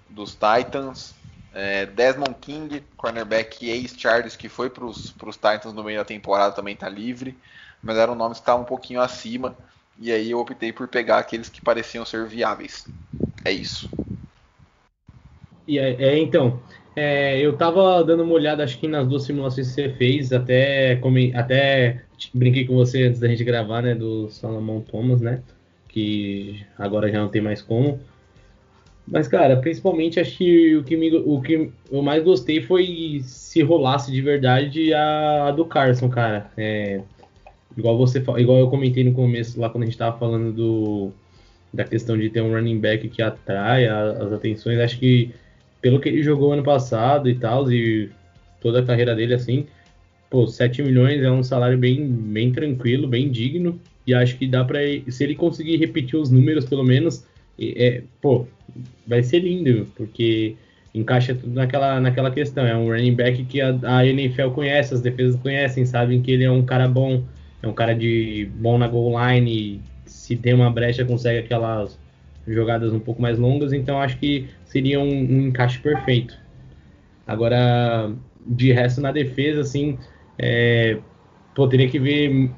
dos 0.07 0.35
Titans. 0.35 1.15
É, 1.51 1.87
Desmond 1.87 2.35
King, 2.39 2.83
cornerback 2.95 3.67
ex-Chargers, 3.67 4.35
que 4.35 4.47
foi 4.47 4.69
para 4.69 4.85
os 4.85 5.15
Titans 5.33 5.73
no 5.73 5.83
meio 5.83 5.97
da 5.97 6.05
temporada, 6.05 6.53
também 6.53 6.75
está 6.75 6.87
livre. 6.87 7.35
Mas 7.81 7.97
eram 7.97 8.15
nomes 8.15 8.37
que 8.37 8.43
estavam 8.43 8.63
um 8.63 8.67
pouquinho 8.67 9.01
acima. 9.01 9.55
E 9.97 10.11
aí 10.11 10.31
eu 10.31 10.39
optei 10.39 10.71
por 10.71 10.87
pegar 10.87 11.19
aqueles 11.19 11.49
que 11.49 11.61
pareciam 11.61 12.05
ser 12.05 12.25
viáveis. 12.25 12.87
É 13.43 13.51
isso. 13.51 13.89
E 15.67 15.77
é, 15.77 16.01
é 16.01 16.17
então, 16.17 16.59
é, 16.95 17.39
eu 17.39 17.55
tava 17.55 18.03
dando 18.03 18.23
uma 18.23 18.33
olhada, 18.33 18.63
acho 18.63 18.79
que 18.79 18.87
nas 18.87 19.07
duas 19.07 19.23
simulações 19.23 19.67
que 19.67 19.73
você 19.73 19.89
fez, 19.89 20.33
até, 20.33 20.95
come, 20.97 21.33
até 21.35 22.03
brinquei 22.33 22.65
com 22.65 22.75
você 22.75 23.03
antes 23.03 23.19
da 23.19 23.27
gente 23.27 23.43
gravar, 23.43 23.83
né, 23.83 23.93
do 23.93 24.29
Salomão 24.29 24.81
Thomas, 24.81 25.21
né, 25.21 25.43
que 25.87 26.65
agora 26.77 27.11
já 27.11 27.19
não 27.19 27.29
tem 27.29 27.41
mais 27.41 27.61
como. 27.61 27.99
Mas, 29.07 29.27
cara, 29.27 29.57
principalmente 29.57 30.19
acho 30.19 30.37
que 30.37 30.75
o 30.75 30.83
que, 30.83 30.95
me, 30.95 31.15
o 31.15 31.41
que 31.41 31.71
eu 31.91 32.01
mais 32.01 32.23
gostei 32.23 32.61
foi 32.61 33.21
se 33.23 33.61
rolasse 33.63 34.11
de 34.11 34.21
verdade 34.21 34.93
a, 34.93 35.47
a 35.47 35.51
do 35.51 35.65
Carson, 35.65 36.09
cara. 36.09 36.51
É, 36.55 37.01
igual 37.77 37.97
você 37.97 38.19
igual 38.19 38.59
eu 38.59 38.69
comentei 38.69 39.03
no 39.03 39.13
começo, 39.13 39.59
lá 39.59 39.69
quando 39.69 39.83
a 39.83 39.85
gente 39.85 39.97
tava 39.97 40.17
falando 40.17 40.51
do, 40.51 41.11
da 41.73 41.83
questão 41.83 42.17
de 42.17 42.29
ter 42.29 42.41
um 42.41 42.53
running 42.53 42.79
back 42.79 43.07
que 43.09 43.21
atrai 43.21 43.87
as 43.87 44.31
atenções, 44.33 44.79
acho 44.79 44.99
que 44.99 45.31
pelo 45.81 45.99
que 45.99 46.09
ele 46.09 46.23
jogou 46.23 46.51
ano 46.51 46.63
passado 46.63 47.29
e 47.29 47.35
tal, 47.35 47.71
e 47.71 48.09
toda 48.59 48.79
a 48.79 48.85
carreira 48.85 49.15
dele 49.15 49.33
assim, 49.33 49.65
pô, 50.29 50.45
7 50.47 50.83
milhões 50.83 51.21
é 51.21 51.31
um 51.31 51.43
salário 51.43 51.77
bem, 51.77 52.05
bem 52.07 52.51
tranquilo, 52.51 53.07
bem 53.07 53.29
digno, 53.29 53.79
e 54.05 54.13
acho 54.13 54.37
que 54.37 54.47
dá 54.47 54.63
para 54.63 54.79
se 55.07 55.23
ele 55.23 55.35
conseguir 55.35 55.77
repetir 55.77 56.19
os 56.19 56.29
números 56.29 56.65
pelo 56.65 56.83
menos, 56.83 57.25
é, 57.59 58.03
pô, 58.21 58.45
vai 59.07 59.23
ser 59.23 59.39
lindo, 59.39 59.87
porque 59.95 60.55
encaixa 60.93 61.35
tudo 61.35 61.53
naquela, 61.53 61.99
naquela 61.99 62.31
questão, 62.31 62.65
é 62.65 62.75
um 62.75 62.87
running 62.87 63.15
back 63.15 63.43
que 63.45 63.61
a, 63.61 63.77
a 63.83 64.05
NFL 64.05 64.49
conhece, 64.49 64.93
as 64.93 65.01
defesas 65.01 65.39
conhecem, 65.39 65.85
sabem 65.85 66.21
que 66.21 66.31
ele 66.31 66.43
é 66.43 66.51
um 66.51 66.63
cara 66.63 66.87
bom, 66.87 67.23
é 67.61 67.67
um 67.67 67.73
cara 67.73 67.93
de 67.93 68.49
bom 68.55 68.77
na 68.77 68.87
goal 68.87 69.13
line, 69.19 69.81
se 70.05 70.35
tem 70.35 70.53
uma 70.53 70.71
brecha 70.71 71.05
consegue 71.05 71.39
aquelas 71.39 71.97
jogadas 72.47 72.93
um 72.93 72.99
pouco 72.99 73.21
mais 73.21 73.37
longas, 73.37 73.73
então 73.73 74.01
acho 74.01 74.17
que 74.17 74.47
seria 74.65 74.99
um, 74.99 75.07
um 75.07 75.47
encaixe 75.47 75.79
perfeito. 75.79 76.37
Agora, 77.27 78.11
de 78.45 78.71
resto 78.71 79.01
na 79.01 79.11
defesa, 79.11 79.61
assim, 79.61 79.97
é, 80.37 80.97
pô, 81.53 81.67
teria 81.67 81.87
que 81.87 81.99
ver, 81.99 82.49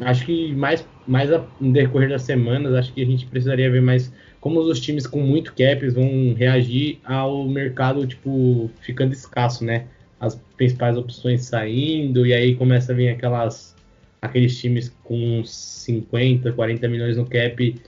acho 0.00 0.26
que 0.26 0.52
mais, 0.52 0.86
mais 1.06 1.32
a, 1.32 1.42
no 1.60 1.72
decorrer 1.72 2.10
das 2.10 2.22
semanas, 2.22 2.74
acho 2.74 2.92
que 2.92 3.02
a 3.02 3.06
gente 3.06 3.26
precisaria 3.26 3.70
ver 3.70 3.80
mais 3.80 4.12
como 4.40 4.60
os 4.60 4.80
times 4.80 5.06
com 5.06 5.20
muito 5.20 5.54
caps 5.54 5.94
vão 5.94 6.34
reagir 6.34 6.98
ao 7.04 7.46
mercado, 7.46 8.06
tipo, 8.06 8.70
ficando 8.80 9.12
escasso, 9.12 9.64
né? 9.64 9.86
As 10.18 10.34
principais 10.56 10.96
opções 10.96 11.44
saindo, 11.44 12.26
e 12.26 12.32
aí 12.32 12.54
começa 12.54 12.92
a 12.92 12.94
vir 12.94 13.10
aquelas 13.10 13.76
aqueles 14.20 14.58
times 14.58 14.94
com 15.04 15.42
50, 15.44 16.52
40 16.52 16.88
milhões 16.88 17.16
no 17.16 17.26
cap 17.26 17.80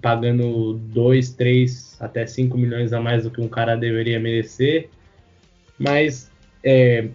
pagando 0.00 0.74
2, 0.92 1.30
3, 1.30 1.96
até 2.00 2.26
5 2.26 2.58
milhões 2.58 2.92
a 2.92 3.00
mais 3.00 3.24
do 3.24 3.30
que 3.30 3.40
um 3.40 3.48
cara 3.48 3.76
deveria 3.76 4.18
merecer. 4.18 4.88
Mas 5.78 6.30
é, 6.64 7.08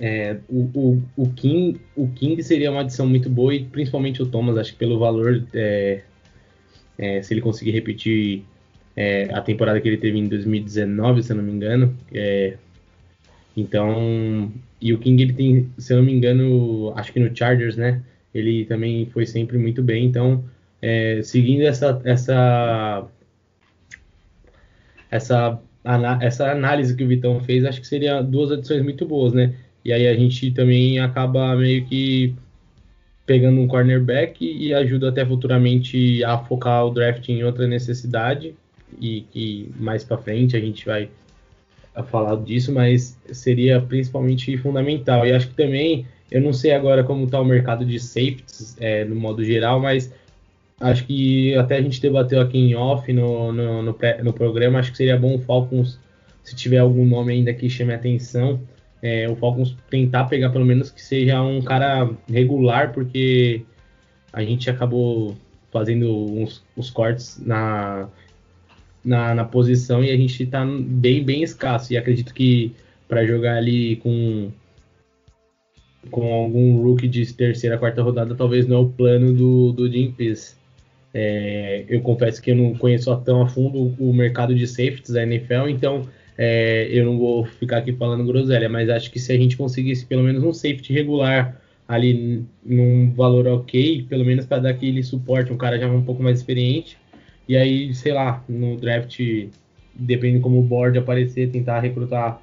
é, 0.00 0.38
o, 0.48 0.70
o, 0.74 1.02
o, 1.16 1.28
King, 1.30 1.80
o 1.94 2.08
King 2.08 2.42
seria 2.42 2.70
uma 2.70 2.80
adição 2.80 3.06
muito 3.06 3.28
boa 3.28 3.54
e 3.54 3.64
principalmente 3.64 4.22
o 4.22 4.26
Thomas, 4.26 4.56
acho 4.56 4.72
que 4.72 4.78
pelo 4.78 4.98
valor, 4.98 5.44
é, 5.52 6.02
é 6.96 7.22
se 7.22 7.34
ele 7.34 7.40
conseguir 7.40 7.72
repetir 7.72 8.44
é, 8.96 9.28
a 9.32 9.40
temporada 9.40 9.80
que 9.80 9.88
ele 9.88 9.98
teve 9.98 10.18
em 10.18 10.26
2019, 10.26 11.22
se 11.22 11.32
eu 11.32 11.36
não 11.36 11.44
me 11.44 11.52
engano. 11.52 11.94
Então, 13.58 14.52
e 14.80 14.92
o 14.92 14.98
King 14.98 15.20
ele 15.20 15.32
tem, 15.32 15.70
se 15.76 15.92
eu 15.92 15.98
não 15.98 16.04
me 16.04 16.12
engano, 16.12 16.92
acho 16.96 17.12
que 17.12 17.18
no 17.18 17.34
Chargers, 17.36 17.76
né? 17.76 18.00
Ele 18.32 18.64
também 18.66 19.06
foi 19.06 19.26
sempre 19.26 19.58
muito 19.58 19.82
bem, 19.82 20.04
então 20.04 20.44
é, 20.80 21.20
seguindo 21.22 21.62
essa, 21.62 22.00
essa, 22.04 23.04
essa, 25.10 25.60
essa 26.20 26.52
análise 26.52 26.94
que 26.94 27.02
o 27.02 27.08
Vitão 27.08 27.40
fez, 27.40 27.64
acho 27.64 27.80
que 27.80 27.86
seria 27.86 28.22
duas 28.22 28.52
adições 28.52 28.82
muito 28.82 29.04
boas, 29.04 29.32
né? 29.32 29.54
E 29.84 29.92
aí 29.92 30.06
a 30.06 30.14
gente 30.14 30.52
também 30.52 31.00
acaba 31.00 31.56
meio 31.56 31.84
que 31.86 32.34
pegando 33.26 33.60
um 33.60 33.66
cornerback 33.66 34.44
e 34.44 34.72
ajuda 34.72 35.08
até 35.08 35.26
futuramente 35.26 36.22
a 36.24 36.38
focar 36.38 36.86
o 36.86 36.90
draft 36.90 37.28
em 37.28 37.42
outra 37.42 37.66
necessidade 37.66 38.54
e 39.00 39.22
que 39.32 39.70
mais 39.78 40.04
para 40.04 40.16
frente 40.16 40.56
a 40.56 40.60
gente 40.60 40.86
vai 40.86 41.10
falar 42.02 42.36
disso, 42.36 42.72
mas 42.72 43.18
seria 43.32 43.80
principalmente 43.80 44.56
fundamental. 44.58 45.26
E 45.26 45.32
acho 45.32 45.48
que 45.48 45.54
também, 45.54 46.06
eu 46.30 46.40
não 46.40 46.52
sei 46.52 46.72
agora 46.72 47.04
como 47.04 47.24
está 47.24 47.40
o 47.40 47.44
mercado 47.44 47.84
de 47.84 47.98
safeties 47.98 48.76
é, 48.78 49.04
no 49.04 49.14
modo 49.14 49.44
geral, 49.44 49.80
mas 49.80 50.12
Acho 50.80 51.04
que 51.06 51.56
até 51.56 51.76
a 51.76 51.82
gente 51.82 52.00
debateu 52.00 52.40
aqui 52.40 52.56
em 52.56 52.74
off 52.74 53.12
no, 53.12 53.52
no, 53.52 53.82
no, 53.82 53.98
no 54.22 54.32
programa. 54.32 54.78
Acho 54.78 54.92
que 54.92 54.96
seria 54.96 55.18
bom 55.18 55.34
o 55.34 55.38
Falcons, 55.40 55.98
se 56.44 56.54
tiver 56.54 56.78
algum 56.78 57.04
nome 57.04 57.32
ainda 57.32 57.52
que 57.52 57.68
chame 57.68 57.92
a 57.92 57.96
atenção, 57.96 58.60
é, 59.02 59.28
o 59.28 59.34
Falcons 59.36 59.76
tentar 59.90 60.24
pegar 60.24 60.50
pelo 60.50 60.64
menos 60.64 60.90
que 60.90 61.02
seja 61.02 61.42
um 61.42 61.60
cara 61.60 62.08
regular, 62.30 62.92
porque 62.92 63.62
a 64.32 64.42
gente 64.42 64.70
acabou 64.70 65.36
fazendo 65.72 66.10
uns, 66.10 66.64
uns 66.76 66.90
cortes 66.90 67.40
na, 67.44 68.08
na, 69.08 69.34
na, 69.34 69.44
posição 69.44 70.04
e 70.04 70.10
a 70.10 70.16
gente 70.16 70.42
está 70.42 70.64
bem, 70.64 71.24
bem 71.24 71.42
escasso. 71.42 71.92
E 71.92 71.96
acredito 71.96 72.34
que 72.34 72.72
para 73.08 73.24
jogar 73.24 73.56
ali 73.56 73.96
com 73.96 74.50
com 76.10 76.32
algum 76.32 76.80
rookie 76.82 77.08
de 77.08 77.32
terceira, 77.34 77.76
quarta 77.76 78.02
rodada, 78.02 78.34
talvez 78.34 78.66
não 78.66 78.76
é 78.76 78.80
o 78.80 78.88
plano 78.88 79.32
do, 79.32 79.72
do 79.72 79.90
Jim 79.90 80.12
Peace. 80.12 80.56
É, 81.12 81.84
eu 81.88 82.00
confesso 82.00 82.40
que 82.40 82.50
eu 82.50 82.56
não 82.56 82.74
conheço 82.74 83.14
tão 83.18 83.42
a 83.42 83.48
fundo 83.48 83.94
o 83.98 84.12
mercado 84.12 84.54
de 84.54 84.66
safeties 84.66 85.10
da 85.10 85.22
NFL, 85.22 85.68
então 85.68 86.06
é, 86.36 86.86
eu 86.90 87.04
não 87.04 87.18
vou 87.18 87.44
ficar 87.44 87.78
aqui 87.78 87.92
falando 87.92 88.24
groselha, 88.24 88.68
mas 88.68 88.88
acho 88.88 89.10
que 89.10 89.18
se 89.18 89.32
a 89.32 89.36
gente 89.36 89.56
conseguisse 89.56 90.06
pelo 90.06 90.22
menos 90.22 90.42
um 90.42 90.52
safety 90.52 90.92
regular 90.92 91.60
ali 91.86 92.44
num 92.64 93.10
valor 93.12 93.46
ok, 93.48 94.06
pelo 94.08 94.24
menos 94.24 94.46
para 94.46 94.62
dar 94.62 94.70
aquele 94.70 95.02
suporte, 95.02 95.52
um 95.52 95.56
cara 95.56 95.78
já 95.78 95.88
um 95.88 96.02
pouco 96.02 96.22
mais 96.22 96.38
experiente, 96.38 96.98
e 97.48 97.56
aí, 97.56 97.94
sei 97.94 98.12
lá, 98.12 98.44
no 98.48 98.76
draft, 98.76 99.18
dependendo 99.94 100.42
como 100.42 100.60
o 100.60 100.62
board 100.62 100.98
aparecer, 100.98 101.50
tentar 101.50 101.80
recrutar 101.80 102.40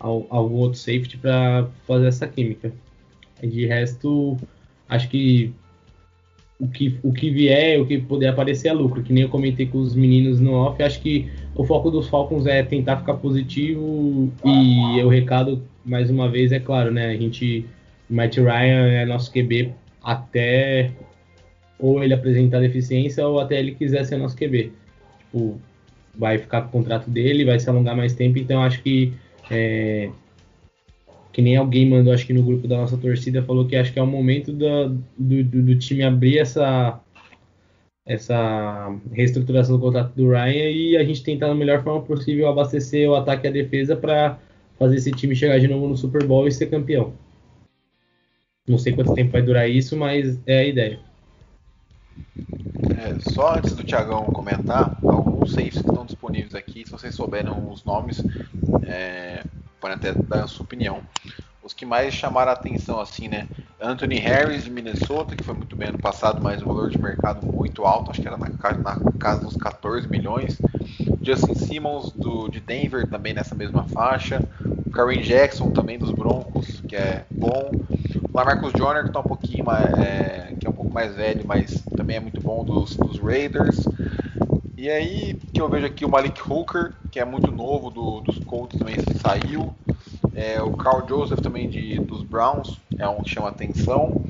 algum 0.00 0.56
outro 0.56 0.78
safety 0.78 1.16
para 1.16 1.68
fazer 1.86 2.06
essa 2.06 2.26
química. 2.26 2.72
De 3.42 3.66
resto, 3.66 4.36
acho 4.88 5.08
que 5.08 5.54
o 6.58 6.66
que, 6.66 6.98
o 7.02 7.12
que 7.12 7.30
vier, 7.30 7.80
o 7.80 7.86
que 7.86 7.98
puder 7.98 8.28
aparecer 8.28 8.68
é 8.68 8.72
lucro, 8.72 9.02
que 9.02 9.12
nem 9.12 9.22
eu 9.22 9.28
comentei 9.28 9.66
com 9.66 9.78
os 9.78 9.94
meninos 9.94 10.40
no 10.40 10.52
off, 10.54 10.82
acho 10.82 11.00
que 11.00 11.30
o 11.54 11.64
foco 11.64 11.90
dos 11.90 12.08
Falcons 12.08 12.46
é 12.46 12.62
tentar 12.64 12.96
ficar 12.96 13.14
positivo 13.14 14.32
e 14.44 15.02
o 15.02 15.08
recado, 15.08 15.62
mais 15.84 16.10
uma 16.10 16.28
vez, 16.28 16.50
é 16.50 16.58
claro, 16.58 16.90
né, 16.90 17.10
a 17.10 17.16
gente, 17.16 17.64
Matt 18.10 18.38
Ryan 18.38 18.88
é 18.88 19.06
nosso 19.06 19.30
QB 19.32 19.72
até 20.02 20.90
ou 21.78 22.02
ele 22.02 22.14
apresentar 22.14 22.60
deficiência 22.60 23.26
ou 23.26 23.38
até 23.38 23.58
ele 23.58 23.74
quiser 23.74 24.04
ser 24.04 24.16
nosso 24.16 24.36
QB. 24.36 24.72
Tipo, 25.18 25.60
vai 26.14 26.38
ficar 26.38 26.62
com 26.62 26.68
o 26.68 26.82
contrato 26.82 27.08
dele, 27.10 27.44
vai 27.44 27.60
se 27.60 27.68
alongar 27.70 27.96
mais 27.96 28.14
tempo, 28.14 28.38
então 28.38 28.62
acho 28.62 28.82
que 28.82 29.12
é, 29.50 30.10
que 31.32 31.40
nem 31.40 31.56
alguém 31.56 31.88
mandou, 31.88 32.12
acho 32.12 32.26
que 32.26 32.32
no 32.32 32.42
grupo 32.42 32.66
da 32.66 32.78
nossa 32.78 32.96
torcida, 32.96 33.42
falou 33.42 33.66
que 33.66 33.76
acho 33.76 33.92
que 33.92 33.98
é 33.98 34.02
o 34.02 34.06
momento 34.06 34.52
do, 34.52 34.98
do, 35.16 35.44
do 35.44 35.78
time 35.78 36.02
abrir 36.02 36.38
essa, 36.38 37.00
essa 38.04 38.92
reestruturação 39.12 39.76
do 39.76 39.80
contrato 39.80 40.12
do 40.16 40.30
Ryan 40.30 40.70
e 40.70 40.96
a 40.96 41.04
gente 41.04 41.22
tentar 41.22 41.46
da 41.46 41.54
melhor 41.54 41.84
forma 41.84 42.02
possível 42.02 42.48
abastecer 42.48 43.08
o 43.08 43.14
ataque 43.14 43.46
e 43.46 43.50
a 43.50 43.52
defesa 43.52 43.94
para 43.94 44.38
fazer 44.78 44.96
esse 44.96 45.12
time 45.12 45.36
chegar 45.36 45.60
de 45.60 45.68
novo 45.68 45.86
no 45.86 45.96
Super 45.96 46.24
Bowl 46.26 46.48
e 46.48 46.50
ser 46.50 46.66
campeão. 46.66 47.12
Não 48.66 48.76
sei 48.76 48.92
quanto 48.92 49.14
tempo 49.14 49.30
vai 49.30 49.42
durar 49.42 49.70
isso, 49.70 49.96
mas 49.96 50.40
é 50.46 50.58
a 50.58 50.66
ideia. 50.66 51.07
É, 52.96 53.18
só 53.30 53.54
antes 53.56 53.74
do 53.74 53.84
Tiagão 53.84 54.24
comentar, 54.26 54.98
alguns 55.04 55.52
safes 55.52 55.80
que 55.80 55.88
estão 55.88 56.04
disponíveis 56.04 56.54
aqui, 56.54 56.84
se 56.84 56.90
vocês 56.90 57.14
souberem 57.14 57.52
os 57.70 57.84
nomes, 57.84 58.22
é, 58.84 59.42
podem 59.80 59.96
até 59.96 60.12
dar 60.12 60.44
a 60.44 60.46
sua 60.46 60.64
opinião. 60.64 61.00
Os 61.62 61.74
que 61.74 61.84
mais 61.84 62.14
chamaram 62.14 62.50
a 62.50 62.54
atenção, 62.54 62.98
assim, 63.00 63.28
né? 63.28 63.46
Anthony 63.80 64.18
Harris 64.18 64.64
de 64.64 64.70
Minnesota, 64.70 65.36
que 65.36 65.44
foi 65.44 65.54
muito 65.54 65.76
bem 65.76 65.88
ano 65.88 65.98
passado, 65.98 66.40
mas 66.42 66.62
o 66.62 66.66
valor 66.66 66.90
de 66.90 66.98
mercado 66.98 67.46
muito 67.46 67.84
alto, 67.84 68.10
acho 68.10 68.22
que 68.22 68.26
era 68.26 68.36
na, 68.36 68.48
na 68.48 69.12
casa 69.18 69.42
dos 69.42 69.56
14 69.56 70.08
milhões. 70.08 70.58
Justin 71.22 71.54
Simmons 71.54 72.10
do, 72.12 72.48
de 72.48 72.60
Denver 72.60 73.06
também 73.06 73.34
nessa 73.34 73.54
mesma 73.54 73.84
faixa. 73.88 74.42
Karen 74.92 75.20
Jackson 75.20 75.70
também 75.70 75.98
dos 75.98 76.10
Broncos, 76.10 76.80
que 76.88 76.96
é 76.96 77.24
bom. 77.30 77.70
Lamarcus 78.32 78.72
Joyner, 78.76 79.04
que 79.04 79.12
tá 79.12 79.20
um 79.20 79.24
pouquinho 79.24 79.64
mais, 79.64 79.92
é, 79.98 80.54
que 80.58 80.66
é 80.66 80.70
um 80.70 80.72
pouco 80.72 80.92
mais 80.92 81.14
velho, 81.14 81.44
mas 81.46 81.84
também 82.08 82.16
é 82.16 82.20
muito 82.20 82.40
bom 82.40 82.64
dos, 82.64 82.96
dos 82.96 83.18
Raiders. 83.18 83.86
E 84.78 84.88
aí 84.88 85.34
que 85.52 85.60
eu 85.60 85.68
vejo 85.68 85.84
aqui 85.84 86.06
o 86.06 86.08
Malik 86.08 86.40
Hooker, 86.40 86.94
que 87.10 87.20
é 87.20 87.24
muito 87.24 87.52
novo 87.52 87.90
do, 87.90 88.22
dos 88.22 88.38
Colts 88.38 88.78
também 88.78 88.96
saiu. 89.20 89.74
É, 90.34 90.62
o 90.62 90.72
Carl 90.72 91.06
Joseph 91.06 91.40
também 91.40 91.68
de, 91.68 91.98
dos 92.00 92.22
Browns 92.22 92.80
é 92.98 93.06
um 93.06 93.22
que 93.22 93.28
chama 93.28 93.48
atenção. 93.48 94.24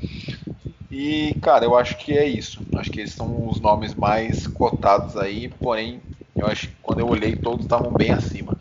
E, 0.91 1.33
cara, 1.41 1.63
eu 1.63 1.77
acho 1.77 1.97
que 1.97 2.17
é 2.17 2.27
isso. 2.27 2.61
Acho 2.75 2.91
que 2.91 2.99
eles 2.99 3.13
são 3.13 3.47
os 3.47 3.61
nomes 3.61 3.95
mais 3.95 4.45
cotados 4.45 5.15
aí, 5.15 5.47
porém, 5.47 6.01
eu 6.35 6.47
acho 6.47 6.67
que 6.67 6.75
quando 6.81 6.99
eu 6.99 7.07
olhei, 7.07 7.37
todos 7.37 7.61
estavam 7.61 7.93
bem 7.93 8.11
acima. 8.11 8.59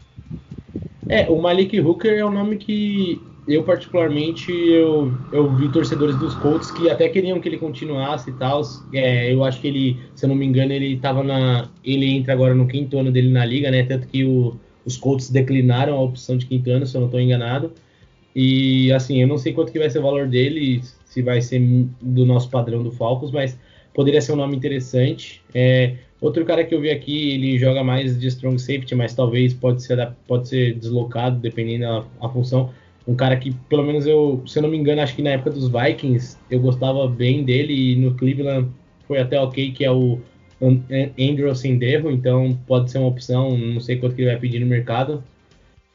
É, 1.08 1.28
o 1.28 1.42
Malik 1.42 1.80
Hooker 1.80 2.12
é 2.12 2.24
um 2.24 2.30
nome 2.30 2.56
que 2.56 3.20
eu 3.48 3.62
particularmente 3.62 4.52
eu, 4.52 5.10
eu 5.32 5.50
vi 5.56 5.70
torcedores 5.70 6.16
dos 6.16 6.34
Colts 6.34 6.70
que 6.70 6.90
até 6.90 7.08
queriam 7.08 7.40
que 7.40 7.48
ele 7.48 7.56
continuasse 7.56 8.28
e 8.28 8.32
tal. 8.34 8.60
É, 8.92 9.32
eu 9.32 9.42
acho 9.42 9.60
que 9.60 9.68
ele, 9.68 9.96
se 10.14 10.26
eu 10.26 10.28
não 10.28 10.36
me 10.36 10.44
engano, 10.44 10.72
ele 10.72 10.94
estava 10.94 11.22
na. 11.22 11.70
Ele 11.82 12.06
entra 12.06 12.34
agora 12.34 12.54
no 12.54 12.68
quinto 12.68 12.98
ano 12.98 13.10
dele 13.10 13.30
na 13.30 13.44
liga, 13.46 13.70
né? 13.70 13.82
Tanto 13.84 14.06
que 14.06 14.22
o, 14.22 14.54
os 14.84 14.98
Colts 14.98 15.30
declinaram 15.30 15.94
a 15.94 16.00
opção 16.02 16.36
de 16.36 16.44
quinto 16.44 16.70
ano, 16.70 16.86
se 16.86 16.94
eu 16.94 17.00
não 17.00 17.08
estou 17.08 17.20
enganado. 17.20 17.72
E 18.36 18.92
assim, 18.92 19.22
eu 19.22 19.26
não 19.26 19.38
sei 19.38 19.54
quanto 19.54 19.72
que 19.72 19.78
vai 19.78 19.88
ser 19.88 20.00
o 20.00 20.02
valor 20.02 20.28
dele, 20.28 20.82
se 21.06 21.22
vai 21.22 21.40
ser 21.40 21.60
do 22.02 22.26
nosso 22.26 22.50
padrão 22.50 22.82
do 22.82 22.92
Falcons, 22.92 23.30
mas 23.30 23.58
poderia 23.94 24.20
ser 24.20 24.32
um 24.32 24.36
nome 24.36 24.54
interessante. 24.56 25.42
É, 25.54 25.94
outro 26.20 26.44
cara 26.44 26.64
que 26.64 26.74
eu 26.74 26.80
vi 26.82 26.90
aqui, 26.90 27.32
ele 27.32 27.58
joga 27.58 27.82
mais 27.82 28.20
de 28.20 28.26
strong 28.28 28.58
safety, 28.58 28.94
mas 28.94 29.14
talvez 29.14 29.54
pode 29.54 29.82
ser, 29.82 30.12
pode 30.26 30.48
ser 30.48 30.74
deslocado, 30.74 31.40
dependendo 31.40 32.04
da 32.20 32.28
função 32.28 32.70
um 33.08 33.14
cara 33.14 33.36
que, 33.38 33.54
pelo 33.70 33.82
menos 33.82 34.06
eu, 34.06 34.42
se 34.46 34.58
eu 34.58 34.62
não 34.62 34.68
me 34.68 34.76
engano, 34.76 35.00
acho 35.00 35.16
que 35.16 35.22
na 35.22 35.30
época 35.30 35.50
dos 35.50 35.68
Vikings 35.68 36.36
eu 36.50 36.60
gostava 36.60 37.08
bem 37.08 37.42
dele 37.42 37.92
e 37.92 37.96
no 37.96 38.14
Cleveland 38.14 38.68
foi 39.06 39.18
até 39.18 39.40
ok, 39.40 39.72
que 39.72 39.82
é 39.82 39.90
o 39.90 40.20
Andrew 41.18 41.54
Senderro, 41.54 42.10
então 42.10 42.58
pode 42.66 42.90
ser 42.90 42.98
uma 42.98 43.08
opção, 43.08 43.56
não 43.56 43.80
sei 43.80 43.96
quanto 43.96 44.14
que 44.14 44.20
ele 44.20 44.30
vai 44.30 44.38
pedir 44.38 44.60
no 44.60 44.66
mercado. 44.66 45.24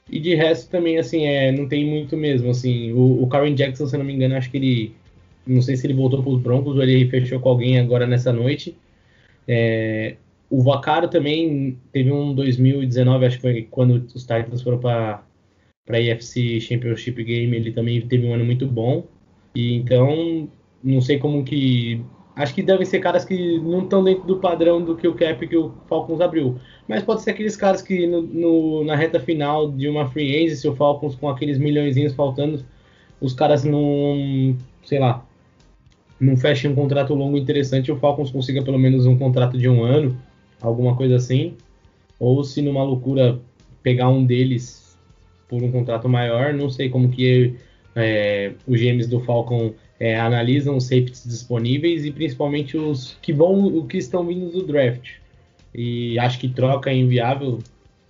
E 0.09 0.19
de 0.19 0.33
resto 0.33 0.71
também, 0.71 0.97
assim, 0.97 1.27
é, 1.27 1.51
não 1.51 1.67
tem 1.67 1.85
muito 1.85 2.17
mesmo, 2.17 2.49
assim, 2.49 2.91
o, 2.93 3.21
o 3.21 3.27
Karen 3.27 3.53
Jackson, 3.53 3.85
se 3.85 3.95
eu 3.95 3.99
não 3.99 4.05
me 4.05 4.13
engano, 4.13 4.35
acho 4.35 4.49
que 4.49 4.57
ele, 4.57 4.95
não 5.45 5.61
sei 5.61 5.75
se 5.77 5.85
ele 5.85 5.93
voltou 5.93 6.23
para 6.23 6.31
os 6.31 6.41
Broncos 6.41 6.75
ou 6.75 6.81
ele 6.81 7.07
fechou 7.09 7.39
com 7.39 7.49
alguém 7.49 7.79
agora 7.79 8.07
nessa 8.07 8.33
noite. 8.33 8.75
É, 9.47 10.15
o 10.49 10.63
Vacaro 10.63 11.07
também 11.07 11.77
teve 11.91 12.11
um 12.11 12.33
2019, 12.33 13.25
acho 13.25 13.35
que 13.35 13.41
foi 13.43 13.67
quando 13.69 14.03
os 14.15 14.23
Titans 14.23 14.63
foram 14.63 14.79
para 14.79 15.23
para 15.85 15.97
a 15.97 16.01
EFC 16.01 16.59
Championship 16.61 17.23
Game, 17.23 17.55
ele 17.55 17.71
também 17.71 18.01
teve 18.01 18.25
um 18.25 18.33
ano 18.33 18.45
muito 18.45 18.65
bom. 18.67 19.05
E 19.55 19.75
então, 19.75 20.49
não 20.83 21.01
sei 21.01 21.17
como 21.19 21.43
que. 21.43 22.01
Acho 22.35 22.55
que 22.55 22.63
devem 22.63 22.85
ser 22.85 22.99
caras 22.99 23.23
que 23.23 23.59
não 23.59 23.83
estão 23.83 24.03
dentro 24.03 24.25
do 24.25 24.37
padrão 24.37 24.83
do 24.83 24.95
que 24.95 25.07
o 25.07 25.13
cap 25.13 25.47
que 25.47 25.55
o 25.55 25.71
Falcons 25.87 26.19
abriu. 26.19 26.57
Mas 26.87 27.03
pode 27.03 27.21
ser 27.21 27.31
aqueles 27.31 27.55
caras 27.55 27.81
que 27.81 28.07
no, 28.07 28.23
no, 28.23 28.83
na 28.83 28.95
reta 28.95 29.19
final 29.19 29.71
de 29.71 29.87
uma 29.87 30.09
free 30.09 30.43
agency, 30.43 30.67
o 30.67 30.75
Falcons 30.75 31.15
com 31.15 31.29
aqueles 31.29 31.59
milhões 31.59 31.95
faltando, 32.15 32.65
os 33.21 33.33
caras 33.33 33.63
não, 33.63 34.57
sei 34.83 34.97
lá, 34.97 35.23
não 36.19 36.35
fechem 36.35 36.71
um 36.71 36.75
contrato 36.75 37.13
longo 37.13 37.37
interessante, 37.37 37.91
o 37.91 37.97
Falcons 37.97 38.31
consiga 38.31 38.63
pelo 38.63 38.79
menos 38.79 39.05
um 39.05 39.15
contrato 39.15 39.55
de 39.55 39.69
um 39.69 39.83
ano, 39.83 40.17
alguma 40.59 40.95
coisa 40.95 41.17
assim. 41.17 41.55
Ou 42.19 42.43
se 42.43 42.63
numa 42.63 42.83
loucura 42.83 43.39
pegar 43.83 44.09
um 44.09 44.25
deles 44.25 44.82
por 45.53 45.63
um 45.63 45.71
contrato 45.71 46.09
maior. 46.09 46.53
Não 46.53 46.69
sei 46.69 46.89
como 46.89 47.09
que 47.09 47.53
é, 47.95 48.53
os 48.67 48.79
GMs 48.79 49.07
do 49.07 49.19
Falcon 49.19 49.73
é, 49.99 50.19
analisam 50.19 50.75
os 50.75 50.85
safeties 50.85 51.23
disponíveis 51.25 52.05
e 52.05 52.11
principalmente 52.11 52.75
os 52.75 53.17
que 53.21 53.31
vão, 53.31 53.67
o 53.67 53.85
que 53.85 53.97
estão 53.97 54.25
vindo 54.25 54.51
do 54.51 54.65
draft. 54.65 55.11
E 55.73 56.17
acho 56.17 56.39
que 56.39 56.49
troca 56.49 56.89
é 56.89 56.95
inviável. 56.95 57.59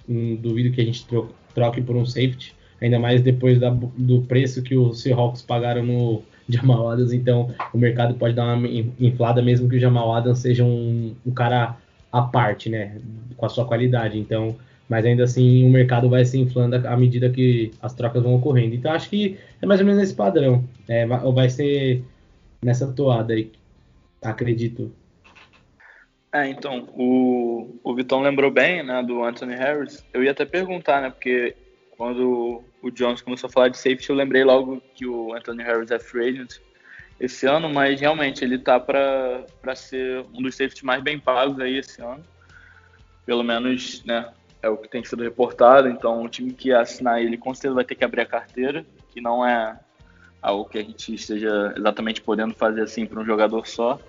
Hum, 0.08 0.38
duvido 0.41 0.74
que 0.74 0.82
a 0.82 0.86
gente 0.86 1.06
troque 1.54 1.82
por 1.82 1.96
um 1.96 2.06
safety, 2.06 2.54
ainda 2.82 3.00
mais 3.00 3.22
depois 3.22 3.60
da, 3.60 3.70
do 3.70 4.22
preço 4.22 4.62
que 4.62 4.76
os 4.76 5.02
Seahawks 5.02 5.41
pagaram 5.41 5.86
no 5.86 6.24
Jamal 6.48 6.89
Adams. 6.89 7.12
Então 7.12 7.54
o 7.74 7.78
mercado 7.78 8.16
pode 8.16 8.36
dar 8.36 8.56
uma 8.56 8.68
inflada 9.00 9.41
mesmo 9.41 9.70
que 9.70 9.76
o 9.76 9.80
Jamal 9.80 10.14
Adams 10.14 10.39
seja 10.39 10.64
um, 10.64 11.14
um 11.26 11.32
cara 11.32 11.78
à 12.12 12.22
parte, 12.22 12.70
né, 12.70 12.98
com 13.36 13.46
a 13.46 13.50
sua 13.50 13.66
qualidade. 13.66 14.18
Então 14.18 14.56
mas 14.89 15.05
ainda 15.05 15.23
assim 15.23 15.65
o 15.65 15.69
mercado 15.69 16.09
vai 16.09 16.25
se 16.25 16.39
inflando 16.39 16.75
à 16.75 16.97
medida 16.97 17.29
que 17.29 17.71
as 17.81 17.93
trocas 17.93 18.21
vão 18.21 18.36
ocorrendo. 18.36 18.75
Então 18.75 18.91
acho 18.91 19.09
que 19.09 19.38
é 19.61 19.65
mais 19.65 19.79
ou 19.79 19.86
menos 19.86 20.01
esse 20.01 20.13
padrão. 20.13 20.63
É, 20.88 21.05
vai 21.05 21.49
ser 21.49 22.03
nessa 22.63 22.91
toada 22.91 23.34
aí, 23.34 23.51
acredito. 24.21 24.91
É, 26.34 26.47
então, 26.47 26.89
o, 26.97 27.79
o 27.84 27.93
Vitão 27.93 28.21
lembrou 28.21 28.49
bem, 28.49 28.84
né, 28.84 29.03
do 29.03 29.23
Anthony 29.23 29.55
Harris. 29.55 30.03
Eu 30.11 30.23
ia 30.23 30.31
até 30.31 30.45
perguntar, 30.45 30.99
né, 30.99 31.11
porque 31.11 31.55
quando 31.95 32.63
o 32.81 32.89
Jones 32.89 33.21
começou 33.21 33.47
a 33.47 33.51
falar 33.51 33.67
de 33.69 33.77
safety, 33.77 34.09
eu 34.09 34.15
lembrei 34.15 34.43
logo 34.43 34.81
que 34.95 35.05
o 35.05 35.34
Anthony 35.36 35.61
Harris 35.61 35.91
é 35.91 35.99
free 35.99 36.29
agent 36.29 36.55
esse 37.19 37.45
ano, 37.45 37.69
mas 37.69 38.01
realmente 38.01 38.43
ele 38.43 38.57
tá 38.57 38.79
para 38.79 39.45
ser 39.75 40.25
um 40.34 40.41
dos 40.41 40.55
safeties 40.55 40.81
mais 40.81 41.03
bem 41.03 41.19
pagos 41.19 41.59
aí 41.59 41.77
esse 41.77 42.01
ano. 42.01 42.23
Pelo 43.25 43.43
menos, 43.43 44.03
né, 44.03 44.27
é 44.64 44.70
o 44.70 44.78
que 44.78 44.88
tem 44.88 45.03
sido 45.03 45.22
reportado, 45.22 45.89
então 45.89 46.24
o 46.24 46.30
time 46.30 46.53
que 46.53 46.72
assinar 46.72 47.22
ele 47.22 47.38
com 47.38 47.53
certeza 47.53 47.76
vai 47.76 47.84
ter 47.84 47.95
que 47.95 48.05
abrir 48.05 48.22
a 48.22 48.26
carteira, 48.26 48.86
que 49.11 49.20
não 49.20 49.45
é 49.45 49.78
algo 50.41 50.70
que 50.70 50.80
a 50.80 50.82
gente 50.82 51.14
esteja 51.14 51.74
exatamente 51.78 52.22
podendo 52.22 52.55
fazer 52.55 52.82
assim 52.82 53.05
para 53.05 53.20
um 53.20 53.26
jogador 53.26 53.68
só, 53.68 53.99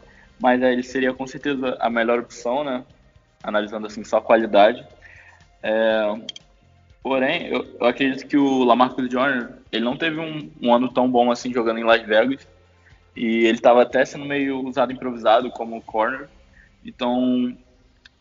mas 0.41 0.63
aí 0.63 0.73
ele 0.73 0.85
seria 0.85 1.13
com 1.13 1.27
certeza 1.27 1.77
a 1.81 1.91
melhor 1.91 2.21
opção, 2.21 2.63
né? 2.63 2.85
Analisando 3.43 3.89
assim 3.89 4.05
só 4.05 4.19
a 4.19 4.23
qualidade. 4.23 4.87
É, 5.61 6.21
porém, 7.03 7.49
eu, 7.49 7.67
eu, 7.81 7.87
acredito 7.87 8.27
que 8.27 8.37
o 8.37 8.63
Lamarcus 8.63 9.11
Joyner 9.11 9.51
ele 9.73 9.85
não 9.85 9.97
teve 9.97 10.21
um, 10.21 10.51
um, 10.63 10.73
ano 10.73 10.89
tão 10.89 11.11
bom 11.11 11.33
assim 11.33 11.53
jogando 11.53 11.79
em 11.79 11.85
Las 11.85 12.03
Vegas 12.03 12.47
e 13.17 13.45
ele 13.45 13.59
estava 13.59 13.83
até 13.83 14.05
sendo 14.05 14.25
meio 14.25 14.61
usado 14.65 14.93
improvisado 14.93 15.51
como 15.51 15.83
corner. 15.83 16.29
Então 16.85 17.57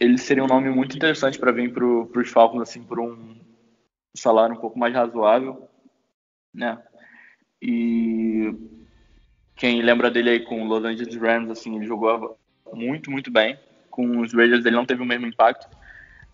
ele 0.04 0.18
seria 0.18 0.44
um 0.44 0.48
nome 0.48 0.70
muito 0.70 0.96
interessante 0.96 1.40
para 1.40 1.52
vir 1.52 1.72
para 1.74 1.86
os 1.86 2.30
Falcons 2.30 2.62
assim 2.62 2.84
por 2.84 3.00
um 3.00 3.36
salário 4.16 4.56
um 4.56 4.60
pouco 4.60 4.78
mais 4.78 4.94
razoável, 4.94 5.68
né? 6.54 6.78
E 7.62 8.54
quem 9.56 9.82
lembra 9.82 10.12
dele 10.12 10.30
aí 10.30 10.40
com 10.42 10.62
o 10.62 10.66
Los 10.68 10.84
Angeles 10.84 11.16
Rams, 11.16 11.50
assim, 11.50 11.76
ele 11.78 11.86
jogou 11.86 12.38
muito, 12.74 13.10
muito 13.10 13.32
bem. 13.32 13.58
Com 13.90 14.20
os 14.20 14.34
Raiders 14.34 14.66
ele 14.66 14.76
não 14.76 14.86
teve 14.86 15.02
o 15.02 15.06
mesmo 15.06 15.26
impacto, 15.26 15.68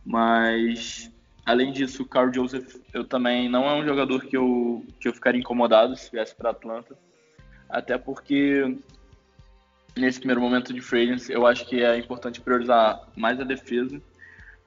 mas 0.03 1.11
além 1.45 1.71
disso, 1.71 2.03
o 2.03 2.07
Carl 2.07 2.33
Joseph, 2.33 2.75
eu 2.93 3.05
também 3.05 3.47
não 3.47 3.69
é 3.69 3.75
um 3.75 3.85
jogador 3.85 4.25
que 4.25 4.35
eu 4.35 4.83
que 4.99 5.07
eu 5.07 5.13
ficaria 5.13 5.39
incomodado 5.39 5.95
se 5.95 6.11
viesse 6.11 6.35
para 6.35 6.49
Atlanta, 6.49 6.97
até 7.69 7.97
porque 7.97 8.77
nesse 9.99 10.19
primeiro 10.19 10.41
momento 10.41 10.73
de 10.73 10.81
free 10.81 11.03
agency, 11.03 11.31
eu 11.31 11.45
acho 11.45 11.65
que 11.65 11.83
é 11.83 11.97
importante 11.97 12.41
priorizar 12.41 13.07
mais 13.15 13.39
a 13.39 13.43
defesa. 13.43 14.01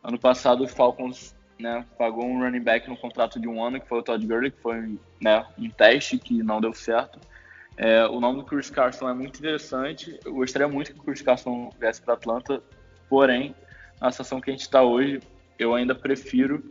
Ano 0.03 0.19
passado, 0.19 0.65
o 0.65 0.69
Falcons 0.69 1.35
né, 1.59 1.85
pagou 1.97 2.25
um 2.25 2.41
running 2.41 2.63
back 2.63 2.89
no 2.89 2.97
contrato 2.97 3.39
de 3.39 3.49
um 3.49 3.63
ano, 3.65 3.81
que 3.81 3.89
foi 3.89 3.99
o 3.99 4.03
Todd 4.03 4.27
Gurley, 4.27 4.51
que 4.51 4.61
foi 4.61 4.99
né, 5.21 5.47
um 5.59 5.71
teste 5.71 6.19
que 6.19 6.43
não 6.43 6.61
deu 6.61 6.73
certo. 6.73 7.21
É, 7.77 8.05
o 8.07 8.21
nome 8.21 8.39
do 8.39 8.45
Chris 8.45 8.69
Carson 8.69 9.09
é 9.09 9.15
muito 9.15 9.39
interessante. 9.39 10.19
Eu 10.25 10.35
gostaria 10.35 10.69
muito 10.69 10.93
que 10.93 11.01
o 11.01 11.03
Chris 11.03 11.23
Carson 11.23 11.71
viesse 11.79 12.03
para 12.03 12.15
Atlanta, 12.15 12.63
porém, 13.09 13.55
na 14.01 14.11
situação 14.11 14.41
que 14.41 14.51
a 14.51 14.53
gente 14.53 14.63
está 14.63 14.83
hoje, 14.83 15.21
eu 15.59 15.75
ainda 15.75 15.95
prefiro 15.95 16.69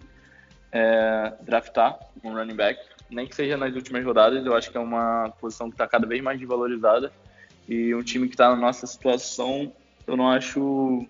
é, 0.71 1.33
draftar 1.41 1.97
um 2.23 2.33
running 2.33 2.55
back, 2.55 2.79
nem 3.09 3.27
que 3.27 3.35
seja 3.35 3.57
nas 3.57 3.73
últimas 3.73 4.03
rodadas. 4.03 4.45
Eu 4.45 4.55
acho 4.55 4.69
que 4.69 4.77
é 4.77 4.79
uma 4.79 5.33
posição 5.39 5.69
que 5.69 5.75
está 5.75 5.87
cada 5.87 6.05
vez 6.05 6.21
mais 6.21 6.37
desvalorizada. 6.37 7.11
E 7.67 7.93
um 7.95 8.03
time 8.03 8.27
que 8.27 8.33
está 8.33 8.49
na 8.49 8.55
nossa 8.55 8.85
situação, 8.87 9.71
eu 10.05 10.17
não 10.17 10.29
acho 10.29 11.07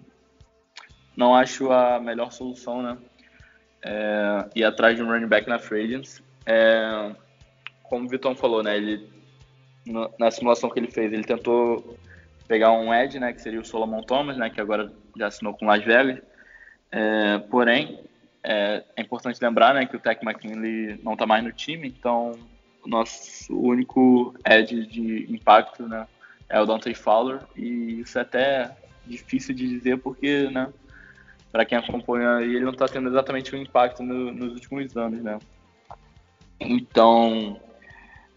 não 1.16 1.36
acho 1.36 1.72
a 1.72 2.00
melhor 2.00 2.32
solução, 2.32 2.82
né? 2.82 2.98
É, 3.84 4.50
ir 4.56 4.64
atrás 4.64 4.96
de 4.96 5.04
um 5.04 5.08
running 5.08 5.28
back 5.28 5.48
na 5.48 5.60
free 5.60 5.84
agents. 5.84 6.24
É, 6.46 7.12
como 7.84 8.06
o 8.06 8.10
Vitão 8.10 8.36
falou, 8.36 8.64
né? 8.64 8.78
Ele 8.78 9.10
na 10.20 10.30
simulação 10.30 10.70
que 10.70 10.80
ele 10.80 10.92
fez, 10.92 11.12
ele 11.12 11.24
tentou 11.24 11.98
pegar 12.48 12.72
um 12.72 12.94
edge, 12.94 13.20
né? 13.20 13.34
Que 13.34 13.42
seria 13.42 13.60
o 13.60 13.66
Solomon 13.66 14.02
Thomas, 14.04 14.38
né? 14.38 14.50
Que 14.50 14.62
agora 14.62 14.92
já 15.18 15.28
assinou 15.28 15.54
com 15.54 15.66
Las 15.66 15.84
Vegas. 15.84 16.22
É, 16.92 17.40
porém, 17.50 18.00
é, 18.44 18.84
é, 18.96 19.02
importante 19.02 19.40
lembrar, 19.42 19.74
né? 19.74 19.86
Que 19.86 19.96
o 19.96 20.00
Tech 20.00 20.24
McKinley 20.24 21.00
não 21.04 21.14
está 21.14 21.26
mais 21.26 21.44
no 21.44 21.52
time, 21.52 21.88
então 21.88 22.32
o 22.84 22.90
nosso 22.90 23.58
único 23.58 24.34
edge 24.46 24.86
de 24.86 25.32
impacto, 25.32 25.88
né? 25.88 26.08
É 26.52 26.60
o 26.60 26.66
Dante 26.66 26.94
Fowler, 26.94 27.40
e 27.56 28.02
isso 28.02 28.20
é 28.20 28.22
até 28.22 28.78
difícil 29.08 29.56
de 29.56 29.68
dizer 29.68 29.98
porque, 29.98 30.50
né, 30.50 30.72
para 31.52 31.66
quem 31.66 31.78
acompanha 31.78 32.42
ele 32.42 32.60
não 32.60 32.72
está 32.72 32.88
tendo 32.88 33.10
exatamente 33.10 33.54
o 33.54 33.58
um 33.58 33.62
impacto 33.62 34.04
no, 34.04 34.32
nos 34.32 34.54
últimos 34.54 34.96
anos, 34.96 35.22
né. 35.24 35.40
Então, 36.60 37.60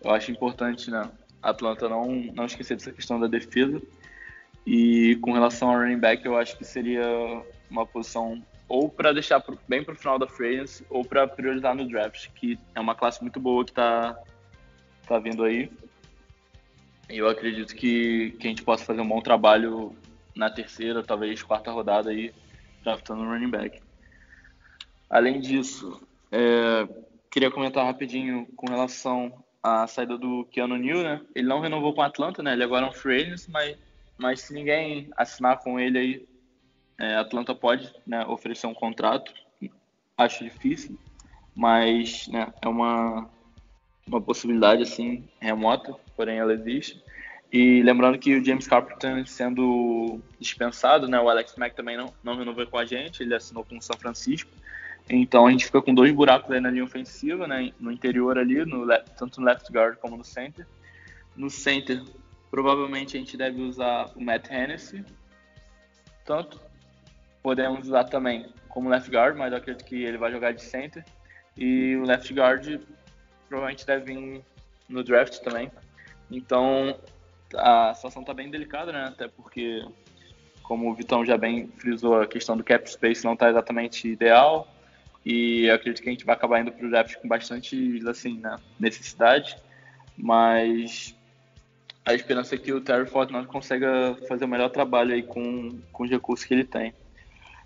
eu 0.03 0.11
acho 0.13 0.31
importante, 0.31 0.91
né, 0.91 1.11
a 1.43 1.51
Atlanta 1.51 1.89
não, 1.89 2.07
não 2.35 2.47
esquecer 2.47 2.77
dessa 2.77 2.93
questão 2.93 3.21
da 3.21 3.27
defesa. 3.27 3.83
E 4.67 5.17
com 5.17 5.33
relação 5.33 5.69
ao 5.69 5.79
running 5.79 5.99
back, 5.99 6.25
eu 6.25 6.39
acho 6.39 6.57
que 6.57 6.65
seria 6.65 7.05
uma 7.71 7.85
posição 7.85 8.43
ou 8.67 8.89
para 8.89 9.13
deixar 9.13 9.45
bem 9.69 9.85
para 9.85 9.93
o 9.93 9.97
final 9.97 10.19
da 10.19 10.27
free 10.27 10.65
ou 10.89 11.05
para 11.05 11.29
priorizar 11.29 11.75
no 11.75 11.87
draft, 11.87 12.31
que 12.35 12.59
é 12.75 12.81
uma 12.81 12.95
classe 12.95 13.21
muito 13.21 13.39
boa 13.39 13.63
que 13.63 13.73
está 13.73 14.19
tá 15.07 15.19
vindo 15.19 15.45
aí. 15.45 15.71
Eu 17.09 17.29
acredito 17.29 17.75
que, 17.75 18.31
que 18.39 18.47
a 18.47 18.51
gente 18.51 18.63
possa 18.63 18.85
fazer 18.85 19.01
um 19.01 19.09
bom 19.09 19.21
trabalho 19.21 19.95
na 20.35 20.51
terceira, 20.51 21.03
talvez 21.03 21.43
quarta 21.43 21.71
rodada 21.71 22.11
aí, 22.11 22.33
draftando 22.83 23.23
um 23.23 23.29
running 23.29 23.51
back. 23.51 23.81
Além 25.09 25.41
disso, 25.41 26.01
é, 26.33 26.89
queria 27.31 27.51
comentar 27.51 27.85
rapidinho 27.85 28.47
com 28.57 28.71
relação 28.71 29.45
à 29.63 29.87
saída 29.87 30.19
do 30.19 30.45
Keanu 30.47 30.77
Neal, 30.77 31.03
né? 31.03 31.21
Ele 31.35 31.47
não 31.47 31.61
renovou 31.61 31.95
com 31.95 32.01
o 32.01 32.05
Atlanta, 32.05 32.43
né? 32.43 32.53
Ele 32.53 32.65
agora 32.65 32.87
é 32.87 32.89
um 32.89 32.93
free 32.93 33.23
agent, 33.23 33.49
mas, 33.49 33.77
mas 34.19 34.41
se 34.41 34.55
ninguém 34.55 35.09
assinar 35.17 35.59
com 35.59 35.79
ele 35.79 35.99
aí, 35.99 36.29
é, 36.99 37.17
Atlanta 37.17 37.55
pode 37.55 37.93
né, 38.07 38.25
oferecer 38.27 38.67
um 38.67 38.75
contrato. 38.75 39.33
Acho 40.17 40.45
difícil, 40.45 40.99
mas 41.55 42.29
né, 42.29 42.53
é 42.63 42.69
uma, 42.69 43.29
uma 44.07 44.21
possibilidade 44.21 44.83
assim 44.83 45.25
remota, 45.41 45.95
porém 46.17 46.39
ela 46.39 46.53
existe. 46.53 47.03
E 47.53 47.83
lembrando 47.83 48.19
que 48.19 48.37
o 48.37 48.45
James 48.45 48.67
Carpenter 48.67 49.27
sendo 49.27 50.21
dispensado, 50.41 51.07
né, 51.07 51.21
o 51.21 51.29
Alex 51.29 51.55
Mack 51.57 51.75
também 51.75 51.97
não, 51.97 52.13
não 52.23 52.37
renovou 52.37 52.67
com 52.67 52.79
a 52.79 52.85
gente, 52.85 53.23
ele 53.23 53.35
assinou 53.35 53.65
com 53.65 53.79
o 53.79 53.83
São 53.83 53.97
Francisco. 53.97 54.51
Então 55.09 55.47
a 55.47 55.51
gente 55.51 55.67
fica 55.67 55.81
com 55.81 55.95
dois 55.95 56.13
buracos 56.13 56.51
aí 56.51 56.61
na 56.61 56.71
linha 56.71 56.85
ofensiva, 56.85 57.47
né, 57.47 57.73
no 57.79 57.93
interior 57.93 58.39
ali, 58.39 58.65
no, 58.65 58.87
tanto 59.17 59.41
no 59.41 59.47
left 59.47 59.71
guard 59.73 59.97
como 59.99 60.17
no 60.17 60.25
center. 60.25 60.67
No 61.37 61.49
center, 61.49 62.03
provavelmente 62.51 63.17
a 63.17 63.21
gente 63.21 63.37
deve 63.37 63.63
usar 63.63 64.11
o 64.17 64.21
Matt 64.21 64.51
Hennessy, 64.51 65.05
tanto 66.25 66.61
podemos 67.43 67.87
usar 67.87 68.05
também 68.05 68.47
como 68.69 68.89
left 68.89 69.11
guard, 69.11 69.37
mas 69.37 69.53
eu 69.53 69.59
acredito 69.59 69.85
que 69.85 70.03
ele 70.03 70.19
vai 70.19 70.33
jogar 70.33 70.53
de 70.53 70.63
center. 70.63 71.05
E 71.57 71.95
o 71.97 72.05
left 72.05 72.33
guard 72.33 72.81
provavelmente 73.49 73.87
deve 73.87 74.15
vir 74.15 74.43
no 74.89 75.03
draft 75.03 75.39
também. 75.41 75.71
Então 76.31 76.97
a 77.57 77.95
situação 77.95 78.23
está 78.23 78.35
bem 78.35 78.51
delicada, 78.51 78.93
né? 78.93 79.05
Até 79.05 79.29
porque, 79.29 79.85
como 80.63 80.91
o 80.91 80.95
Vitão 80.95 81.25
já 81.25 81.37
bem 81.37 81.69
frisou, 81.77 82.21
a 82.21 82.27
questão 82.27 82.57
do 82.57 82.65
cap 82.65 82.89
space 82.91 83.25
não 83.25 83.35
está 83.35 83.49
exatamente 83.49 84.09
ideal. 84.09 84.69
E 85.25 85.71
acredito 85.71 86.03
que 86.03 86.09
a 86.09 86.13
gente 86.13 86.25
vai 86.25 86.35
acabar 86.35 86.61
indo 86.61 86.71
para 86.71 86.87
o 86.87 86.91
draft 86.91 87.17
com 87.17 87.29
bastante 87.29 88.01
assim, 88.09 88.39
né, 88.39 88.57
necessidade. 88.79 89.57
Mas 90.17 91.17
a 92.05 92.13
esperança 92.13 92.55
é 92.55 92.59
que 92.59 92.73
o 92.73 92.81
Terry 92.81 93.07
Fortnite 93.07 93.47
consiga 93.47 94.17
fazer 94.29 94.45
o 94.45 94.49
melhor 94.49 94.69
trabalho 94.69 95.15
aí 95.15 95.23
com, 95.23 95.81
com 95.91 96.05
os 96.05 96.11
recursos 96.11 96.45
que 96.45 96.53
ele 96.53 96.65
tem. 96.65 96.93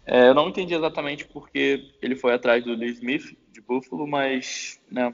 É, 0.06 0.28
eu 0.28 0.34
não 0.34 0.48
entendi 0.48 0.72
exatamente 0.72 1.26
porque 1.26 1.90
ele 2.00 2.14
foi 2.14 2.32
atrás 2.32 2.64
do 2.64 2.72
Lee 2.72 2.92
Smith, 2.92 3.36
de 3.52 3.60
Buffalo, 3.60 4.06
mas 4.06 4.80
né, 4.90 5.12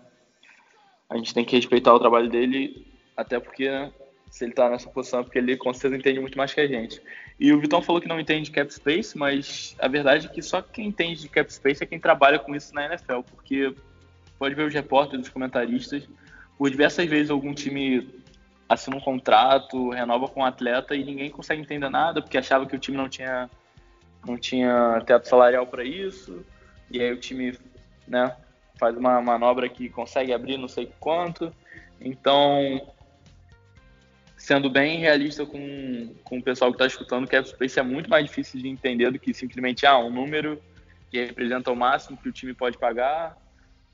a 1.09 1.17
gente 1.17 1.35
tem 1.35 1.45
que 1.45 1.57
respeitar 1.57 1.95
o 1.95 1.99
trabalho 1.99 2.29
dele, 2.29 2.87
até 3.17 3.39
porque 3.39 3.69
né, 3.69 3.93
se 4.31 4.45
ele 4.45 4.53
está 4.53 4.69
nessa 4.69 4.89
posição 4.91 5.21
é 5.21 5.23
porque 5.23 5.39
ele 5.39 5.57
com 5.57 5.73
certeza 5.73 5.97
entende 5.97 6.21
muito 6.21 6.37
mais 6.37 6.53
que 6.53 6.61
a 6.61 6.67
gente. 6.67 7.01
E 7.39 7.53
o 7.53 7.61
Vitão 7.61 7.83
falou 7.83 8.01
que 8.01 8.09
não 8.09 8.19
entende 8.19 8.47
de 8.47 8.51
cap 8.51 8.73
space, 8.73 9.17
mas 9.17 9.77
a 9.79 9.89
verdade 9.89 10.27
é 10.27 10.29
que 10.29 10.43
só 10.43 10.63
quem 10.63 10.87
entende 10.87 11.23
de 11.23 11.29
cap 11.29 11.53
space 11.53 11.83
é 11.83 11.87
quem 11.87 12.01
trabalha 12.01 12.39
com 12.39 12.55
isso 12.55 12.75
na 12.75 12.87
NFL, 12.87 13.21
porque 13.31 13.75
pode 14.39 14.55
ver 14.55 14.67
os 14.67 14.75
repórteres, 14.75 15.27
os 15.27 15.33
comentaristas, 15.33 16.09
por 16.59 16.71
diversas 16.71 17.07
vezes 17.07 17.31
algum 17.31 17.53
time 17.55 18.09
assina 18.69 18.97
um 18.97 19.01
contrato, 19.01 19.91
renova 19.91 20.29
com 20.29 20.41
um 20.41 20.45
atleta 20.45 20.95
e 20.95 21.05
ninguém 21.05 21.31
consegue 21.31 21.61
entender 21.61 21.89
nada 21.89 22.23
porque 22.23 22.39
achava 22.39 22.67
que 22.67 22.75
o 22.75 22.79
time 22.79 22.97
não 22.97 23.09
tinha 23.09 23.51
não 24.27 24.39
tinha 24.39 25.03
teto 25.05 25.29
salarial 25.29 25.67
para 25.67 25.85
isso 25.85 26.45
e 26.91 27.01
aí 27.01 27.13
o 27.13 27.17
time, 27.17 27.57
né, 28.07 28.35
faz 28.77 28.97
uma 28.97 29.21
manobra 29.21 29.69
que 29.69 29.89
consegue 29.89 30.33
abrir 30.33 30.59
não 30.59 30.69
sei 30.69 30.91
quanto. 30.99 31.53
Então, 32.01 32.93
sendo 34.37 34.69
bem 34.69 34.99
realista 34.99 35.47
com, 35.47 36.15
com 36.25 36.39
o 36.39 36.43
pessoal 36.43 36.71
que 36.71 36.77
está 36.77 36.87
escutando, 36.87 37.29
cap 37.29 37.49
space 37.49 37.79
é 37.79 37.83
muito 37.83 38.11
mais 38.11 38.27
difícil 38.27 38.61
de 38.61 38.69
entender 38.69 39.11
do 39.11 39.19
que 39.19 39.33
simplesmente 39.33 39.87
ah, 39.87 39.99
um 39.99 40.11
número 40.11 40.61
que 41.11 41.25
representa 41.25 41.71
o 41.71 41.77
máximo 41.77 42.17
que 42.17 42.29
o 42.29 42.33
time 42.33 42.53
pode 42.53 42.77
pagar. 42.77 43.37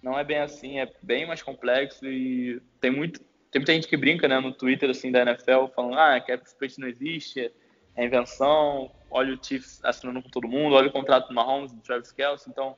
Não 0.03 0.19
é 0.19 0.25
bem 0.25 0.39
assim, 0.39 0.81
é 0.81 0.91
bem 1.03 1.27
mais 1.27 1.43
complexo 1.43 2.07
e 2.07 2.61
tem 2.81 2.91
muito 2.91 3.21
tem 3.51 3.59
muita 3.59 3.73
gente 3.73 3.89
que 3.89 3.97
brinca 3.97 4.29
né, 4.29 4.39
no 4.39 4.53
Twitter 4.53 4.89
assim 4.91 5.11
da 5.11 5.23
NFL 5.23 5.67
falando 5.75 5.99
ah, 5.99 6.21
cap 6.21 6.49
space 6.49 6.81
não 6.81 6.87
existe, 6.87 7.51
é 7.97 8.05
invenção, 8.05 8.93
olha 9.11 9.35
o 9.35 9.45
Chiefs 9.45 9.81
assinando 9.85 10.23
com 10.23 10.31
todo 10.31 10.47
mundo, 10.47 10.77
olha 10.77 10.89
o 10.89 10.93
contrato 10.93 11.29
do 11.29 11.35
Mahomes, 11.35 11.73
do 11.73 11.81
Travis 11.81 12.13
Kelce, 12.13 12.49
então 12.49 12.77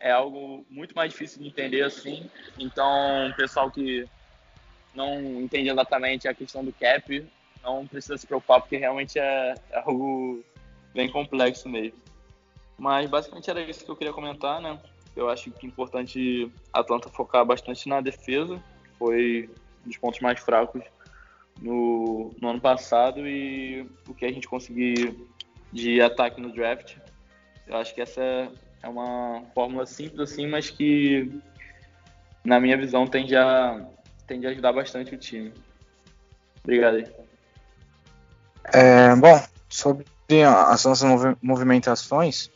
é 0.00 0.10
algo 0.10 0.64
muito 0.70 0.94
mais 0.96 1.12
difícil 1.12 1.42
de 1.42 1.48
entender 1.48 1.82
assim. 1.82 2.28
Então, 2.58 3.32
pessoal 3.36 3.70
que 3.70 4.08
não 4.94 5.20
entende 5.40 5.68
exatamente 5.68 6.26
a 6.26 6.34
questão 6.34 6.64
do 6.64 6.72
cap, 6.72 7.26
não 7.62 7.86
precisa 7.86 8.16
se 8.16 8.26
preocupar, 8.26 8.60
porque 8.60 8.78
realmente 8.78 9.18
é, 9.18 9.54
é 9.70 9.78
algo 9.78 10.42
bem 10.94 11.08
complexo 11.10 11.68
mesmo. 11.68 11.98
Mas 12.78 13.08
basicamente 13.08 13.50
era 13.50 13.60
isso 13.60 13.84
que 13.84 13.90
eu 13.90 13.96
queria 13.96 14.12
comentar, 14.12 14.60
né? 14.60 14.80
Eu 15.14 15.28
acho 15.28 15.50
que 15.50 15.66
é 15.66 15.68
importante 15.68 16.50
a 16.72 16.80
Atlanta 16.80 17.10
focar 17.10 17.44
bastante 17.44 17.86
na 17.88 18.00
defesa, 18.00 18.60
foi 18.98 19.50
um 19.84 19.88
dos 19.88 19.98
pontos 19.98 20.20
mais 20.20 20.40
fracos 20.40 20.82
no, 21.60 22.34
no 22.40 22.48
ano 22.48 22.60
passado 22.60 23.28
e 23.28 23.86
o 24.08 24.14
que 24.14 24.24
a 24.24 24.32
gente 24.32 24.48
conseguir 24.48 25.14
de 25.70 26.00
ataque 26.00 26.40
no 26.40 26.52
draft. 26.52 26.96
Eu 27.66 27.76
acho 27.76 27.94
que 27.94 28.00
essa 28.00 28.50
é 28.82 28.88
uma 28.88 29.42
fórmula 29.54 29.86
simples 29.86 30.20
assim, 30.20 30.46
mas 30.46 30.70
que 30.70 31.40
na 32.44 32.58
minha 32.58 32.76
visão 32.76 33.06
tende 33.06 33.36
a 33.36 33.86
tende 34.26 34.46
a 34.46 34.50
ajudar 34.50 34.72
bastante 34.72 35.14
o 35.14 35.18
time. 35.18 35.52
Obrigado 36.62 36.96
aí. 36.96 37.06
É, 38.72 39.14
bom, 39.16 39.42
sobre 39.68 40.04
as 40.44 40.84
nossas 40.84 41.36
movimentações, 41.42 42.50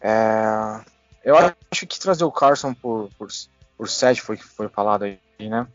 é, 0.00 0.80
eu 1.24 1.36
acho 1.36 1.86
que 1.86 1.98
trazer 1.98 2.24
o 2.24 2.30
Carson 2.30 2.74
por, 2.74 3.08
por, 3.18 3.28
por 3.76 3.88
7 3.88 4.20
foi 4.20 4.36
foi 4.36 4.68
falado 4.68 5.04
aí, 5.04 5.18
né? 5.40 5.66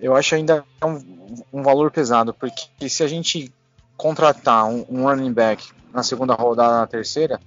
Eu 0.00 0.16
acho 0.16 0.34
ainda 0.34 0.64
um, 0.84 1.42
um 1.52 1.62
valor 1.62 1.92
pesado, 1.92 2.34
porque 2.34 2.88
se 2.88 3.04
a 3.04 3.06
gente 3.06 3.54
contratar 3.96 4.64
um, 4.64 4.84
um 4.88 5.04
running 5.04 5.32
back 5.32 5.70
na 5.92 6.02
segunda 6.02 6.34
rodada, 6.34 6.80
na 6.80 6.86
terceira, 6.88 7.40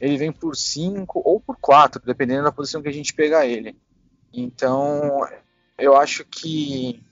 ele 0.00 0.16
vem 0.16 0.32
por 0.32 0.56
5 0.56 1.20
ou 1.24 1.38
por 1.38 1.56
4, 1.60 2.00
dependendo 2.04 2.44
da 2.44 2.52
posição 2.52 2.80
que 2.82 2.88
a 2.88 2.92
gente 2.92 3.12
pegar 3.12 3.46
ele. 3.46 3.76
Então, 4.32 5.26
eu 5.78 5.96
acho 5.96 6.24
que 6.24 7.02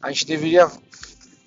a 0.00 0.10
gente 0.10 0.26
deveria 0.26 0.70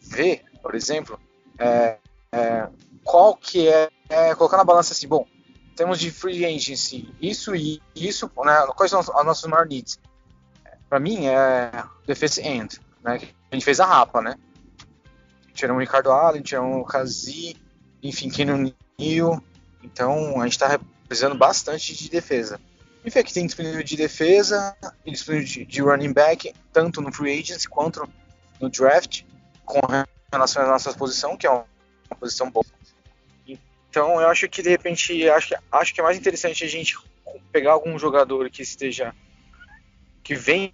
ver, 0.04 0.44
por 0.62 0.76
exemplo, 0.76 1.20
é, 1.58 1.98
é, 2.32 2.68
qual 3.04 3.36
que 3.36 3.68
é, 3.68 3.90
é, 4.10 4.36
colocar 4.36 4.58
na 4.58 4.64
balança 4.64 4.94
assim, 4.94 5.08
bom, 5.08 5.26
temos 5.76 6.00
de 6.00 6.12
free 6.12 6.46
agency 6.46 7.14
isso 7.22 7.56
e 7.56 7.82
isso, 7.96 8.30
né, 8.44 8.68
quais 8.76 8.92
são 8.92 9.00
as 9.00 9.08
nossas 9.26 9.50
maiores 9.50 9.70
needs? 9.70 10.00
Para 10.90 11.00
mim 11.00 11.28
é 11.28 11.72
defense 12.06 12.42
end, 12.42 12.80
né, 13.04 13.20
a 13.52 13.56
gente 13.56 13.64
fez 13.64 13.80
a 13.80 13.86
rapa, 13.86 14.22
né, 14.22 14.36
tiramos 15.54 15.80
o 15.80 15.82
Ricardo 15.82 16.12
Allen, 16.12 16.42
tiramos 16.42 16.82
o 16.82 16.84
Kazi, 16.84 17.56
enfim, 18.04 18.30
Keanu 18.30 18.74
Neal, 18.98 19.42
então 19.84 20.42
a 20.42 20.44
gente 20.44 20.54
está 20.54 20.80
precisando 21.08 21.36
bastante 21.36 21.96
de 21.96 22.10
defesa. 22.10 22.60
E 23.04 23.10
vê 23.10 23.24
que 23.24 23.34
tem 23.34 23.46
disponível 23.46 23.82
de 23.82 23.96
defesa 23.96 24.76
e 25.06 25.12
disponível 25.12 25.66
de, 25.66 25.82
running 25.82 26.12
back, 26.12 26.54
tanto 26.74 27.02
no 27.02 27.12
free 27.12 27.40
agency 27.40 27.68
quanto 27.68 28.08
no 28.60 28.70
draft, 28.70 29.24
com 29.66 29.80
relação 30.32 30.64
à 30.64 30.68
nossa 30.68 30.94
posição, 30.94 31.38
que 31.38 31.48
é 31.48 31.50
uma, 31.50 31.66
posição 32.20 32.52
boa. 32.52 32.66
Então 33.90 34.20
eu 34.20 34.28
acho 34.28 34.48
que 34.50 34.62
de 34.62 34.70
repente 34.70 35.28
acho 35.30 35.48
que, 35.48 35.56
acho 35.72 35.94
que 35.94 36.02
é 36.02 36.04
mais 36.04 36.18
interessante 36.18 36.64
a 36.64 36.68
gente 36.68 36.98
pegar 37.52 37.72
algum 37.72 37.98
jogador 37.98 38.50
que 38.50 38.62
esteja 38.62 39.16
que 40.24 40.36
venha 40.36 40.74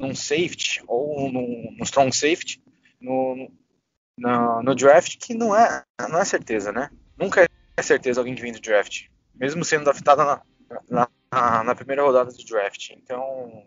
num 0.00 0.14
safety 0.14 0.82
ou 0.86 1.30
num, 1.30 1.74
num 1.76 1.84
strong 1.84 2.14
safety 2.16 2.62
no, 3.00 3.50
no, 4.16 4.62
no, 4.62 4.74
draft 4.74 5.16
que 5.18 5.34
não 5.34 5.54
é 5.56 5.82
não 6.08 6.20
é 6.20 6.24
certeza, 6.24 6.72
né? 6.72 6.90
Nunca 7.18 7.46
é 7.76 7.82
certeza 7.82 8.20
alguém 8.20 8.34
que 8.34 8.42
vem 8.42 8.52
do 8.52 8.60
draft 8.60 9.06
mesmo 9.34 9.64
sendo 9.64 9.84
draftado 9.84 10.24
na, 10.24 11.08
na, 11.30 11.64
na, 11.64 11.74
primeira 11.74 12.02
rodada 12.02 12.30
do 12.30 12.44
draft. 12.44 12.90
Então, 12.90 13.66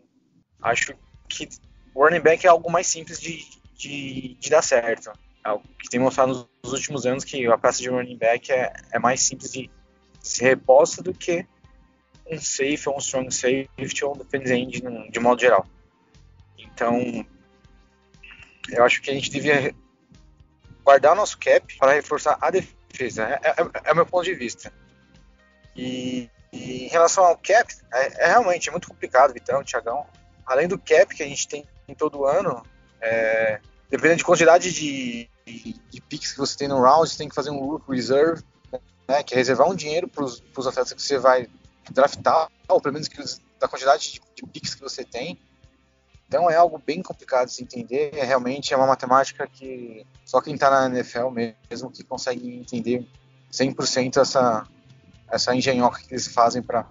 acho 0.62 0.96
que 1.28 1.50
o 1.94 2.04
running 2.04 2.22
back 2.22 2.46
é 2.46 2.50
algo 2.50 2.72
mais 2.72 2.88
simples 2.88 3.20
de, 3.20 3.44
de, 3.74 4.36
de 4.36 4.50
dar 4.50 4.62
certo. 4.62 5.12
É 5.44 5.50
algo 5.50 5.64
que 5.80 5.90
tem 5.90 6.00
mostrado 6.00 6.50
nos 6.64 6.74
últimos 6.74 7.06
anos 7.06 7.24
que 7.24 7.46
a 7.48 7.58
peça 7.58 7.82
de 7.82 7.90
running 7.90 8.18
back 8.18 8.52
é, 8.52 8.74
é 8.92 9.00
mais 9.00 9.22
simples 9.22 9.52
de 9.52 9.70
se 10.22 10.44
reposta 10.44 11.04
do 11.04 11.14
que 11.14 11.46
um 12.28 12.40
safe 12.40 12.88
ou 12.88 12.96
um 12.96 13.00
strong 13.00 13.32
safety 13.32 14.04
ou 14.04 14.16
um 14.16 14.18
defense 14.18 14.52
end 14.52 14.82
de 15.12 15.20
modo 15.20 15.42
geral. 15.42 15.66
Então, 16.58 17.26
eu 18.70 18.84
acho 18.84 19.02
que 19.02 19.12
a 19.12 19.14
gente 19.14 19.30
devia 19.30 19.76
guardar 20.86 21.16
nosso 21.16 21.38
cap 21.40 21.76
para 21.80 21.94
reforçar 21.94 22.38
a 22.40 22.52
defesa. 22.52 23.24
É, 23.24 23.50
é, 23.50 23.56
é, 23.86 23.92
o 23.92 23.96
meu 23.96 24.06
ponto 24.06 24.24
de 24.24 24.36
vista. 24.36 24.72
E, 25.76 26.30
e 26.54 26.86
em 26.86 26.88
relação 26.88 27.26
ao 27.26 27.36
cap, 27.36 27.74
é, 27.92 28.26
é, 28.26 28.28
realmente 28.28 28.70
muito 28.70 28.88
complicado, 28.88 29.34
Vitão, 29.34 29.64
Thiagão. 29.64 30.06
Além 30.46 30.68
do 30.68 30.78
cap 30.78 31.14
que 31.14 31.24
a 31.24 31.28
gente 31.28 31.48
tem 31.48 31.68
em 31.88 31.96
todo 31.96 32.26
ano, 32.26 32.64
é, 33.02 33.60
dependendo 33.90 34.20
de 34.20 34.24
quantidade 34.24 34.72
de, 34.72 35.28
de, 35.46 35.74
de 35.74 36.02
picks 36.02 36.34
que 36.34 36.38
você 36.38 36.56
tem 36.56 36.68
no 36.68 36.80
round, 36.80 37.10
você 37.10 37.18
tem 37.18 37.28
que 37.28 37.36
fazer 37.36 37.50
um 37.50 37.66
look 37.66 37.90
reserve, 37.90 38.44
né, 39.08 39.24
que 39.24 39.34
é 39.34 39.38
reservar 39.38 39.68
um 39.68 39.76
dinheiro 39.76 40.08
para 40.08 40.24
os 40.24 40.68
atletas 40.68 40.94
que 40.94 41.02
você 41.02 41.18
vai 41.18 41.48
draftar, 41.92 42.50
ou 42.68 42.80
pelo 42.80 42.94
menos 42.94 43.08
que, 43.08 43.22
da 43.60 43.68
quantidade 43.68 44.14
de, 44.14 44.22
de 44.36 44.48
picks 44.48 44.76
que 44.76 44.82
você 44.82 45.04
tem. 45.04 45.40
Então 46.28 46.50
é 46.50 46.56
algo 46.56 46.82
bem 46.84 47.02
complicado 47.02 47.48
de 47.48 47.54
se 47.54 47.64
entender, 47.64 48.12
é, 48.16 48.24
realmente 48.24 48.74
é 48.74 48.78
uma 48.78 48.88
matemática 48.88 49.48
que 49.48 50.06
só 50.26 50.42
quem 50.42 50.56
está 50.56 50.70
na 50.70 50.96
NFL 50.96 51.30
mesmo 51.30 51.92
que 51.92 52.04
consegue 52.04 52.58
entender 52.58 53.08
100% 53.52 54.18
essa, 54.22 54.68
essa 55.30 55.56
engenhoca 55.56 56.02
que 56.02 56.14
eles 56.14 56.28
fazem 56.28 56.64
para 56.64 56.90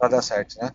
dar 0.00 0.22
certo, 0.22 0.56
né? 0.58 0.72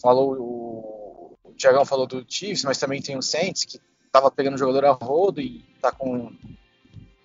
Falou 0.00 0.34
o, 0.38 1.38
o 1.44 1.52
Tiagão 1.52 1.84
falou 1.84 2.06
do 2.06 2.24
Chiefs, 2.26 2.64
mas 2.64 2.78
também 2.78 3.00
tem 3.00 3.16
o 3.16 3.22
Saints 3.22 3.64
que 3.64 3.80
estava 4.06 4.30
pegando 4.30 4.54
o 4.54 4.58
jogador 4.58 4.86
a 4.86 4.92
rodo 4.92 5.40
e 5.40 5.64
está 5.76 5.92
com, 5.92 6.32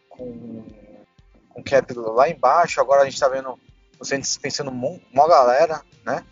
com 0.09 0.65
com 1.59 1.63
cap 1.63 1.93
lá 1.93 2.29
embaixo, 2.29 2.79
agora 2.79 3.01
a 3.01 3.05
gente 3.05 3.15
está 3.15 3.27
vendo 3.27 3.59
o 3.99 4.05
Saints 4.05 4.37
pensando 4.37 4.71
uma 4.71 5.27
galera, 5.27 5.81
né? 6.05 6.23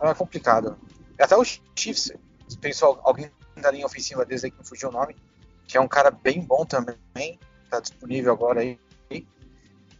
É 0.00 0.14
complicado. 0.14 0.76
Até 1.18 1.36
o 1.36 1.44
Chiefs 1.44 2.12
pensou 2.56 3.00
alguém 3.02 3.30
da 3.56 3.70
linha 3.70 3.86
ofensiva 3.86 4.26
aí 4.28 4.50
que 4.50 4.56
não 4.56 4.64
fugiu 4.64 4.88
o 4.88 4.92
nome, 4.92 5.16
que 5.66 5.76
é 5.76 5.80
um 5.80 5.88
cara 5.88 6.10
bem 6.10 6.40
bom 6.40 6.64
também, 6.64 7.38
tá 7.70 7.80
disponível 7.80 8.32
agora 8.32 8.60
aí. 8.60 8.78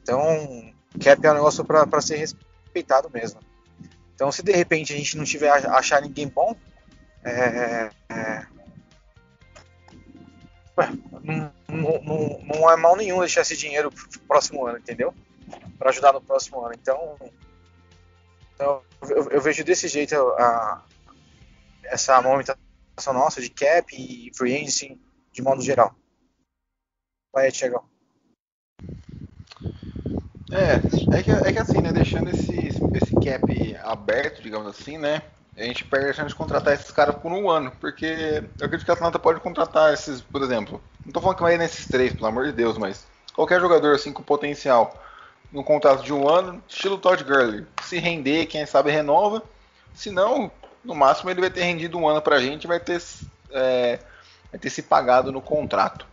Então, 0.03 0.72
cap 1.03 1.24
é 1.24 1.30
um 1.30 1.34
negócio 1.34 1.64
para 1.64 2.00
ser 2.00 2.16
respeitado 2.16 3.09
mesmo. 3.11 3.40
Então, 4.14 4.30
se 4.32 4.42
de 4.42 4.53
repente 4.53 4.92
a 4.92 4.96
gente 4.96 5.16
não 5.16 5.24
tiver 5.24 5.50
achar 5.50 6.03
ninguém 6.03 6.28
bom, 6.28 6.57
é, 7.24 7.90
é, 8.09 8.46
não, 11.22 11.53
não, 12.03 12.40
não, 12.44 12.70
é 12.70 12.76
mal 12.76 12.96
nenhum 12.96 13.20
deixar 13.20 13.42
esse 13.42 13.57
dinheiro 13.57 13.90
pro 13.90 14.20
próximo 14.20 14.66
ano, 14.66 14.78
entendeu? 14.78 15.14
Para 15.78 15.90
ajudar 15.90 16.12
no 16.12 16.20
próximo 16.20 16.64
ano. 16.64 16.74
Então, 16.74 17.16
então 18.55 18.82
eu, 19.09 19.30
eu 19.30 19.40
vejo 19.40 19.64
desse 19.64 19.88
jeito 19.88 20.14
a, 20.14 20.82
essa 21.93 22.20
movimentação 22.22 23.12
nossa 23.12 23.40
de 23.40 23.51
cap 23.51 23.95
e 23.95 24.32
free 24.34 24.57
agency 24.57 24.99
de 25.30 25.43
modo 25.43 25.61
geral. 25.61 25.95
Vai, 27.32 27.51
Tiagão. 27.51 27.84
É, 30.51 31.16
é 31.16 31.22
que, 31.22 31.30
é 31.30 31.53
que 31.53 31.59
assim, 31.59 31.80
né, 31.80 31.93
deixando 31.93 32.30
esse, 32.30 32.68
esse 32.68 33.14
cap 33.14 33.76
aberto, 33.82 34.43
digamos 34.43 34.66
assim, 34.68 34.99
né, 34.99 35.22
a 35.57 35.62
gente 35.62 35.84
perde 35.84 36.11
a 36.11 36.12
chance 36.12 36.28
de 36.28 36.34
contratar 36.34 36.74
esses 36.74 36.90
caras 36.90 37.16
por 37.16 37.32
um 37.32 37.51
ano, 37.51 37.72
porque 37.80 38.43
eu 38.59 38.66
acredito 38.66 38.84
que 38.84 38.90
a 38.90 38.95
Atlanta 38.95 39.18
pode 39.18 39.40
contratar 39.40 39.93
esses, 39.93 40.20
por 40.20 40.43
exemplo, 40.43 40.82
não 41.01 41.09
estou 41.09 41.22
falando 41.22 41.36
que 41.36 41.43
vai 41.43 41.57
nesses 41.57 41.86
três, 41.86 42.12
pelo 42.12 42.26
amor 42.26 42.47
de 42.47 42.53
Deus, 42.53 42.76
mas 42.76 43.07
qualquer 43.34 43.61
jogador 43.61 43.95
assim 43.95 44.12
com 44.12 44.22
potencial 44.22 44.95
num 45.51 45.62
contrato 45.62 46.03
de 46.03 46.12
um 46.12 46.28
ano, 46.28 46.62
estilo 46.66 46.99
Todd 46.99 47.22
Gurley, 47.24 47.66
se 47.82 47.99
render, 47.99 48.47
quem 48.47 48.64
sabe 48.66 48.90
renova, 48.90 49.43
se 49.95 50.11
não, 50.11 50.51
no 50.85 50.95
máximo 50.95 51.30
ele 51.30 51.41
vai 51.41 51.51
ter 51.51 51.62
rendido 51.62 51.99
um 51.99 52.09
ano 52.09 52.20
para 52.20 52.37
a 52.37 52.41
gente, 52.41 52.66
vai 52.66 52.80
ter, 52.80 53.01
é, 53.51 53.99
vai 54.51 54.59
ter 54.61 54.70
se 54.70 54.83
pagado 54.83 55.33
no 55.33 55.41
contrato. 55.41 56.07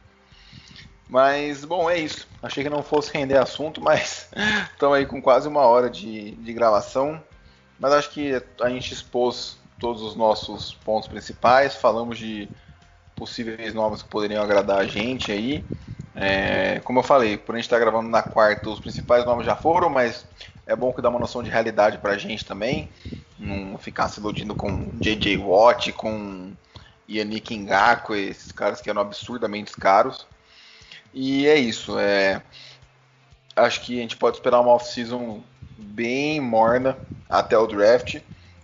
Mas, 1.09 1.65
bom, 1.65 1.89
é 1.89 1.97
isso. 1.97 2.27
Achei 2.41 2.63
que 2.63 2.69
não 2.69 2.83
fosse 2.83 3.11
render 3.11 3.37
assunto, 3.37 3.81
mas 3.81 4.29
estamos 4.71 4.95
aí 4.95 5.05
com 5.05 5.19
quase 5.19 5.47
uma 5.47 5.61
hora 5.61 5.89
de, 5.89 6.31
de 6.31 6.53
gravação. 6.53 7.21
Mas 7.79 7.93
acho 7.93 8.11
que 8.11 8.33
a 8.61 8.69
gente 8.69 8.93
expôs 8.93 9.57
todos 9.79 10.01
os 10.03 10.15
nossos 10.15 10.73
pontos 10.85 11.07
principais, 11.07 11.75
falamos 11.75 12.19
de 12.19 12.49
possíveis 13.15 13.73
nomes 13.73 14.03
que 14.03 14.09
poderiam 14.09 14.43
agradar 14.43 14.79
a 14.79 14.85
gente 14.85 15.31
aí. 15.31 15.65
É, 16.13 16.79
como 16.81 16.99
eu 16.99 17.03
falei, 17.03 17.37
por 17.37 17.55
a 17.55 17.57
gente 17.57 17.65
estar 17.65 17.77
tá 17.77 17.81
gravando 17.81 18.09
na 18.09 18.21
quarta, 18.21 18.69
os 18.69 18.79
principais 18.79 19.25
nomes 19.25 19.45
já 19.45 19.55
foram, 19.55 19.89
mas 19.89 20.25
é 20.69 20.75
bom 20.75 20.93
que 20.93 21.01
dá 21.01 21.09
uma 21.09 21.19
noção 21.19 21.41
de 21.41 21.49
realidade 21.49 21.97
pra 21.97 22.17
gente 22.17 22.45
também. 22.45 22.89
Não 23.37 23.77
ficar 23.77 24.07
se 24.07 24.19
iludindo 24.19 24.53
com 24.53 24.91
J.J. 24.99 25.37
Watt, 25.37 25.91
com 25.93 26.53
Yannick 27.09 27.57
Ngaku, 27.57 28.13
esses 28.13 28.51
caras 28.51 28.79
que 28.79 28.89
eram 28.89 29.01
absurdamente 29.01 29.71
caros. 29.73 30.27
E 31.11 31.47
é 31.47 31.55
isso. 31.55 31.97
É, 31.97 32.41
acho 33.55 33.81
que 33.81 33.97
a 33.97 34.01
gente 34.01 34.15
pode 34.15 34.37
esperar 34.37 34.59
uma 34.59 34.73
off-season 34.73 35.41
bem 35.75 36.39
morna 36.39 36.95
até 37.27 37.57
o 37.57 37.65
draft. 37.65 38.21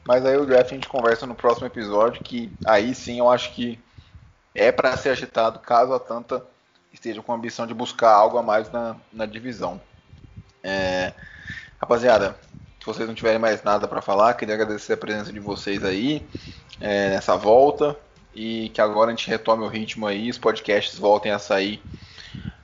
Mas 0.08 0.24
aí 0.24 0.38
o 0.38 0.46
draft 0.46 0.72
a 0.72 0.76
gente 0.76 0.88
conversa 0.88 1.26
no 1.26 1.34
próximo 1.34 1.66
episódio, 1.66 2.22
que 2.22 2.52
aí 2.66 2.94
sim 2.94 3.18
eu 3.18 3.32
acho 3.32 3.52
que 3.54 3.80
é 4.54 4.72
para 4.72 4.96
ser 4.96 5.10
agitado 5.10 5.58
caso 5.58 5.92
a 5.92 6.00
Tanta 6.00 6.46
esteja 6.94 7.22
com 7.24 7.32
a 7.32 7.36
ambição 7.36 7.66
de 7.66 7.74
buscar 7.74 8.12
algo 8.12 8.38
a 8.38 8.44
mais 8.44 8.72
na, 8.72 8.96
na 9.12 9.26
divisão. 9.26 9.82
É, 10.64 11.12
rapaziada, 11.86 12.36
se 12.80 12.86
vocês 12.86 13.08
não 13.08 13.14
tiverem 13.14 13.38
mais 13.38 13.62
nada 13.62 13.88
para 13.88 14.02
falar, 14.02 14.34
queria 14.34 14.56
agradecer 14.56 14.94
a 14.94 14.98
presença 14.98 15.32
de 15.32 15.40
vocês 15.40 15.84
aí 15.84 16.26
é, 16.82 17.12
nessa 17.12 17.38
volta 17.38 17.96
e 18.34 18.70
que 18.70 18.82
agora 18.82 19.12
a 19.12 19.16
gente 19.16 19.30
retome 19.30 19.64
o 19.64 19.68
ritmo 19.68 20.08
aí, 20.08 20.30
os 20.30 20.38
podcasts 20.40 20.98
voltem 20.98 21.32
a 21.32 21.38
sair 21.38 21.80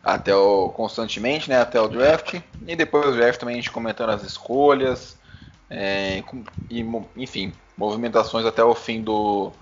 até 0.04 0.36
o, 0.36 0.70
constantemente, 0.70 1.48
né, 1.48 1.62
até 1.62 1.80
o 1.80 1.88
draft. 1.88 2.42
E 2.68 2.76
depois 2.76 3.06
do 3.06 3.16
draft 3.16 3.40
também 3.40 3.54
a 3.54 3.58
gente 3.58 3.72
comentando 3.72 4.10
as 4.10 4.24
escolhas. 4.24 5.16
É, 5.70 6.24
e, 6.70 6.84
enfim, 7.16 7.54
movimentações 7.78 8.46
até 8.46 8.64
o 8.64 8.74
fim 8.74 9.02
do. 9.02 9.54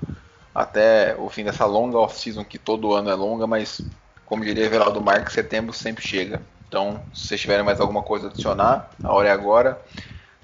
Até 0.56 1.16
o 1.18 1.30
fim 1.30 1.44
dessa 1.44 1.66
longa 1.66 1.98
off-season, 1.98 2.44
que 2.44 2.58
todo 2.58 2.94
ano 2.94 3.10
é 3.10 3.14
longa, 3.14 3.46
mas 3.46 3.82
como 4.26 4.44
diria 4.44 4.66
Everaldo 4.66 5.02
Marques, 5.02 5.34
setembro 5.34 5.74
sempre 5.74 6.06
chega. 6.06 6.42
Então, 6.70 7.02
se 7.12 7.28
vocês 7.28 7.42
tiverem 7.42 7.66
mais 7.66 7.82
alguma 7.82 8.04
coisa 8.04 8.28
a 8.28 8.30
adicionar, 8.30 8.92
a 9.04 9.12
hora 9.12 9.28
é 9.28 9.32
agora. 9.32 9.82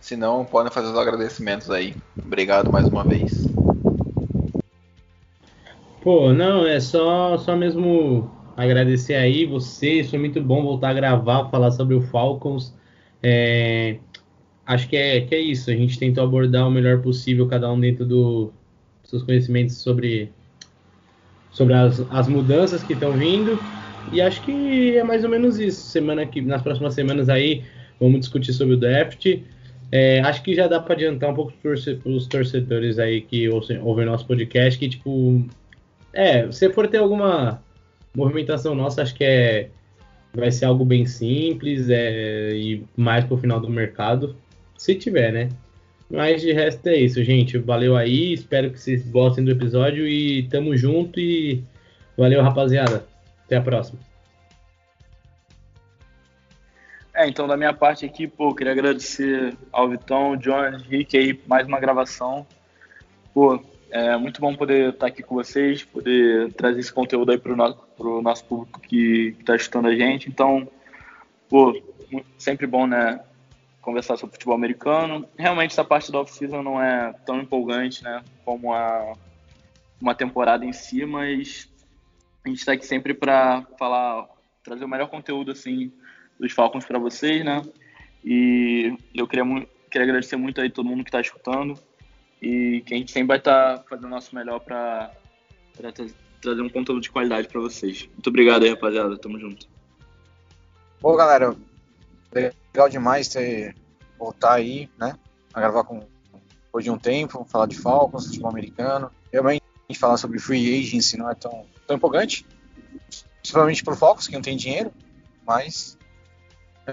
Se 0.02 0.16
não, 0.16 0.44
podem 0.44 0.72
fazer 0.72 0.88
os 0.88 0.98
agradecimentos 0.98 1.70
aí. 1.70 1.96
Obrigado 2.18 2.72
mais 2.72 2.88
uma 2.88 3.04
vez. 3.04 3.48
Pô, 6.02 6.34
não, 6.34 6.66
é 6.66 6.80
só, 6.80 7.38
só 7.38 7.56
mesmo 7.56 8.30
agradecer 8.58 9.14
aí 9.14 9.46
vocês. 9.46 10.10
Foi 10.10 10.18
muito 10.18 10.42
bom 10.42 10.64
voltar 10.64 10.90
a 10.90 10.94
gravar, 10.94 11.50
falar 11.50 11.70
sobre 11.70 11.94
o 11.94 12.02
Falcons. 12.02 12.74
É, 13.22 14.00
acho 14.66 14.90
que 14.90 14.98
é, 14.98 15.22
que 15.22 15.36
é 15.36 15.40
isso. 15.40 15.70
A 15.70 15.76
gente 15.76 16.00
tentou 16.00 16.24
abordar 16.24 16.68
o 16.68 16.72
melhor 16.72 17.04
possível, 17.04 17.48
cada 17.48 17.72
um 17.72 17.80
dentro 17.80 18.04
do, 18.04 18.52
dos 19.04 19.12
seus 19.12 19.22
conhecimentos 19.22 19.78
sobre, 19.78 20.32
sobre 21.52 21.76
as, 21.76 22.00
as 22.10 22.28
mudanças 22.28 22.82
que 22.82 22.94
estão 22.94 23.12
vindo. 23.12 23.60
E 24.12 24.22
acho 24.22 24.42
que 24.44 24.98
é 24.98 25.04
mais 25.04 25.24
ou 25.24 25.30
menos 25.30 25.60
isso. 25.60 25.82
Semana 25.82 26.26
que, 26.26 26.42
nas 26.42 26.62
próximas 26.62 26.94
semanas 26.94 27.30
aí, 27.30 27.64
vamos 28.00 28.20
discutir 28.22 28.54
sobre 28.54 28.76
o 28.76 28.78
draft. 28.78 29.26
É, 29.92 30.20
acho 30.22 30.42
que 30.44 30.56
já 30.56 30.68
dá 30.68 30.80
para 30.80 30.94
adiantar 30.94 31.30
um 31.30 31.34
pouco 31.34 31.54
para 31.62 31.72
os 31.72 32.28
torcedores 32.28 33.00
aí 33.00 33.22
que 33.22 33.48
ouvem, 33.50 33.80
ouvem 33.80 34.06
nosso 34.06 34.26
podcast, 34.26 34.80
que 34.80 34.90
tipo, 34.90 35.46
é, 36.12 36.52
se 36.52 36.70
for 36.72 36.88
ter 36.88 36.98
alguma 36.98 37.62
movimentação 38.16 38.74
nossa 38.74 39.02
acho 39.02 39.14
que 39.14 39.24
é 39.24 39.70
vai 40.34 40.52
ser 40.52 40.66
algo 40.66 40.84
bem 40.84 41.06
simples 41.06 41.90
é, 41.90 42.52
e 42.56 42.84
mais 42.98 43.24
pro 43.24 43.38
final 43.38 43.60
do 43.60 43.70
mercado, 43.70 44.36
se 44.78 44.96
tiver, 44.96 45.32
né? 45.32 45.50
Mas 46.10 46.42
de 46.42 46.52
resto 46.52 46.88
é 46.88 46.98
isso, 46.98 47.24
gente. 47.24 47.58
Valeu 47.58 47.96
aí, 47.96 48.34
espero 48.34 48.70
que 48.70 48.80
vocês 48.80 49.10
gostem 49.10 49.46
do 49.46 49.52
episódio 49.52 50.08
e 50.08 50.44
tamo 50.50 50.76
junto 50.76 51.20
e 51.20 51.64
valeu, 52.18 52.42
rapaziada. 52.42 53.06
Até 53.46 53.58
a 53.58 53.62
próxima. 53.62 54.00
É, 57.14 57.28
então 57.30 57.48
da 57.48 57.56
minha 57.56 57.74
parte 57.74 58.06
aqui, 58.06 58.28
pô, 58.28 58.54
queria 58.54 58.74
agradecer 58.74 59.56
ao 59.72 59.88
Vitão, 59.88 60.36
John, 60.36 60.66
Henrique 60.66 61.18
aí, 61.18 61.42
mais 61.48 61.66
uma 61.66 61.80
gravação. 61.80 62.46
Pô, 63.34 63.64
é 63.90 64.18
muito 64.18 64.42
bom 64.42 64.54
poder 64.54 64.90
estar 64.90 65.08
aqui 65.08 65.24
com 65.24 65.36
vocês, 65.36 65.82
poder 65.84 66.52
trazer 66.54 66.82
esse 66.82 66.92
conteúdo 66.92 67.32
aí 67.32 67.38
para 67.38 67.54
o 67.54 67.56
nosso, 67.56 68.22
nosso 68.22 68.44
público 68.44 68.82
que 68.82 69.34
está 69.40 69.56
escutando 69.56 69.88
a 69.88 69.96
gente. 69.96 70.28
Então, 70.28 70.68
pô, 71.48 71.82
sempre 72.38 72.68
bom, 72.68 72.86
né, 72.86 73.22
conversar 73.82 74.18
sobre 74.18 74.34
futebol 74.34 74.56
americano. 74.56 75.26
Realmente 75.38 75.72
essa 75.72 75.86
parte 75.86 76.12
da 76.12 76.20
off-season 76.20 76.62
não 76.62 76.82
é 76.82 77.14
tão 77.26 77.40
empolgante, 77.40 78.04
né, 78.04 78.22
como 78.44 78.74
a, 78.74 79.14
uma 80.02 80.14
temporada 80.14 80.66
em 80.66 80.74
si, 80.74 81.06
mas 81.06 81.70
a 82.46 82.50
gente 82.50 82.60
está 82.60 82.74
aqui 82.74 82.86
sempre 82.86 83.14
para 83.14 83.66
falar, 83.78 84.28
trazer 84.64 84.86
o 84.86 84.88
melhor 84.88 85.10
conteúdo, 85.10 85.52
assim, 85.52 85.92
dos 86.40 86.52
Falcons 86.52 86.86
para 86.86 87.00
vocês, 87.00 87.44
né, 87.44 87.62
e 88.24 88.96
eu 89.14 89.28
queria, 89.28 89.46
queria 89.90 90.08
agradecer 90.08 90.36
muito 90.36 90.60
aí 90.62 90.70
todo 90.70 90.88
mundo 90.88 91.04
que 91.04 91.10
está 91.10 91.22
escutando 91.22 91.78
e 92.42 92.82
que 92.86 92.94
a 92.94 92.98
gente 92.98 93.12
sempre 93.12 93.28
vai 93.28 93.38
estar 93.38 93.78
tá 93.78 93.84
fazendo 93.90 94.06
o 94.06 94.10
nosso 94.10 94.36
melhor 94.36 94.60
para 94.60 95.12
trazer 96.42 96.62
um 96.62 96.70
conteúdo 96.70 97.02
de 97.02 97.10
qualidade 97.10 97.48
para 97.48 97.62
vocês. 97.62 98.08
Muito 98.12 98.28
obrigado 98.28 98.64
aí, 98.64 98.70
rapaziada. 98.70 99.18
Tamo 99.18 99.40
junto. 99.40 99.68
Bom, 101.02 101.16
galera, 101.16 101.56
legal 102.32 102.90
demais 102.90 103.28
ter 103.28 103.76
voltar 104.18 104.54
aí, 104.54 104.90
né? 104.98 105.18
A 105.54 105.60
gravar 105.60 105.84
com 105.84 106.06
depois 106.66 106.84
de 106.84 106.92
um 106.92 106.98
tempo, 106.98 107.46
falar 107.46 107.68
de 107.68 107.78
Falcons, 107.78 108.26
futebol 108.28 108.50
americano. 108.50 109.10
Realmente 109.32 109.64
falar 109.98 110.18
sobre 110.18 110.40
free 110.40 110.80
agency 110.80 111.18
não 111.18 111.30
é 111.30 111.36
tão, 111.36 111.66
tão 111.88 111.96
empolgante, 111.96 112.46
principalmente 113.42 113.84
para 113.84 113.94
o 113.94 114.16
que 114.16 114.32
não 114.32 114.42
tem 114.42 114.58
dinheiro, 114.58 114.92
mas 115.46 115.98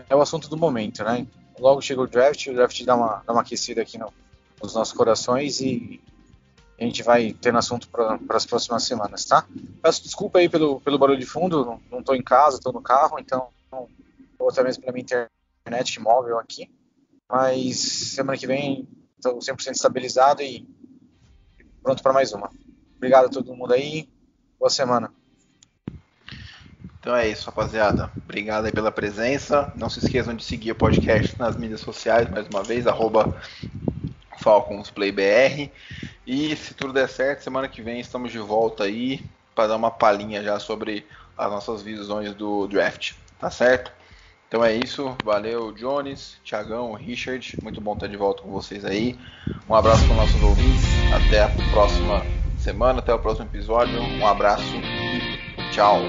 é 0.08 0.14
o 0.14 0.20
assunto 0.20 0.48
do 0.48 0.56
momento, 0.56 1.02
né? 1.04 1.26
Logo 1.58 1.82
chega 1.82 2.00
o 2.00 2.06
draft, 2.06 2.46
o 2.46 2.54
draft 2.54 2.84
dá 2.84 2.94
uma, 2.94 3.22
dá 3.26 3.32
uma 3.32 3.42
aquecida 3.42 3.82
aqui 3.82 3.98
no, 3.98 4.12
nos 4.62 4.74
nossos 4.74 4.94
corações 4.94 5.60
e 5.60 6.00
a 6.78 6.84
gente 6.84 7.02
vai 7.02 7.32
tendo 7.40 7.58
assunto 7.58 7.88
para 7.88 8.18
as 8.30 8.46
próximas 8.46 8.84
semanas, 8.84 9.24
tá? 9.24 9.46
Peço 9.82 10.02
desculpa 10.02 10.38
aí 10.38 10.48
pelo, 10.48 10.80
pelo 10.80 10.98
barulho 10.98 11.18
de 11.18 11.26
fundo, 11.26 11.80
não 11.90 12.00
estou 12.00 12.14
em 12.14 12.22
casa, 12.22 12.56
estou 12.56 12.72
no 12.72 12.82
carro, 12.82 13.18
então 13.18 13.48
ou 14.42 14.50
até 14.50 14.62
mesmo 14.62 14.82
pela 14.82 14.92
minha 14.92 15.04
internet 15.04 16.00
móvel 16.00 16.38
aqui. 16.38 16.70
Mas 17.30 17.78
semana 17.78 18.36
que 18.36 18.46
vem 18.46 18.88
estou 19.16 19.38
100% 19.38 19.72
estabilizado 19.72 20.42
e 20.42 20.68
pronto 21.82 22.02
para 22.02 22.12
mais 22.12 22.32
uma. 22.32 22.50
Obrigado 22.96 23.26
a 23.26 23.28
todo 23.28 23.54
mundo 23.54 23.72
aí. 23.72 24.08
Boa 24.62 24.70
semana. 24.70 25.12
Então 27.00 27.16
é 27.16 27.26
isso, 27.26 27.46
rapaziada. 27.46 28.08
Obrigado 28.16 28.66
aí 28.66 28.70
pela 28.70 28.92
presença. 28.92 29.72
Não 29.74 29.90
se 29.90 29.98
esqueçam 29.98 30.36
de 30.36 30.44
seguir 30.44 30.70
o 30.70 30.76
podcast 30.76 31.36
nas 31.36 31.56
mídias 31.56 31.80
sociais, 31.80 32.30
mais 32.30 32.46
uma 32.46 32.62
vez, 32.62 32.84
FalconsPlayBR. 34.38 35.68
E 36.24 36.54
se 36.54 36.74
tudo 36.74 36.92
der 36.92 37.08
certo, 37.08 37.42
semana 37.42 37.66
que 37.66 37.82
vem 37.82 37.98
estamos 37.98 38.30
de 38.30 38.38
volta 38.38 38.84
aí 38.84 39.24
para 39.52 39.66
dar 39.66 39.74
uma 39.74 39.90
palhinha 39.90 40.44
já 40.44 40.60
sobre 40.60 41.04
as 41.36 41.50
nossas 41.50 41.82
visões 41.82 42.32
do 42.32 42.68
draft. 42.68 43.14
Tá 43.40 43.50
certo? 43.50 43.90
Então 44.46 44.64
é 44.64 44.72
isso. 44.76 45.16
Valeu, 45.24 45.72
Jones, 45.72 46.36
Thiagão, 46.44 46.92
Richard. 46.92 47.58
Muito 47.60 47.80
bom 47.80 47.94
estar 47.94 48.06
de 48.06 48.16
volta 48.16 48.42
com 48.42 48.52
vocês 48.52 48.84
aí. 48.84 49.18
Um 49.68 49.74
abraço 49.74 50.04
para 50.04 50.12
os 50.12 50.18
nossos 50.18 50.40
ouvintes. 50.40 50.84
Até 51.12 51.42
a 51.42 51.48
próxima 51.72 52.22
semana, 52.62 53.00
até 53.00 53.12
o 53.12 53.18
próximo 53.18 53.46
episódio. 53.46 54.00
Um 54.00 54.26
abraço 54.26 54.76
e 54.76 55.70
tchau. 55.72 56.00